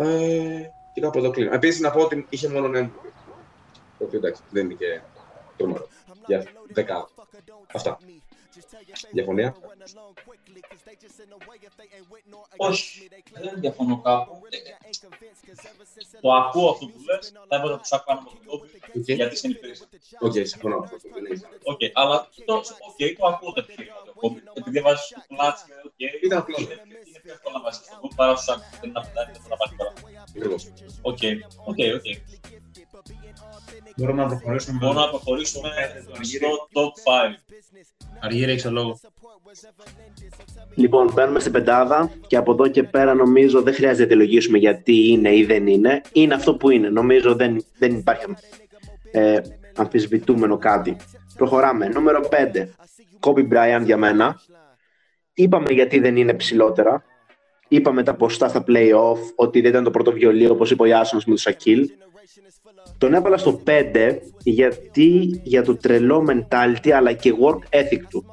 [0.00, 1.54] Ε, και κάπου εδώ κλείνω.
[1.54, 2.90] Επίσης να πω ότι είχε μόνο ένα
[3.98, 5.00] Το οποίο εντάξει, δεν είναι και
[5.56, 5.88] τρομερό.
[6.26, 7.08] Για δεκάδα.
[7.72, 7.98] Αυτά.
[9.12, 9.56] Διαφωνία;
[12.56, 14.40] Όχι, δεν διαφωνώ κάπου.
[16.20, 19.14] Το ακούω αυτό που λες, θα έβαζα το σάκ πάνω από τον κόμπι, okay.
[19.14, 19.82] γιατί συνηθίζει.
[20.20, 20.96] Ok, okay, συμφωνώ αυτό.
[21.62, 26.22] Οκ, αλλά το, okay, το ακούω το επιχείρημα του κόμπι, επειδή βάζεις το πλάτσι, οκ,
[26.22, 26.56] ήταν απλό.
[26.58, 26.82] Είναι
[27.30, 29.56] πιο εύκολο να βάζεις το κόμπι παρά στο σάκ, δεν είναι να πετάει, δεν θα
[29.60, 29.92] πάρει τώρα.
[31.10, 31.22] Ok,
[31.70, 32.08] ok, ok.
[33.96, 34.78] Μπορούμε να προχωρήσουμε.
[34.80, 35.68] Μπορούμε να προχωρήσουμε
[36.22, 37.34] στο top 5.
[38.20, 39.00] Αργύρι, έχεις το λόγο.
[40.74, 45.10] Λοιπόν, παίρνουμε στην πεντάδα και από εδώ και πέρα νομίζω δεν χρειάζεται να τελογήσουμε γιατί
[45.10, 46.00] είναι ή δεν είναι.
[46.12, 46.88] Είναι αυτό που είναι.
[46.88, 48.24] Νομίζω δεν, δεν υπάρχει
[49.10, 49.40] ε,
[49.76, 50.96] αμφισβητούμενο κάτι.
[51.36, 51.88] Προχωράμε.
[51.88, 52.66] Νούμερο 5.
[53.20, 54.40] Kobe Bryant για μένα.
[55.34, 57.04] Είπαμε γιατί δεν είναι ψηλότερα.
[57.72, 61.24] Είπαμε τα ποστά στα play-off, ότι δεν ήταν το πρώτο βιολί, όπως είπε ο Ιάσονος
[61.24, 61.90] με το Σακίλ.
[62.98, 68.24] Τον έβαλα στο 5 γιατί για το τρελό mentality αλλά και work ethic του.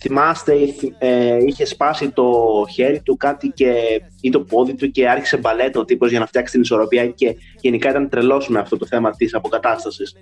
[0.00, 0.54] Θυμάστε,
[0.98, 2.32] ε, είχε σπάσει το
[2.72, 3.74] χέρι του κάτι και,
[4.20, 7.36] ή το πόδι του και άρχισε μπαλέτο ο τύπος για να φτιάξει την ισορροπία και
[7.60, 10.16] γενικά ήταν τρελός με αυτό το θέμα της αποκατάστασης.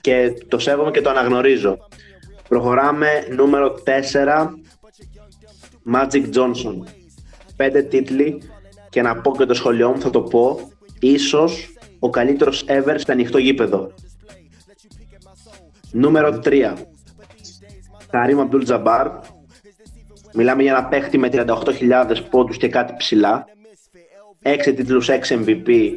[0.00, 1.78] Και το σέβομαι και το αναγνωρίζω.
[2.48, 4.48] Προχωράμε νούμερο 4,
[5.94, 6.97] Magic Johnson.
[7.58, 8.42] Πέντε τίτλοι
[8.88, 10.70] και να πω και το σχολείο μου θα το πω,
[11.00, 13.92] ίσως ο καλύτερος ever στο ανοιχτό γήπεδο.
[15.92, 16.72] Νούμερο 3,
[18.10, 19.08] Καρύμ Αμπτούλ Τζαμπάρ.
[20.34, 23.44] Μιλάμε για ένα παίχτη με 38.000 πόντους και κάτι ψηλά.
[24.42, 25.90] 6 τίτλους, 6 MVP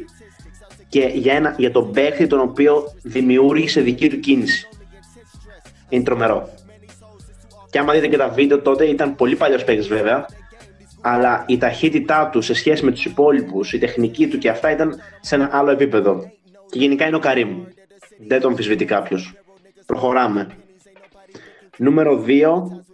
[0.88, 4.68] και για, ένα, για τον παίχτη τον οποίο δημιούργησε δική του κίνηση.
[5.88, 6.48] Είναι τρομερό.
[7.70, 10.26] Και άμα δείτε και τα βίντεο τότε ήταν πολύ παλιός παίχτης βέβαια
[11.02, 15.00] αλλά η ταχύτητά του σε σχέση με τους υπόλοιπους, η τεχνική του και αυτά ήταν
[15.20, 16.30] σε ένα άλλο επίπεδο.
[16.70, 17.64] Και γενικά είναι ο Καρύμ.
[18.26, 19.34] Δεν τον αμφισβητεί κάποιος.
[19.86, 20.46] Προχωράμε.
[21.76, 22.84] Νούμερο 2,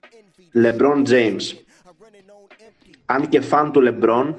[0.64, 1.56] LeBron James.
[3.06, 4.34] Αν και φαν του LeBron,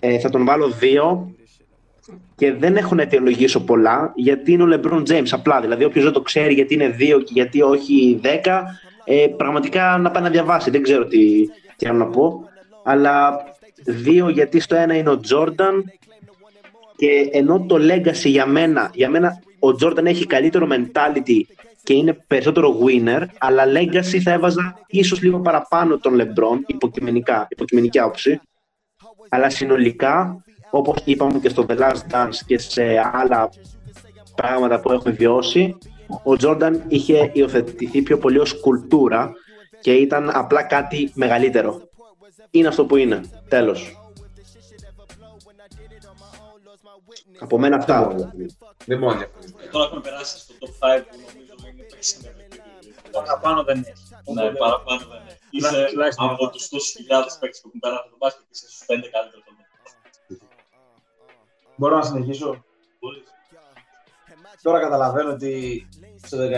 [0.00, 1.34] ε, θα τον βάλω 2
[2.36, 5.60] και δεν έχω να αιτιολογήσω πολλά γιατί είναι ο LeBron James απλά.
[5.60, 8.62] Δηλαδή, όποιος δεν το ξέρει γιατί είναι 2 και γιατί όχι 10,
[9.04, 10.70] ε, πραγματικά να πάει να διαβάσει.
[10.70, 11.46] Δεν ξέρω τι,
[11.76, 12.48] τι να πω.
[12.84, 13.44] Αλλά
[14.06, 15.82] 2 γιατί στο ένα είναι ο Jordan
[16.96, 21.40] και ενώ το legacy για μένα, για μένα ο Jordan έχει καλύτερο mentality
[21.82, 27.98] και είναι περισσότερο winner, αλλά legacy θα έβαζα ίσως λίγο παραπάνω τον LeBron, υποκειμενικά, υποκειμενική
[27.98, 28.40] άποψη.
[29.28, 32.82] Αλλά συνολικά, όπως είπαμε και στο The Last Dance και σε
[33.12, 33.48] άλλα
[34.36, 35.76] πράγματα που έχουμε βιώσει,
[36.08, 39.32] ο Jordan είχε υιοθετηθεί πιο πολύ ως κουλτούρα
[39.86, 41.88] και ήταν απλά κάτι μεγαλύτερο.
[42.50, 43.20] Είναι αυτό που είναι.
[43.48, 43.98] Τέλος.
[47.38, 48.16] Από μένα αυτά.
[48.84, 49.26] Δεν μόνο.
[49.70, 54.32] Τώρα έχουμε περάσει στο top 5 που νομίζω είναι Παραπάνω δεν έχει.
[54.34, 55.38] Ναι, παραπάνω δεν έχει.
[55.50, 59.44] Είσαι από τους τόσους χιλιάδες παίκτες που έχουν περάσει το μπάσκετ, είσαι στους 5 καλύτερους.
[61.76, 62.64] Μπορώ να συνεχίσω;
[64.62, 65.86] Τώρα καταλαβαίνω ότι
[66.22, 66.48] στο 18,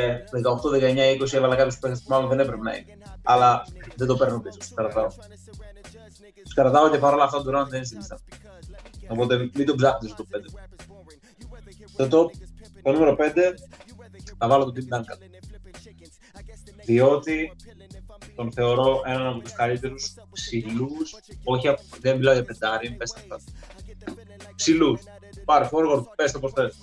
[0.71, 2.99] 19, 20 έβαλα κάποιους παίχτε που μάλλον δεν έπρεπε να είναι.
[3.23, 3.67] Αλλά
[3.97, 5.07] δεν το παίρνω πίσω, τους κρατάω.
[6.43, 8.19] Τους κρατάω και παρόλα αυτά του Ρόντ δεν είναι στην λίστα.
[9.09, 10.59] Οπότε μην τον ψάχνετε στο 5.
[11.97, 12.31] Το top,
[12.83, 13.55] το νούμερο 5,
[14.39, 15.19] θα βάλω τον Tim Duncan.
[16.85, 17.53] Διότι
[18.37, 21.15] τον θεωρώ έναν από τους καλύτερους ψηλούς,
[21.45, 23.41] όχι δεν μιλάω για πεντάρι, πες τα αυτά.
[25.49, 25.69] Ψηλούς.
[25.69, 26.79] Πάρε forward, πες το πώς θες.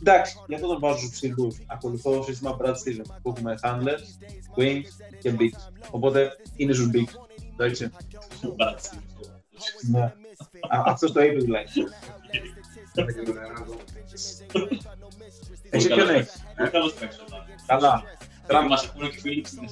[0.00, 1.58] Εντάξει, γι' αυτό τον βάζω στους ψηλούς.
[1.66, 4.04] Ακολουθώ το σύστημα Brad Stevens που έχουμε handlers,
[4.56, 4.82] wings
[5.20, 5.58] και bigs.
[5.90, 7.12] Οπότε είναι στους bigs.
[7.52, 7.90] Εντάξει.
[9.90, 10.14] Ναι.
[10.70, 11.70] Αυτός το είπε δηλαδή.
[15.70, 16.44] Εσύ ποιον έχεις;
[17.66, 18.02] Καλά.
[18.46, 19.68] Τράβα μας ακούνε και φίλοι στην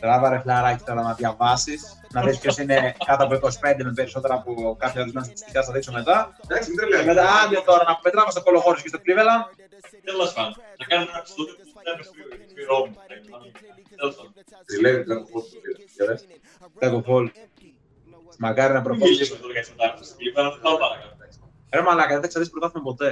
[0.00, 4.34] Τράβα ρε φλαράκι τώρα να διαβάσεις, να δεις ποιος είναι κάτω από 25 με περισσότερα
[4.34, 6.36] από κάποια ορισμένα στατιστικά θα δείξω μετά.
[6.44, 7.12] Εντάξει, μην Και τρελαίνε.
[7.12, 9.44] μετά άντε τώρα να πετράμε στο κολοχώρης και στο Cleveland.
[10.04, 11.94] Τέλος πάντων, να κάνουμε ένα επεισόδιο που δεν
[12.40, 12.94] είναι πληρώνουμε.
[13.96, 14.32] Τέλος πάντων.
[14.66, 15.86] Τρελαίνει, δεν έχω φως το βίντεο.
[15.96, 16.20] Για δες.
[16.78, 17.30] Τέκο φόλ.
[18.38, 19.10] Μακάρι να προχωρήσει.
[19.12, 21.12] Μιλήσουμε τώρα για αυτό το άρθρο στην Cleveland, δεν θα το παρακαλώ.
[21.74, 23.10] Ρε μαλάκα, δεν θα ξαναδείς πρωτάθλημα ποτέ.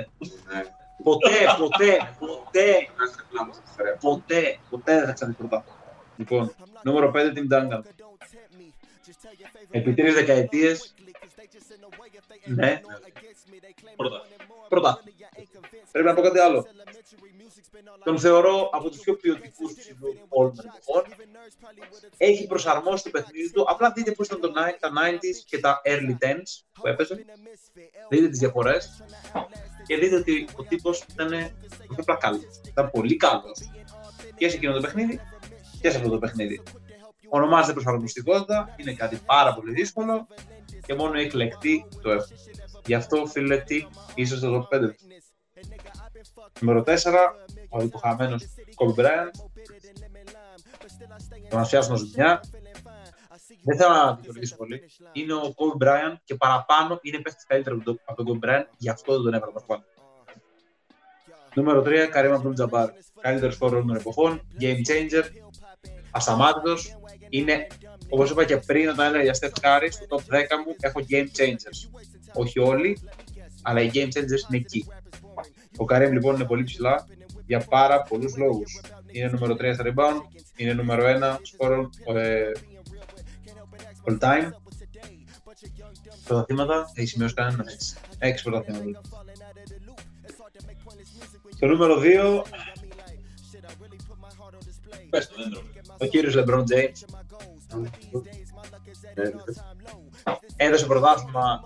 [0.52, 0.62] Ναι.
[1.09, 2.66] Ποτέ, ποτέ, ποτέ,
[2.98, 3.97] Κάτσε να πλάμω στα στερεά.
[3.97, 5.77] ποτέ, ποτέ δεν θα ξαναδείς πρωτάθλημα.
[6.23, 7.81] Λοιπόν, νούμερο 5, Tim Duncan.
[9.70, 10.94] Επί τρεις δεκαετίες,
[12.44, 12.81] ναι,
[13.97, 14.23] Πρώτα.
[14.69, 15.03] πρώτα.
[15.93, 16.66] Πρέπει να πω κάτι άλλο.
[18.05, 21.05] Τον θεωρώ από τους πιο ποιοτικούς ψηλούς όλων των εποχών.
[22.16, 23.65] Έχει προσαρμόσει το παιχνίδι του.
[23.69, 26.43] Απλά δείτε πώς ήταν το, ni- τα 90s και τα early 10s
[26.73, 27.24] που έπαιζε.
[28.09, 29.03] Δείτε τις διαφορές.
[29.86, 31.32] Και δείτε ότι ο τύπος ήταν
[31.90, 32.61] όχι απλά καλός.
[32.69, 33.59] Ήταν πολύ καλός.
[34.36, 35.20] Και σε εκείνο το παιχνίδι
[35.82, 36.62] και σε αυτό το παιχνίδι.
[37.28, 40.26] Ονομάζεται προσαρμοστικότητα, είναι κάτι πάρα πολύ δύσκολο
[40.86, 42.36] και μόνο οι εκλεκτοί το έχουν.
[42.86, 44.94] Γι' αυτό, φίλε, τι είσαι στο top 5.
[46.60, 46.94] Νούμερο 4,
[47.68, 48.44] ο υποχαμένος
[48.76, 49.30] Kobe Bryant.
[51.48, 52.40] Τον ασιάσω ζουμιά.
[53.64, 54.82] Δεν θέλω να δικαιολογήσω πολύ.
[55.12, 58.64] Είναι ο Kobe Bryant και παραπάνω είναι παίχτης καλύτερος από τον- από τον Kobe Bryant,
[58.76, 59.82] γι' αυτό δεν τον έβαλα παραπάνω.
[61.54, 62.88] Νούμερο 3, Kareem Abdul-Jabbar.
[63.20, 65.24] Καλύτερος χώρο των εποχών, game changer,
[66.12, 66.97] ασταμάτητος.
[67.28, 67.66] Είναι,
[68.09, 70.20] όπως είπα και πριν όταν έλεγα για Steph Curry, στο top 10
[70.66, 72.01] μου έχω game changers.
[72.32, 72.98] Όχι όλοι,
[73.62, 74.86] Αλλά οι game changers είναι εκεί.
[75.76, 77.06] Ο Καρέμ λοιπόν είναι πολύ ψηλά
[77.47, 78.80] για πάρα πολλούς λόγους.
[79.12, 82.51] Είναι νούμερο 3 στα rebound, είναι νούμερο 1 score ε,
[84.09, 84.51] all time.
[86.24, 87.64] Πρωταθλήματα έχει σημειώσει κανένα.
[88.18, 89.01] Έξι πρωταθλήματα.
[91.59, 92.43] Το νούμερο 2,
[95.10, 95.81] Πες το, δεν τρώμε.
[96.03, 97.16] Ο κύριος LeBron James.
[100.57, 101.61] Έδωσε πρωτάθλημα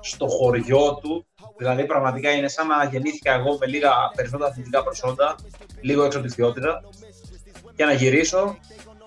[0.00, 1.26] στο χωριό του.
[1.56, 5.34] Δηλαδή, πραγματικά είναι σαν να γεννήθηκα εγώ με λίγα περισσότερα αθλητικά προσόντα,
[5.80, 6.82] λίγο έξω από τη θεότητα,
[7.76, 8.58] και να γυρίσω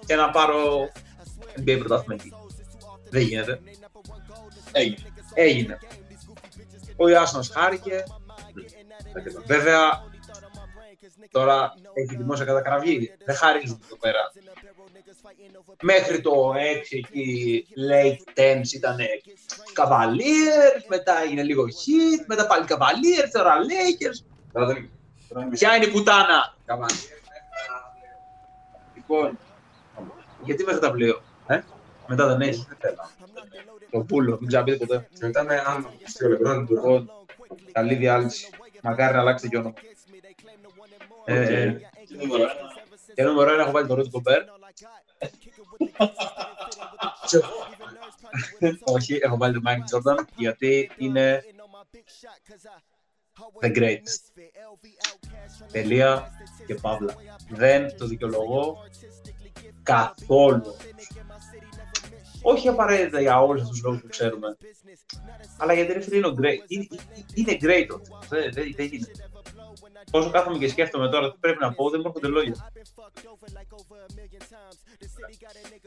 [0.06, 0.90] και να πάρω
[1.60, 2.34] NBA πρωτάθλημα εκεί.
[3.10, 3.60] Δεν γίνεται.
[4.72, 4.98] Έγινε.
[5.34, 5.78] Έγινε.
[6.96, 8.04] Ο Ιάσονας χάρηκε.
[9.46, 10.04] Βέβαια,
[11.32, 13.12] τώρα έχει δημόσια κατακραυγή.
[13.26, 14.32] Δεν χαρίζουν εδώ πέρα.
[15.82, 16.58] Μέχρι το 6
[16.90, 18.98] εκεί, late 10 ήταν
[19.76, 24.26] Cavaliers, μετά έγινε λίγο Heat, μετά πάλι Cavaliers, τώρα Lakers.
[24.54, 24.90] Τώρα δεν
[25.30, 27.22] τώρα είναι Ποια είναι η πουτάνα; Cavaliers.
[28.96, 29.38] Λοιπόν,
[30.44, 31.22] γιατί μέχρι τα πλοίο.
[31.48, 31.62] Ε;
[32.08, 32.68] Μετά δεν έχει.
[33.92, 35.08] Το πούλο, μην ξαναπείτε ποτέ.
[35.14, 37.10] Και μετά με αν στο λεπτό του Λοιπόν,
[37.72, 38.50] καλή διάλυση.
[38.82, 39.74] Μακάρι να αλλάξετε και όνομα.
[41.26, 42.52] Ε, ε, Και νούμερο ένα.
[43.14, 44.42] Και νούμερο ένα έχω βάλει το Ρότι Κομπέρ.
[48.84, 51.44] Όχι, έχω βάλει το Μάικλ Τζόρνταν γιατί είναι
[53.62, 54.44] the greatest.
[55.72, 56.32] Τελεία
[56.68, 57.16] και παύλα.
[57.50, 58.78] Δεν το δικαιολογώ
[59.84, 60.76] καθόλου.
[62.42, 64.58] Όχι απαραίτητα για όλους αυτούς τους λόγους που ξέρουμε.
[65.58, 66.64] Αλλά γιατί ρε φίλε είναι, ο great.
[66.68, 66.88] είναι,
[67.34, 68.28] είναι great ο τύπος.
[68.28, 69.08] Δεν, δεν, δεν είναι.
[70.12, 72.72] Όσο κάθομαι και σκέφτομαι τώρα τι πρέπει να πω, δεν μου έρχονται λόγια.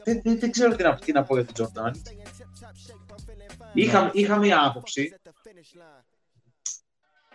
[0.03, 2.01] Δεν, δεν, δεν ξέρω τι να, τι να πω για τον Τζορντάν.
[3.73, 5.13] Είχα, είχα μία άποψη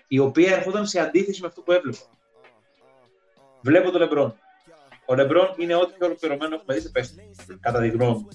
[0.08, 1.98] η οποία έρχονταν σε αντίθεση με αυτό που έβλεπα.
[3.60, 4.36] Βλέπω τον Λεμπρόν.
[5.06, 7.30] Ο Λεμπρόν είναι ό,τι πιο ολοκληρωμένο έχουμε δει σε πέστη,
[7.60, 8.28] κατά τη γνώμη μου.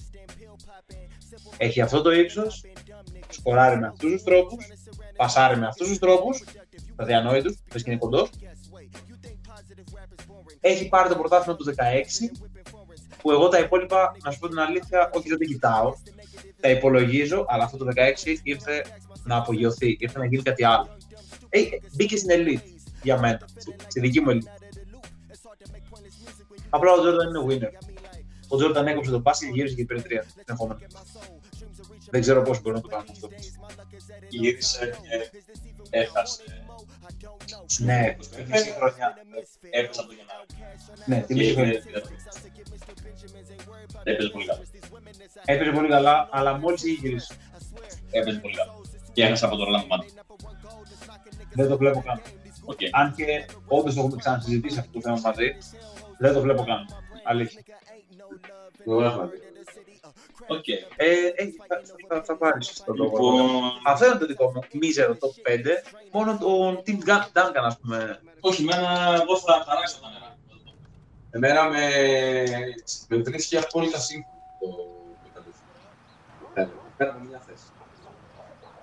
[1.56, 2.64] Έχει αυτό το ύψος,
[3.28, 4.66] σκοράρει με αυτούς τους τρόπους,
[5.16, 6.44] πασάρει με αυτούς τους τρόπους,
[7.02, 8.30] αδιανόητου, πε και είναι κοντός.
[10.60, 11.72] Έχει πάρει το πρωτάθλημα του 16,
[13.22, 15.94] που εγώ τα υπόλοιπα, να σου πω την αλήθεια, όχι δεν τα κοιτάω.
[16.60, 18.84] Τα υπολογίζω, αλλά αυτό το 16 ήρθε
[19.24, 20.96] να απογειωθεί, ήρθε να γίνει κάτι άλλο.
[21.48, 21.60] Ε,
[21.96, 22.62] μπήκε στην elite
[23.02, 24.46] για μένα, στη- στη δική μου elite.
[26.70, 27.72] Απλά ο Τζόρνταν είναι winner.
[28.48, 30.80] Ο Τζόρνταν έκοψε το πάση και γύρισε και πήρε τρία συνεχόμενα.
[32.10, 33.28] Δεν ξέρω πώς μπορεί να το κάνουν αυτό.
[34.28, 35.30] Γύρισε και
[35.90, 36.42] έχασε.
[37.78, 39.16] Ναι, τη μισή χρονιά.
[39.70, 40.46] Έπεσε από το Γενάρη.
[41.06, 41.82] Ναι, τη Και μισή είχε χρονιά.
[41.82, 42.14] πειρατή.
[44.02, 44.60] Έπαιζε πολύ καλά.
[45.44, 47.36] Έπαιζε πολύ καλά, αλλά μόλις είχε γυρίσει.
[48.10, 48.72] Έπαιζε πολύ καλά.
[49.12, 50.06] Και έχασε από το Ρολάντ Μάντι.
[51.54, 52.20] Δεν το βλέπω καν.
[52.64, 52.78] Οκ.
[52.92, 55.56] Αν και όντως το έχουμε ξανασυζητήσει αυτό το θέμα μαζί,
[56.18, 56.86] δεν το βλέπω καν.
[57.24, 57.62] Αλήθεια.
[58.86, 59.30] Εγώ δεν έχω
[60.46, 60.54] δει.
[60.56, 60.68] Οκ.
[60.68, 63.10] Ε, ε, θα, θα, θα πάρεις το λόγο.
[63.32, 65.56] Λοιπόν, Αυτό είναι το δικό μου μίζερο top 5.
[66.12, 68.20] Μόνο τον Tim Gun- Duncan, ας πούμε.
[68.40, 70.36] όχι, εμένα εγώ θα χαράξω τα νερά.
[71.30, 71.88] Εμένα με,
[73.08, 74.66] με βρίσκει απόλυτα σύμφωνο το,
[75.22, 75.58] το κατούφι.
[76.54, 76.70] Θέλω.
[76.96, 77.64] Πέρα από μια θέση.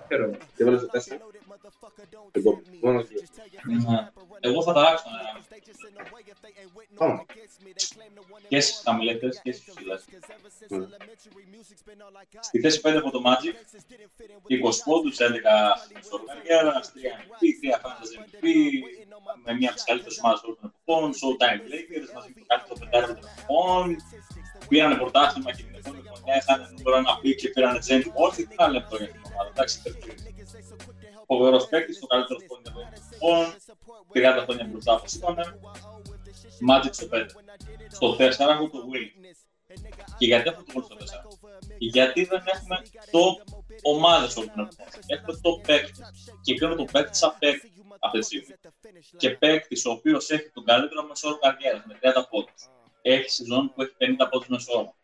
[0.08, 0.38] Χαίρομαι.
[0.56, 0.98] Και βάλε το 4.
[2.32, 3.20] Εγώ, μόνο δύο.
[3.90, 4.08] Ναι.
[4.40, 5.44] Εγώ θα ταράξω τα νερά.
[6.94, 7.24] Πάμε.
[8.48, 10.04] Και στις χαμηλές και στις ψηλές.
[10.68, 10.86] Ναι.
[12.40, 13.54] Στη θέση 5 από το Magic,
[14.48, 18.46] 20 πόντους, 11 στο καριέρα, 3 MVP, 3 Fantasy MVP,
[19.44, 22.74] με μια από τις καλύτερες ομάδες όλων των εποχών, Showtime Lakers, μαζί με το καλύτερο
[22.80, 23.96] πεντάρι των εποχών,
[24.68, 28.54] πήρανε πρωτάθλημα και την επόμενη χρονιά είχαν νούμερο ένα pick και πήρανε Τζέντ Μόρτι, τι
[28.58, 29.76] να λέμε τώρα για την ομάδα, εντάξει,
[31.26, 31.38] τερκύρι.
[31.38, 33.54] Φοβερός παίκτης, το καλύτερος σπόνι των εποχών,
[34.12, 35.42] 30 χρόνια μπροστά, όπως είπαμε,
[36.68, 37.26] Magic στο 5.
[37.88, 39.34] Στο 4 έχω το Will.
[40.18, 41.22] Και γιατί έχω το Will στο 4.
[41.78, 43.36] Γιατί δεν έχουμε top
[43.82, 45.02] ομάδες όλων των εποχών.
[45.06, 46.00] Έχουμε top παίκτη.
[46.42, 48.54] Και κρίνω το παίκτη σαν παίκτη αυτή τη στιγμή.
[49.16, 52.70] Και παίκτης ο οποίος έχει τον καλύτερο μεσόωρο καριέρας με 30 πόντους.
[53.02, 54.94] Έχει σεζόν που έχει 50 πόντους μεσόωρο.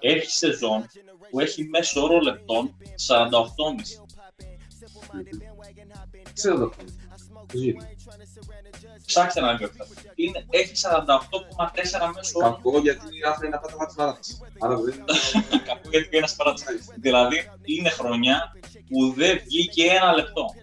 [0.00, 0.86] Έχει σεζόν
[1.30, 4.06] που έχει μέσο όρο λεπτών 48,5.
[6.38, 6.84] Ξέρω το αυτό.
[9.06, 9.86] Ψάξτε να δείτε.
[10.14, 14.38] Είναι, έχει 48,4 μέσο όρο Κακό γιατί άφηνε να πάει το μάτι παράταση.
[14.58, 15.04] Άρα δεν είναι.
[15.68, 16.70] Κακό γιατί ένας παράδειγμα.
[16.96, 18.56] Δηλαδή είναι χρονιά
[18.88, 20.54] που δεν βγήκε ένα λεπτό.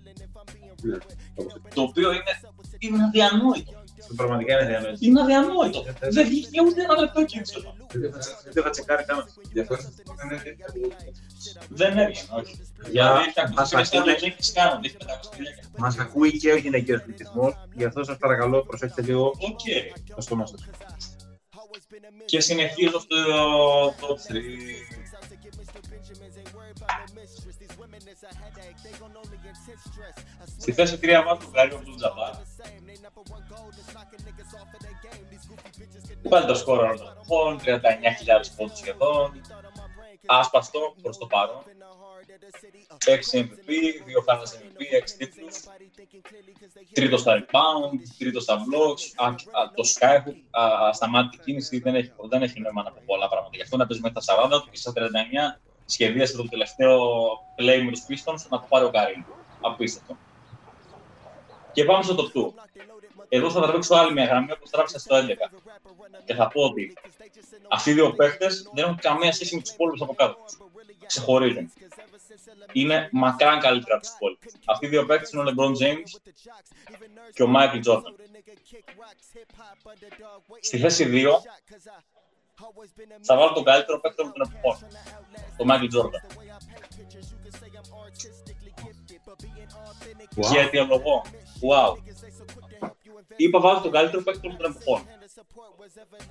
[0.81, 0.97] Ναι,
[1.35, 2.33] όπως Το οποίο είναι,
[2.79, 3.73] είναι αδιανόητο.
[4.15, 5.05] Πραγματικά είναι διανοητικό.
[5.05, 5.83] Είναι αδιανόητο.
[6.09, 7.55] Δεν βγήκε ούτε ένα λεπτό κίνηση.
[8.53, 9.27] Δεν θα τσεκάρει κανένα.
[11.69, 12.55] Δεν έβγαινε, όχι.
[12.91, 15.61] Για- Δηλαδή, έχει μας ακούσει ακούνε- δεν έχει κάνω, δεν έχει πετάξει γυναίκα.
[15.77, 19.59] Μας ακούει και ο γυναικείος πληθυσμός, γι' αυτό σας παρακαλώ προσέξτε λίγο Οκ.
[20.15, 20.65] το στόμα σας.
[22.25, 23.15] Και συνεχίζω στο
[23.99, 24.41] top 3.
[30.59, 32.33] Στη θέση 3 βάζω τον Καρίμ Αμπντούλ Τζαμπάρ.
[36.29, 39.41] Πάλι τος σκόρερ όλων των εποχών, 39.000 πόντους σχεδόν.
[40.25, 41.63] Άσπαστο προς το παρόν.
[43.05, 43.69] 6 MVP,
[44.05, 45.55] 2 Finals MVP, 6 τίτλους.
[46.93, 49.03] Τρίτος στα rebound, τρίτος στα blocks.
[49.15, 49.33] Α, α,
[49.75, 53.55] το Skyhook α, σταμάτησε την κίνηση, δεν έχει, δεν έχει νόημα να πω πολλά πράγματα.
[53.55, 56.99] Γι' αυτό να παίζει μέχρι τα 40 του και στα 39 σχεδίασε το τελευταίο
[57.57, 59.25] play με τους Pistons να το πάρει ο Καρύν.
[59.61, 60.17] Απίστευτο.
[61.71, 62.53] Και πάμε στο top 2.
[63.29, 65.51] Εδώ θα τραβήξω άλλη μια γραμμή όπως τράβηξα στο 11.
[66.25, 66.93] Και θα πω ότι
[67.69, 70.57] αυτοί οι δύο παίχτες δεν έχουν καμία σχέση με τους υπόλοιπους από κάτω τους.
[71.05, 71.71] Ξεχωρίζουν.
[72.71, 74.53] Είναι μακράν καλύτερα από τους υπόλοιπους.
[74.65, 76.35] Αυτοί οι δύο παίχτες είναι ο LeBron James
[77.33, 78.13] και ο Michael Jordan.
[80.59, 81.41] Στη θέση 2
[83.21, 84.87] θα βάλω τον καλύτερο παίκτη όλων των εποχών.
[85.57, 86.21] Το Michael Jordan.
[90.51, 91.21] Και αιτιολογώ.
[91.69, 91.97] Wow.
[93.35, 95.01] Είπα βάζω τον καλύτερο παίκτη όλων των εποχών.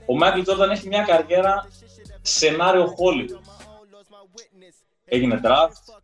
[0.07, 1.69] Ο Michael Jordan έχει μια καριέρα
[2.23, 3.41] σενάριο Hollywood.
[5.05, 5.95] Έγινε draft,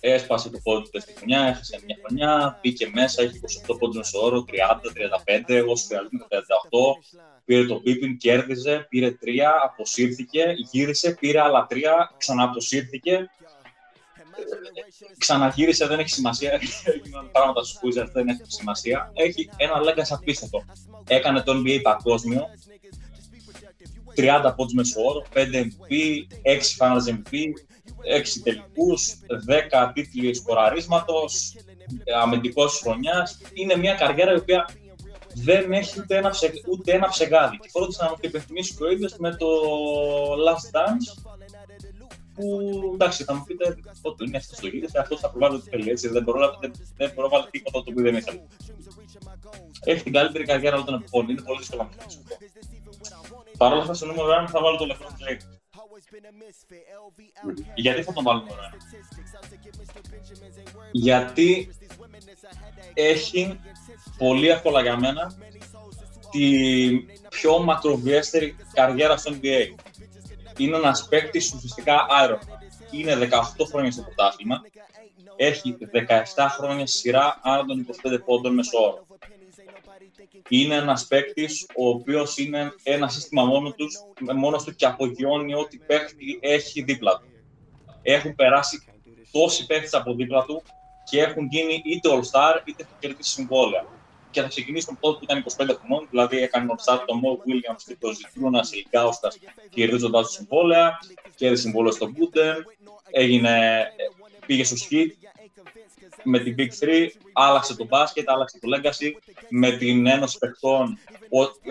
[0.00, 4.24] έσπασε το πόδι του στη χρονιά, έχασε μια χρονιά, μπήκε μέσα, έχει 28 πόντους μέσο
[4.24, 4.54] όρο, 30,
[5.48, 6.38] 35, όσο χρειάζεται 38,
[7.44, 9.28] πήρε το Pippin, κέρδιζε, πήρε 3,
[9.64, 11.76] αποσύρθηκε, γύρισε, πήρε άλλα 3,
[12.16, 13.30] ξανααποσύρθηκε,
[15.18, 16.60] ξαναγύρισε, δεν έχει σημασία.
[16.84, 19.10] Έγιναν πράγματα στου Wizards, δεν έχει σημασία.
[19.14, 20.64] Έχει ένα legacy απίστευτο.
[21.08, 22.46] Έκανε το NBA παγκόσμιο.
[24.16, 25.92] 30 πόντους μέσω όρο, 5 MVP,
[26.42, 27.34] 6 Finals MVP,
[28.04, 29.14] 6 τελικούς,
[29.46, 31.56] 10 τίτλοι σκοραρίσματος,
[32.22, 33.38] αμυντικός χρονιάς.
[33.54, 34.68] Είναι μια καριέρα η οποία
[35.34, 37.56] δεν έχει ούτε ένα, ψε, ούτε ένα ψεγάδι.
[37.56, 39.46] Και φρόντισα να μου το υπενθυμίσει και ο ίδιος με το
[40.46, 41.26] Last Dance,
[42.34, 45.90] που εντάξει, θα μου πείτε ότι είναι αυτός το γύρισε, αυτός θα προβάλλει ότι θέλει
[45.90, 46.08] έτσι.
[46.08, 48.40] Δεν προβάλλει, δεν, δεν προβάλλει τίποτα το οποίο δεν ήθελε.
[49.84, 51.28] Έχει την καλύτερη καριέρα όλων των εποχών.
[51.28, 52.75] Είναι πολύ δύσκολο να το πω.
[53.56, 55.58] Παρ' όλα αυτά, στο νούμερο 1 θα βάλω το LeBron James.
[57.74, 58.76] Γιατί θα τον βάλω νούμερο 1.
[60.92, 61.68] Γιατί
[62.94, 63.60] έχει
[64.18, 65.32] πολύ εύκολα για μένα
[66.30, 66.90] τη
[67.28, 69.74] πιο μακροβιέστερη καριέρα στο NBA
[70.56, 72.58] είναι ένας παίκτης ουσιαστικά Iron Man.
[72.90, 73.28] Είναι
[73.58, 74.62] 18 χρόνια στο πρωτάθλημα.
[75.36, 75.76] Έχει
[76.34, 79.06] 17 χρόνια σειρά άνω των 25 πόντων μέσω όρο.
[80.48, 83.94] Είναι ένας παίκτης ο οποίος είναι ένα σύστημα μόνος, τους,
[84.36, 87.26] μόνος του και απογειώνει ό,τι παίκτη έχει δίπλα του.
[88.02, 88.84] Έχουν περάσει
[89.32, 90.62] τόσοι παίκτε από δίπλα του
[91.10, 93.86] και έχουν γίνει είτε All-Star είτε έχουν κερδίσει συμβόλαια.
[94.30, 97.96] Και θα ξεκινήσουμε τότε που ήταν 25 χρονών, δηλαδή έκανε All-Star τον Mo Williams και
[98.00, 99.32] τον Ζητρούνα σε Λιγκάουστα
[99.70, 100.98] κερδίζοντας το συμβόλαια,
[101.36, 102.56] κέρδισε συμβόλαιο στο Booten,
[103.10, 103.84] έγινε,
[104.46, 105.10] πήγε στο Heat
[106.22, 109.10] με την Big 3, άλλαξε το μπάσκετ, άλλαξε το legacy,
[109.48, 110.98] με την Ένωση Παιχτών,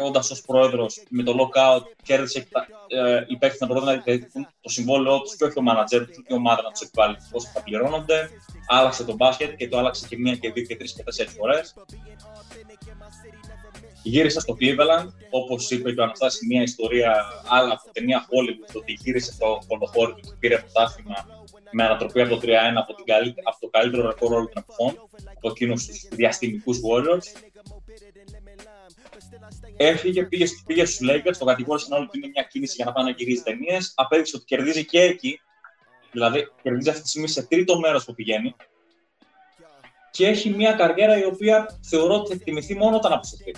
[0.05, 2.47] όντας ως πρόεδρος με το lockout, κέρδισε
[2.87, 6.15] ε, οι παίκτες να μπορούν να διατηρήσουν το συμβόλαιό τους και όχι ο manager τους
[6.15, 8.29] και η ομάδα να τους επιβάλλει πόσο θα πληρώνονται.
[8.67, 11.73] Άλλαξε το μπάσκετ και το άλλαξε και μία και δύο και τρεις και τέσσερις φορές.
[14.03, 18.97] Γύρισε στο Cleveland, όπως είπε και ο Αναστάσης, μια ιστορία άλλα από ταινία Hollywood, ότι
[19.03, 21.25] γύρισε στο κολοχώρι του και πήρε πρωτάθλημα
[21.77, 25.09] με ανατροπή από το 3-1 από, την καλύτε, από το καλύτερο ρεκόρ όλων των εποχών,
[25.35, 27.25] από εκείνους τους διαστημικούς Warriors.
[29.77, 33.09] Έφυγε, πήγε, πήγε στου Lakers, το κατηγόρησαν όλοι ότι είναι μια κίνηση για να πάνε
[33.09, 33.93] να γυρίζει ταινίες.
[33.95, 35.39] Απέδειξε ότι κερδίζει και εκεί,
[36.11, 38.55] δηλαδή κερδίζει αυτή τη στιγμή σε τρίτο μέρος που πηγαίνει.
[40.11, 43.51] Και έχει μια καριέρα η οποία θεωρώ ότι θα εκτιμηθεί μόνο όταν αποσυρθεί.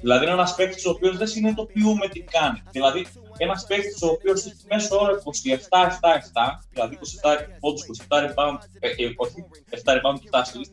[0.00, 2.62] Δηλαδή, είναι ένας παίκτης ο οποίος δεν συνειδητοποιούμε τι κάνει.
[2.70, 3.06] Δηλαδή,
[3.36, 9.12] ένας παίκτης ο οποίος έχει μέσω όρο 27-7-7, δηλαδή 27 πόντους, 27 rebound, ε, ε,
[9.16, 10.70] όχι, 7 rebound και 7 assist.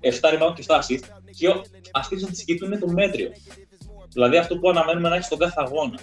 [0.00, 1.04] 7 rebound και 7 assist.
[1.36, 1.48] Και
[1.92, 3.30] αυτή η στατιστική του είναι το μέτριο.
[4.12, 5.98] Δηλαδή, αυτό που αναμένουμε να έχει στον κάθε αγώνα.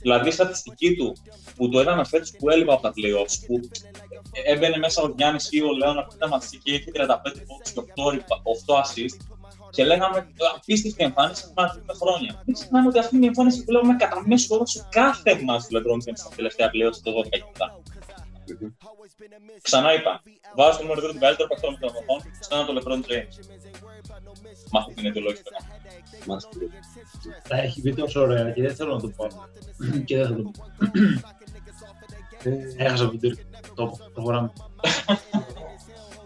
[0.00, 1.16] Δηλαδή, η στατιστική του
[1.56, 3.60] που το είδαμε φέτος που έλειπα από τα playoffs, που
[4.44, 7.80] έμπαινε μέσα ο Γιάννης ή ο Λέων από την τερματιστική και έχει 35 πόντους και
[8.66, 9.33] 8 assist
[9.74, 10.26] και λέγαμε
[10.56, 12.42] απίστευτη εμφάνιση που με χρόνια.
[12.46, 15.56] Μην ξεχνάμε ότι αυτή είναι η εμφάνιση που λέγαμε κατά μέσο όρο σε κάθε μα
[15.56, 17.82] του LeBron James στα τελευταία πλέον στο 12 και μετά.
[19.62, 20.22] Ξανά είπα,
[20.56, 23.34] βάζω το νούμερο 2 του καλύτερου παίκτη των εποχών, ξανά το LeBron James.
[24.70, 25.52] μάθω την αιτιολόγηση του
[26.26, 26.50] Μάλιστα.
[27.48, 29.26] Τα έχει πει τόσο ωραία και δεν θέλω να το πω.
[30.06, 30.52] και δεν θα το πω.
[32.76, 33.38] Έχασα από την
[33.74, 34.52] Το πω, προχωράμε.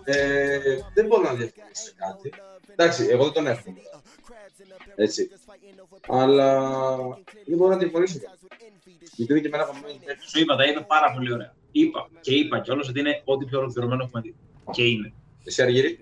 [0.05, 0.59] Ε,
[0.95, 2.33] δεν μπορώ να διαφωνήσω σε κάτι.
[2.81, 3.75] Εντάξει, εγώ δεν τον έχω.
[4.95, 5.31] Έτσι.
[6.09, 6.69] Αλλά
[7.47, 8.47] δεν μπορώ να διαφωνήσω σε κάτι.
[9.17, 9.99] Γιατί είναι και εμένα κομμένη.
[10.31, 11.55] Σου είπα, τα είπε πάρα πολύ ωραία.
[11.73, 14.35] Είπα και είπα κιόλας ότι είναι ό,τι πιο ολοκληρωμένο έχουμε δει.
[14.71, 15.13] Και είναι.
[15.45, 15.99] Εσύ Αργύρη.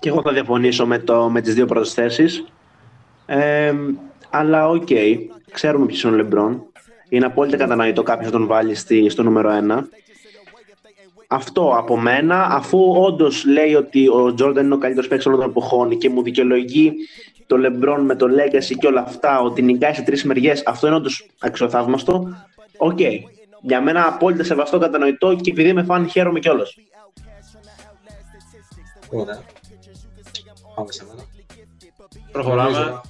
[0.00, 2.44] Και εγώ θα διαφωνήσω με, το, με τις δύο πρώτες θέσεις.
[3.26, 3.74] Ε,
[4.30, 4.88] αλλά οκ,
[5.50, 6.62] ξέρουμε ποιος είναι ο Λεμπρόν.
[7.08, 9.82] Είναι απόλυτα κατανοητό κάποιος να τον βάλει στη, στο νούμερο 1.
[11.30, 15.48] Αυτό από μένα, αφού όντως λέει ότι ο Τζόρνταν είναι ο καλύτερος παίκτης όλων των
[15.50, 16.92] εποχών και μου δικαιολογεί
[17.46, 20.96] το Λεμπρόν με το Legacy και όλα αυτά, ότι νικάει σε τρεις μεριές, αυτό είναι
[20.96, 22.28] όντως αξιοθαύμαστο.
[22.76, 22.98] Οκ.
[23.60, 26.76] Για μένα απόλυτα σεβαστό, κατανοητό και επειδή είμαι φαν, χαίρομαι κιόλας.
[29.10, 29.40] Ωραία.
[30.74, 31.22] Πάμε σε μένα.
[32.32, 32.70] Προχωράμε.
[32.70, 33.00] Νομίζω,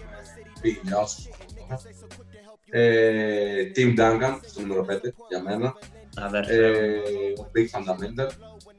[0.61, 1.28] Πήγε για όσους.
[2.70, 5.74] Ε, Tim Duncan, στο νούμερο 5, για μένα.
[6.24, 6.66] Αδέρφε.
[6.66, 6.99] Ε,
[7.40, 8.31] ο Big Fundamental,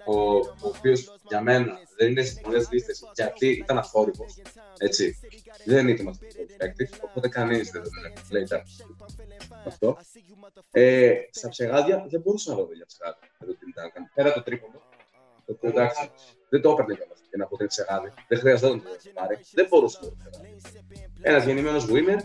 [0.06, 4.26] ο, ο οποίος για μένα δεν είναι στις πολλές λίστες γιατί ήταν αφόρητο.
[4.78, 5.20] Έτσι.
[5.66, 8.48] Δεν ήταν μαθητικό παίκτης, οπότε κανείς δεν τον έχει λέει
[9.66, 9.98] Αυτό.
[10.72, 14.12] Ε, στα ψεγάδια δεν μπορούσα να δω για ψεγάδια με τον Tim Duncan.
[14.14, 14.82] Πέρα το τρίποντο.
[15.46, 16.10] Το οποίο εντάξει,
[16.50, 18.14] δεν το έπαιρνε κιόλας για να πω ότι είναι ψεγάδι.
[18.28, 19.38] Δεν χρειαζόταν να το πάρει.
[19.54, 20.56] Δεν μπορούσε να το πάρει.
[21.22, 22.20] Ένας γεννημένος winner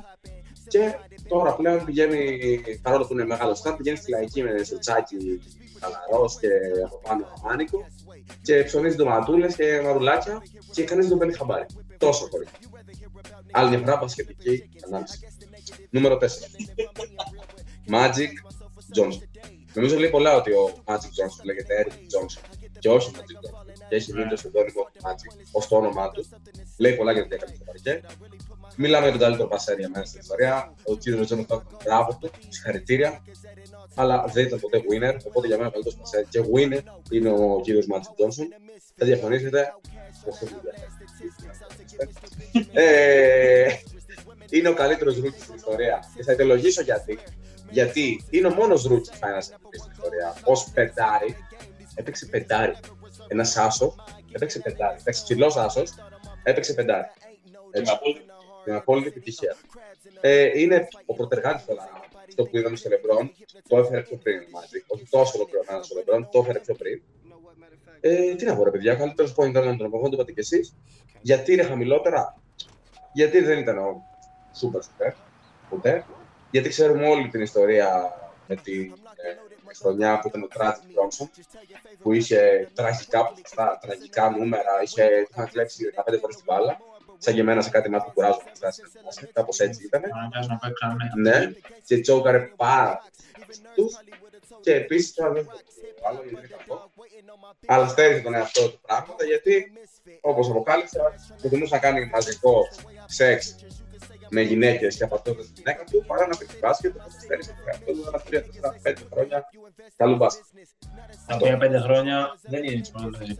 [0.75, 0.95] και
[1.29, 5.43] τώρα πλέον πηγαίνει, παρόλο που είναι μεγάλο στάρ, πηγαίνει στη λαϊκή με σουτσάκι
[5.81, 6.49] χαλαρό και
[6.85, 7.87] από πάνω μάνικο
[8.43, 10.43] και ψωνίζει ντοματούλες και μαρουλάκια
[10.73, 11.67] και κανείς δεν τον παίρνει χαμπάρι.
[11.99, 12.47] Τόσο πολύ.
[13.51, 15.19] Άλλη μια φορά μπασκετική ανάλυση.
[15.91, 16.25] Νούμερο 4.
[17.95, 18.33] Magic
[18.97, 19.23] Johnson.
[19.75, 22.43] Νομίζω λέει πολλά ότι ο Magic Johnson λέγεται Earvin Johnson
[22.79, 23.73] και όχι Magic Johnson.
[23.89, 26.25] Και έχει μείνει το ψευδόνυμο Magic ως το όνομά του.
[26.79, 28.01] Λέει πολλά για τι έκανε στο παρκέ.
[28.77, 30.75] Μιλάμε για τον καλύτερο πασέρ για μένα στην ιστορία.
[30.85, 33.25] Ο κύριος Τζον Στόκτον, μπράβο του, συγχαρητήρια.
[33.95, 36.81] Αλλά δεν ήταν ποτέ winner, οπότε για μένα ο καλύτερος πασέρ και winner
[37.11, 38.49] είναι ο κύριος Μάτζικ Τζόνσον.
[38.97, 39.75] Θα διαφωνήσετε.
[42.73, 43.67] ε,
[44.51, 46.13] είναι ο καλύτερος rookie στην ιστορία.
[46.17, 47.19] Και θα αιτιολογήσω γιατί.
[47.71, 49.57] Γιατί είναι ο μόνος rookie που πάει στην
[49.91, 50.35] ιστορία.
[50.45, 51.37] Ως πεντάρι,
[51.95, 52.75] έπαιξε πεντάρι.
[53.29, 53.95] Ένας άσος,
[54.33, 54.97] έπαιξε πεντάρι.
[55.01, 55.95] Έπαιξε ψηλός άσος,
[56.43, 57.07] έπαιξε πεντάρι.
[57.71, 57.93] Έτσι
[58.65, 59.57] την απόλυτη επιτυχία.
[60.21, 63.33] Ε, είναι ο πρωτεργάτης τώρα αυτό που είδαμε στο Λεμπρόν,
[63.69, 64.83] το έφερε πιο πριν ο Magic.
[64.87, 67.03] Όχι τόσο ολοκληρωμένο στο Λεμπρόν, το έφερε πιο πριν.
[68.01, 70.75] Ε, τι να πω, ρε παιδιά, καλύτερος point ήταν τον εποχών, το είπατε κι εσείς.
[71.21, 72.41] Γιατί είναι χαμηλότερα,
[73.13, 74.03] γιατί δεν ήταν ο
[74.61, 75.13] super super,
[75.69, 76.05] ποτέ.
[76.51, 78.13] Γιατί ξέρουμε όλη την ιστορία
[78.47, 81.31] με τη ε, χρονιά που ήταν ο Τράτζι Μπρόνσον,
[82.03, 86.79] που είχε τραγικά ποσοστά, τραγικά νούμερα, είχε, είχαν κλέψει 15 φορές την μπάλα
[87.25, 88.83] σαν και εμένα σε κάτι μάθημα που κουράζω να φτάσει.
[89.33, 90.03] Κάπως έτσι ήταν.
[91.21, 91.53] Ναι,
[91.87, 93.03] και τσόκαρε πάρα
[93.75, 93.95] τους.
[94.61, 95.45] Και επίσης το άλλο
[96.23, 96.91] γιατί είναι κακό.
[97.67, 99.73] Αλλά στέριζε τον εαυτό του πράγματα γιατί,
[100.21, 102.69] όπως αποκάλυψα, προτιμούσε να κάνει μαζικό
[103.07, 103.57] σεξ
[104.29, 106.97] με γυναίκες και από αυτό τη γυναίκα του παρά να παίξει μπάσκετ.
[106.97, 109.51] Οπότε στέριζε τον εαυτό του ένα τρία, τέσσερα, πέντε χρόνια
[109.97, 110.45] καλού μπάσκετ.
[111.27, 112.91] Τα οποία πέντε χρόνια δεν είναι τι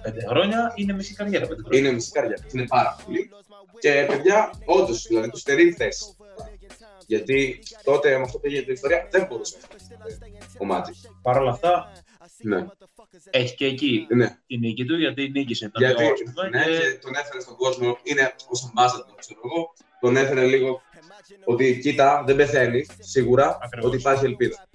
[0.03, 1.47] πέντε χρόνια, είναι μισή καριέρα.
[1.47, 1.79] Πέντε χρόνια.
[1.79, 2.43] Είναι μισή καριέρα.
[2.53, 3.31] Είναι πάρα πολύ.
[3.79, 6.17] Και παιδιά, όντως, δηλαδή τους στερεί θέση.
[7.07, 9.57] Γιατί τότε με αυτό που έγινε την ιστορία δεν μπορούσε
[10.59, 10.95] ο Μάτζικ.
[11.23, 11.93] Παρ' όλα αυτά,
[12.43, 12.67] ναι.
[13.31, 14.39] έχει και εκεί ναι.
[14.47, 16.49] την νίκη του, γιατί νίκησε τον γιατί, κόσμο.
[16.51, 16.99] Ναι, και...
[17.01, 20.83] τον έφερε στον κόσμο, είναι ως ambassador, ξέρω εγώ, τον έφερε λίγο
[21.45, 23.91] ότι κοίτα, δεν πεθαίνει, σίγουρα, Ακριβώς.
[23.91, 24.69] ότι υπάρχει ελπίδα.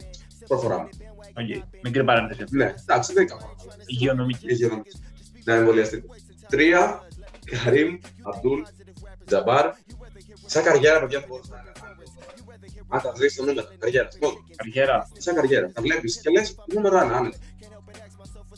[0.47, 0.89] Προχωράμε.
[1.33, 1.61] Okay.
[1.83, 2.43] Μικρή παρένθεση.
[2.49, 3.55] Ναι, εντάξει, δεν είναι κακό.
[3.85, 4.45] Υγειονομική.
[4.49, 4.97] Υγειονομική.
[5.43, 6.07] Να εμβολιαστείτε.
[6.49, 7.07] Τρία,
[7.45, 8.61] Καρύμ, Αμπτούλ,
[9.29, 9.71] Τζαμπάρ.
[10.45, 11.71] Σαν καριέρα, παιδιά, δεν μπορείς να είναι.
[12.91, 14.07] Αν τα βρει το νούμερο, καριέρα.
[14.21, 14.33] Μόνο.
[14.55, 15.09] Καριέρα.
[15.17, 15.71] Σαν καριέρα.
[15.71, 17.37] Τα βλέπεις και λες νούμερο ένα, άνετα.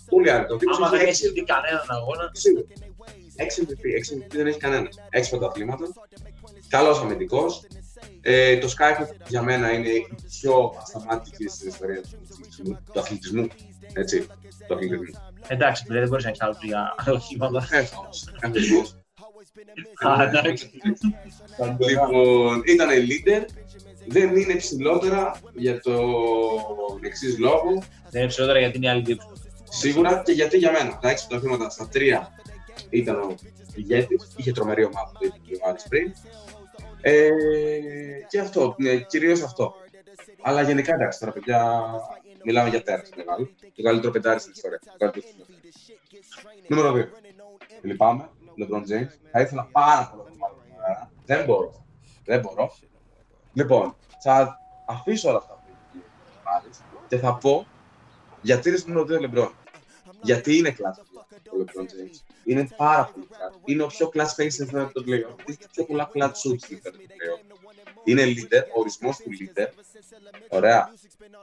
[0.10, 0.54] Πολύ άνετα.
[0.54, 2.66] Ο τύπος Άμα δεν έχει έχεις δει κανέναν αγώνα, Σίγουρα.
[3.36, 5.00] 6 MVP, 6 MVP δεν έχει κανένας.
[5.10, 5.86] 6 πρωταθλήματα.
[6.68, 7.64] Καλός αμυντικός.
[8.22, 10.08] Ε, το Skype για μένα είναι η
[10.40, 12.80] πιο ασταμάτητης στην ιστορία του αθλητισμού.
[12.94, 13.48] Του αθλητισμού.
[13.94, 14.28] Έτσι.
[14.68, 15.06] Του αθλητισμού.
[15.48, 17.68] εντάξει, δηλαδή δεν μπορείς να έχεις άλλο τρία οχήματα.
[17.72, 18.28] Εύκολος.
[18.42, 19.01] Εύκολος.
[20.08, 20.72] Α, εντάξει.
[21.90, 23.46] Λοιπόν, ήταν leader.
[24.08, 25.94] Δεν είναι ψηλότερα για το
[27.02, 27.84] εξής λόγο.
[28.10, 29.28] Δεν είναι ψηλότερα γιατί είναι άλλη δίψη.
[29.70, 31.00] Σίγουρα και γιατί για μένα.
[31.02, 32.32] Τα έξι πρωταθλήματα στα τρία
[32.90, 33.36] ήταν ο
[33.76, 34.34] ηγέτης.
[34.36, 36.14] Είχε τρομερή ομάδα, το είπε ο Άλεξ πριν.
[37.02, 37.30] Ε,
[38.30, 39.76] και αυτό, ναι, κυρίως αυτό.
[40.42, 41.84] Αλλά γενικά εντάξει, τώρα παιδιά
[42.44, 43.50] μιλάμε για τέρας μεγάλο.
[43.76, 44.82] Το καλύτερο πεντάρι στην ιστορίας.
[44.84, 46.68] Το καλύτερο στην ιστορίας.
[46.68, 47.08] Νούμερο 2.
[47.82, 48.30] Λυπάμαι.
[48.60, 49.12] LeBron James.
[49.32, 51.12] Θα ήθελα πάρα πολύ να το βάλω σήμερα.
[51.26, 51.86] Δεν μπορώ.
[52.26, 52.74] Δεν μπορώ.
[53.54, 56.04] Λοιπόν, θα αφήσω όλα αυτά που έχει
[56.44, 57.66] πάρεις και θα πω
[58.42, 59.52] γιατί δεν είναι ο LeBron.
[60.22, 61.04] Γιατί είναι κλάσμα
[61.52, 62.20] ο LeBron James.
[62.44, 63.62] Είναι πάρα πολύ κλάσμα.
[63.66, 65.36] Είναι ο πιο class face στην Ελλάδα των playoff.
[65.46, 67.52] Έχει πιο πολλά clutch shoots στην Ελλάδα των playoff.
[68.04, 69.68] Είναι leader, ο ορισμός του leader.
[70.50, 70.94] Ωραία.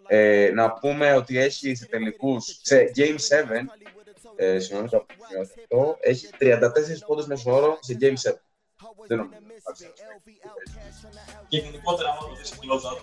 [0.06, 3.16] Ε, να πούμε ότι έχει σε τελικούς, σε Game 7,
[4.40, 5.06] ε, συγγνώμη το
[5.40, 6.59] αυτό, έχει 34
[7.06, 8.32] πόντους μέσω όρο σε Game 7.
[9.06, 9.40] Δεν νομίζω.
[9.47, 10.40] να υπάρξει ένας παίκτης.
[11.48, 13.01] Και γενικότερα, άμα το δεις σε close out,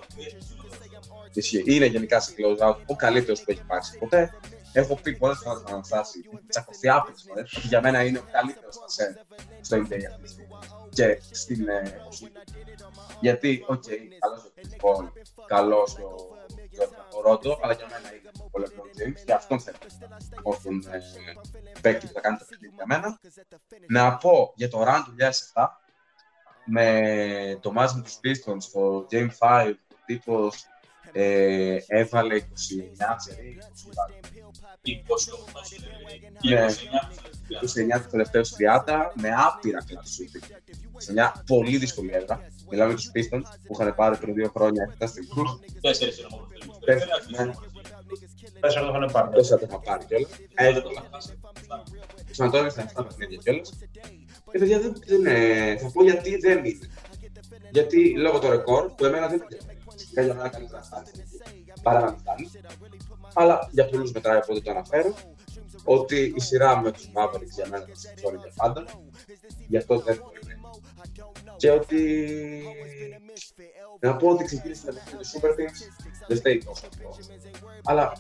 [1.34, 1.64] Ισχύει.
[1.66, 4.34] Είναι γενικά σε close out ο καλύτερος που έχει υπάρξει ποτέ.
[4.74, 6.22] Έχω πει πολλές φορές να αναστάσει.
[6.26, 7.44] Έχω τσακωθεί άπειρε φορέ.
[7.64, 9.26] Για μένα είναι ο καλύτερος σε
[9.62, 10.56] στο NBA αυτή τη στιγμή.
[10.90, 12.02] Και στην ε,
[13.22, 13.84] Γιατί, οκ,
[14.20, 15.12] καλός ο Chris Paul,
[15.46, 16.36] καλός ο
[16.78, 19.78] Jordan, ο Ρόντο, αλλά για μένα είναι ο LeBron James και αυτόν θέλω.
[20.44, 21.00] Ως τον ε,
[21.82, 23.20] παίκτη που θα κάνει το παιχνίδι για μένα.
[23.88, 25.16] Να πω για το run του
[25.54, 25.68] 2007
[26.66, 30.66] με το ματς με τους Pistons στο Game 5 ο τύπος
[31.12, 32.44] ε, έβαλε 29
[33.18, 33.58] σερί,
[34.82, 35.00] 28
[36.50, 36.66] Ναι.
[37.96, 38.52] 29 τους τελευταίους
[38.86, 40.24] 30 με άπειρα κλατσού.
[40.98, 42.42] Σε μια πολύ δύσκολη έδρα.
[42.70, 45.60] Μιλάμε για τους Pistons που είχαν πάρει πριν δύο χρόνια 7 τελικούς.
[45.82, 46.48] Τέσσερις είναι μόνο.
[47.46, 47.54] Ναι,
[48.60, 49.30] Τέσσερα το είχαν πάρει.
[49.36, 50.30] τόσα τα είχα πάρει κιόλας.
[50.54, 51.04] Εύκολα.
[52.32, 53.74] Σαν τώρα στα 7 παιχνίδια κιόλας.
[54.52, 56.90] Και παιδιά δεν, δεν ε, θα πω γιατί δεν είναι.
[57.72, 59.76] Γιατί λόγω του ρεκόρ που εμένα δεν είναι.
[59.98, 61.08] Φυσικά για μένα καλύτερα να φτάνει.
[61.84, 62.52] Παρά να μην φτάνει.
[63.34, 65.14] Αλλά για πολλούς μετράει οπότε το αναφέρω.
[65.84, 68.86] Ότι η σειρά με τους Mavericks για μένα θα συμφωνεί για πάντα.
[69.68, 70.45] Γι' αυτό δεν είναι.
[71.58, 72.64] Και ότι...
[74.00, 75.80] Να πω ότι ξεκίνησε με το Super Teams,
[76.28, 77.16] δεν φταίει τόσο αυτό.
[77.84, 78.14] Αλλά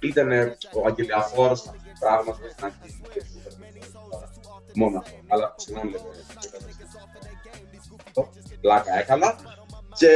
[0.00, 0.32] ήταν
[0.72, 4.74] ο αγγελιαφόρος αυτό το πράγμα που να γίνει και Super Teams.
[4.74, 5.16] Μόνο αυτό.
[5.28, 6.08] Αλλά συγγνώμη λέμε.
[8.06, 8.28] Αυτό.
[8.60, 9.56] Πλάκα έκανα.
[9.94, 10.08] Και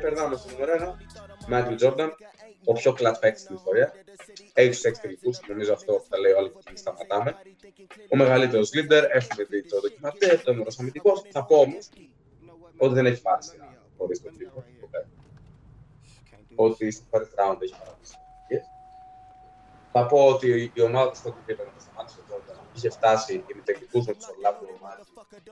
[0.00, 1.48] περνάμε στο νούμερο 1.
[1.48, 2.14] Μάικλ Τζόρνταν,
[2.64, 3.92] ο πιο κλατ παίκτης στην ιστορία.
[4.52, 7.36] Έχει του 6 τελικού, νομίζω αυτό που τα λέει όλοι και σταματάμε.
[8.08, 11.22] Ο μεγαλύτερος leader, έχουμε δει το ντοκιματέρ, το νούμερο αμυντικός.
[11.30, 11.88] Θα πω όμως
[12.78, 14.64] ότι δεν έχει πάρει σειρά χωρίς τον τύπο.
[14.80, 15.08] ποτέ.
[16.54, 18.16] Ότι στο first round έχει παραδείσει.
[19.92, 22.31] Θα πω ότι η ομάδα του στο επίπεδο που σταμάτησε ο Τζόρνταν
[22.74, 24.66] είχε φτάσει και με τεχνικού με του Ορλάντο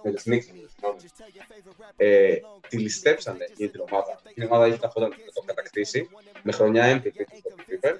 [0.03, 1.01] με του Νίξ, συγγνώμη.
[1.97, 2.37] Ε,
[2.69, 4.21] τη ληστέψανε για την ομάδα.
[4.35, 6.09] Η ομάδα είχε καθόταν να το κατακτήσει
[6.43, 7.97] με χρονιά MVP του Scottie Pippen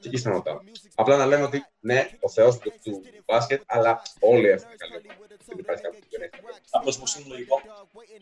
[0.00, 0.60] και εκεί σταματάω.
[0.94, 5.31] Απλά να λέμε ότι ναι, ο Θεός του, του μπάσκετ, αλλά όλοι έχουν καλή ομάδα.
[5.48, 6.38] Δεν υπάρχει κάποιο που δεν έχει.
[6.70, 7.56] Απλώς πως είναι λογικό,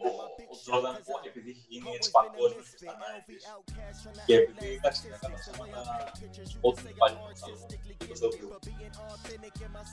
[0.07, 0.09] ο,
[0.53, 0.95] ο Τζόρνταν,
[1.31, 3.43] επειδή έχει γίνει έτσι παγκόσμιος και στα 90's,
[4.27, 5.81] και επειδή, εντάξει, δεν έκανα ψέματα,
[6.69, 8.59] ό,τι υπάρχει με το άλλο, το οποίο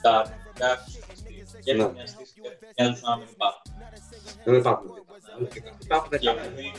[0.02, 0.94] τα αρνητικά τους
[1.64, 1.82] και Ναι.
[1.82, 3.62] έχει μια στήση και μοιάζουν να μην υπάρχουν.
[4.44, 4.90] Δεν υπάρχουν.
[5.82, 6.42] Υπάρχουν Και καλά.
[6.42, 6.72] επειδή,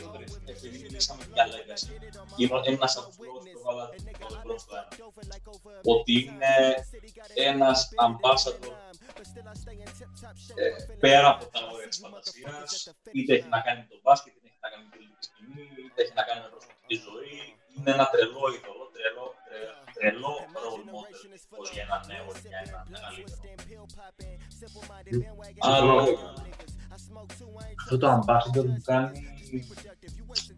[0.46, 1.88] επειδή μιλήσαμε για legacy,
[2.36, 4.88] είναι ένας από τους λόγους που έβαλα το LeBron στο ένα.
[5.94, 6.54] Ότι είναι
[7.34, 9.28] ένας ambassador ε,
[11.04, 12.70] πέρα από τα όρια της φαντασίας,
[13.16, 15.64] είτε έχει να κάνει με το μπάσκετ, είτε έχει να κάνει με την πολιτική σκηνή,
[15.86, 17.34] είτε έχει να κάνει με προσωπική ζωή.
[17.74, 20.32] Είναι ένα τρελό είδωλο, τρελό, τρε- τρελό
[20.64, 21.20] role model
[21.60, 23.40] ως για ένα νέο ή για ένα μεγαλύτερο.
[25.58, 26.04] Αλλά
[27.82, 29.18] Αυτό το ambassador που κάνει.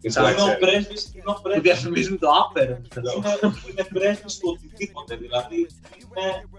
[0.01, 2.67] είναι ο πρέσβης, είναι ο Που πρέσβης διαφημίζουν το Upper.
[2.67, 5.15] είναι, είναι πρέσβης του οτιδήποτε.
[5.15, 6.49] Δηλαδή είναι,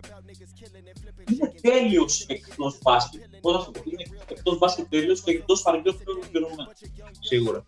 [1.33, 3.23] είναι τέλειος εκτός μπάσκετ.
[3.41, 5.97] Πώς να σου το πω, είναι εκτός μπάσκετ τέλειος και εκτός παρελθόν
[6.31, 6.69] πληρωμένο.
[7.21, 7.65] Σίγουρα.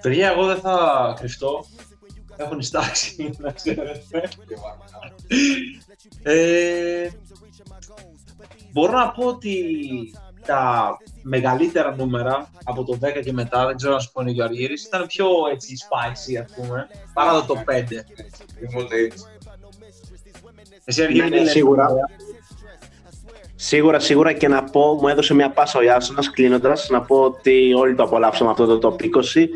[0.00, 1.64] Παιδιά, εγώ δεν θα κρυφτώ.
[2.36, 4.28] Έχουν ειστάξει, να ξέρετε.
[6.22, 7.10] Ε,
[8.72, 9.54] μπορώ να πω ότι
[10.46, 14.40] τα μεγαλύτερα νούμερα από το 10 και μετά, δεν ξέρω να σου πω είναι και
[14.40, 17.84] ο Αργύρης, ήταν πιο έτσι spicy, ας πούμε, παρά το top 5.
[20.86, 21.02] Είμαι όλοι έτσι.
[21.02, 21.88] Εσύ Αργύρη, Ναι, τι ναι, λες; σίγουρα.
[23.54, 27.74] Σίγουρα, σίγουρα και να πω, μου έδωσε μια πάσα ο Ιάσονας κλείνοντας, να πω ότι
[27.74, 29.48] όλοι το απολαύσαμε αυτό το top 20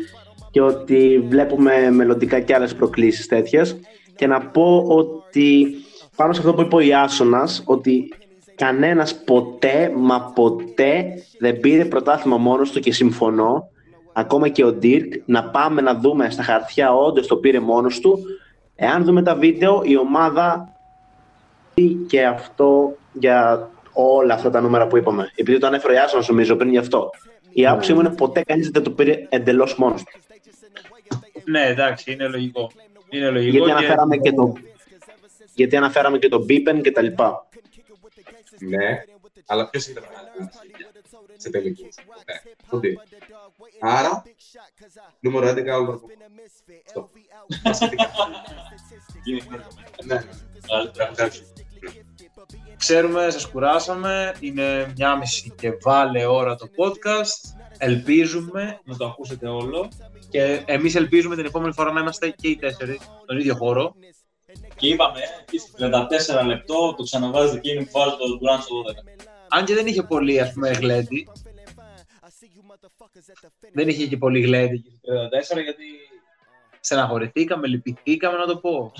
[0.51, 3.79] και ότι βλέπουμε μελλοντικά και άλλες προκλήσεις τέτοιες
[4.15, 5.75] και να πω ότι
[6.15, 8.13] πάνω σε αυτό που είπε ο Ιάσονας ότι
[8.55, 11.05] κανένας ποτέ μα ποτέ
[11.39, 13.69] δεν πήρε πρωτάθλημα μόνος του και συμφωνώ
[14.13, 18.19] ακόμα και ο Ντίρκ να πάμε να δούμε στα χαρτιά όντως το πήρε μόνος του
[18.75, 20.76] εάν δούμε τα βίντεο η ομάδα
[22.07, 25.31] και αυτό για όλα αυτά τα νούμερα που είπαμε.
[25.35, 27.09] Επειδή το ανέφερε ο Ιάσονας νομίζω πριν γι' αυτό.
[27.51, 30.11] Η άποψή μου είναι ποτέ κανείς δεν το πήρε εντελώς μόνος του.
[31.45, 32.71] Ναι, εντάξει, είναι λογικό.
[33.09, 34.53] Είναι λογικό Γιατί και- αναφέραμε και το,
[35.53, 37.47] γιατί αναφέραμε και τον Μπίπεν και τα λοιπά.
[38.59, 39.03] Ναι,
[39.45, 40.49] αλλά ποιος είναι μεγάλη
[41.37, 41.81] σε τελικού.
[41.83, 41.89] Ναι,
[42.69, 42.97] ποτέ.
[43.79, 44.23] Άρα,
[45.19, 45.95] νούμερο 11 Όλβαρ.
[46.85, 47.09] Αυτό.
[50.05, 50.19] Ναι,
[52.77, 54.33] Ξέρουμε, σας κουράσαμε.
[54.39, 57.55] Είναι μια μισή και βάλε ώρα το podcast.
[57.77, 59.89] Ελπίζουμε να το ακούσετε όλο.
[60.29, 63.95] Και εμείς ελπίζουμε την επόμενη φορά να είμαστε και οι τέσσερις στον ίδιο χώρο.
[64.75, 65.89] Και είπαμε, εκεί στο
[66.43, 69.17] 34 λεπτό το ξαναβάζετε εκείνη που βάζει το Durant στο 12.
[69.49, 71.27] Αν και δεν είχε πολύ, ας πούμε, γλέντι.
[73.73, 75.13] Δεν είχε και πολύ γλέντι εκεί στο
[75.57, 75.85] 34, γιατί
[76.79, 78.91] στεναχωρηθήκαμε, λυπηθήκαμε, να το πω.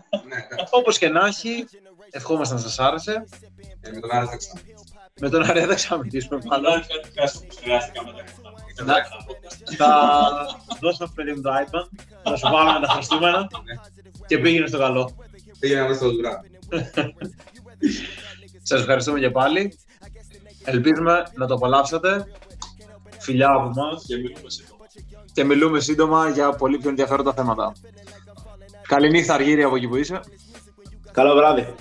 [0.78, 1.64] Όπως και να έχει,
[2.10, 3.24] ευχόμαστε να σας άρεσε.
[3.80, 4.60] Ε, με τον Άρη θα ξανά.
[5.20, 6.86] Με τον Άρη δεν θα ξαναμιλήσουμε Αλλά μάλλον.
[6.86, 8.24] κάτι χάσαμε που συνεργάστηκαμε τα
[9.76, 10.46] Θα
[10.80, 13.46] δώσω στο παιδί μου το iPad, θα σου βάλουμε τα χρωστούμενα
[14.26, 15.16] και πήγαινε στο καλό.
[15.58, 16.44] Πήγαινε να δει το Durant.
[18.62, 19.78] Σας ευχαριστούμε και πάλι.
[20.64, 22.32] Ελπίζουμε να το απολαύσατε.
[23.18, 24.84] Φιλιά από εμάς και μιλούμε σύντομα.
[25.32, 27.72] και μιλούμε σύντομα για πολύ πιο ενδιαφέροντα θέματα.
[28.88, 30.20] Καληνύχτα Αργύρι από εκεί που είσαι.
[31.12, 31.74] Καλό βράδυ.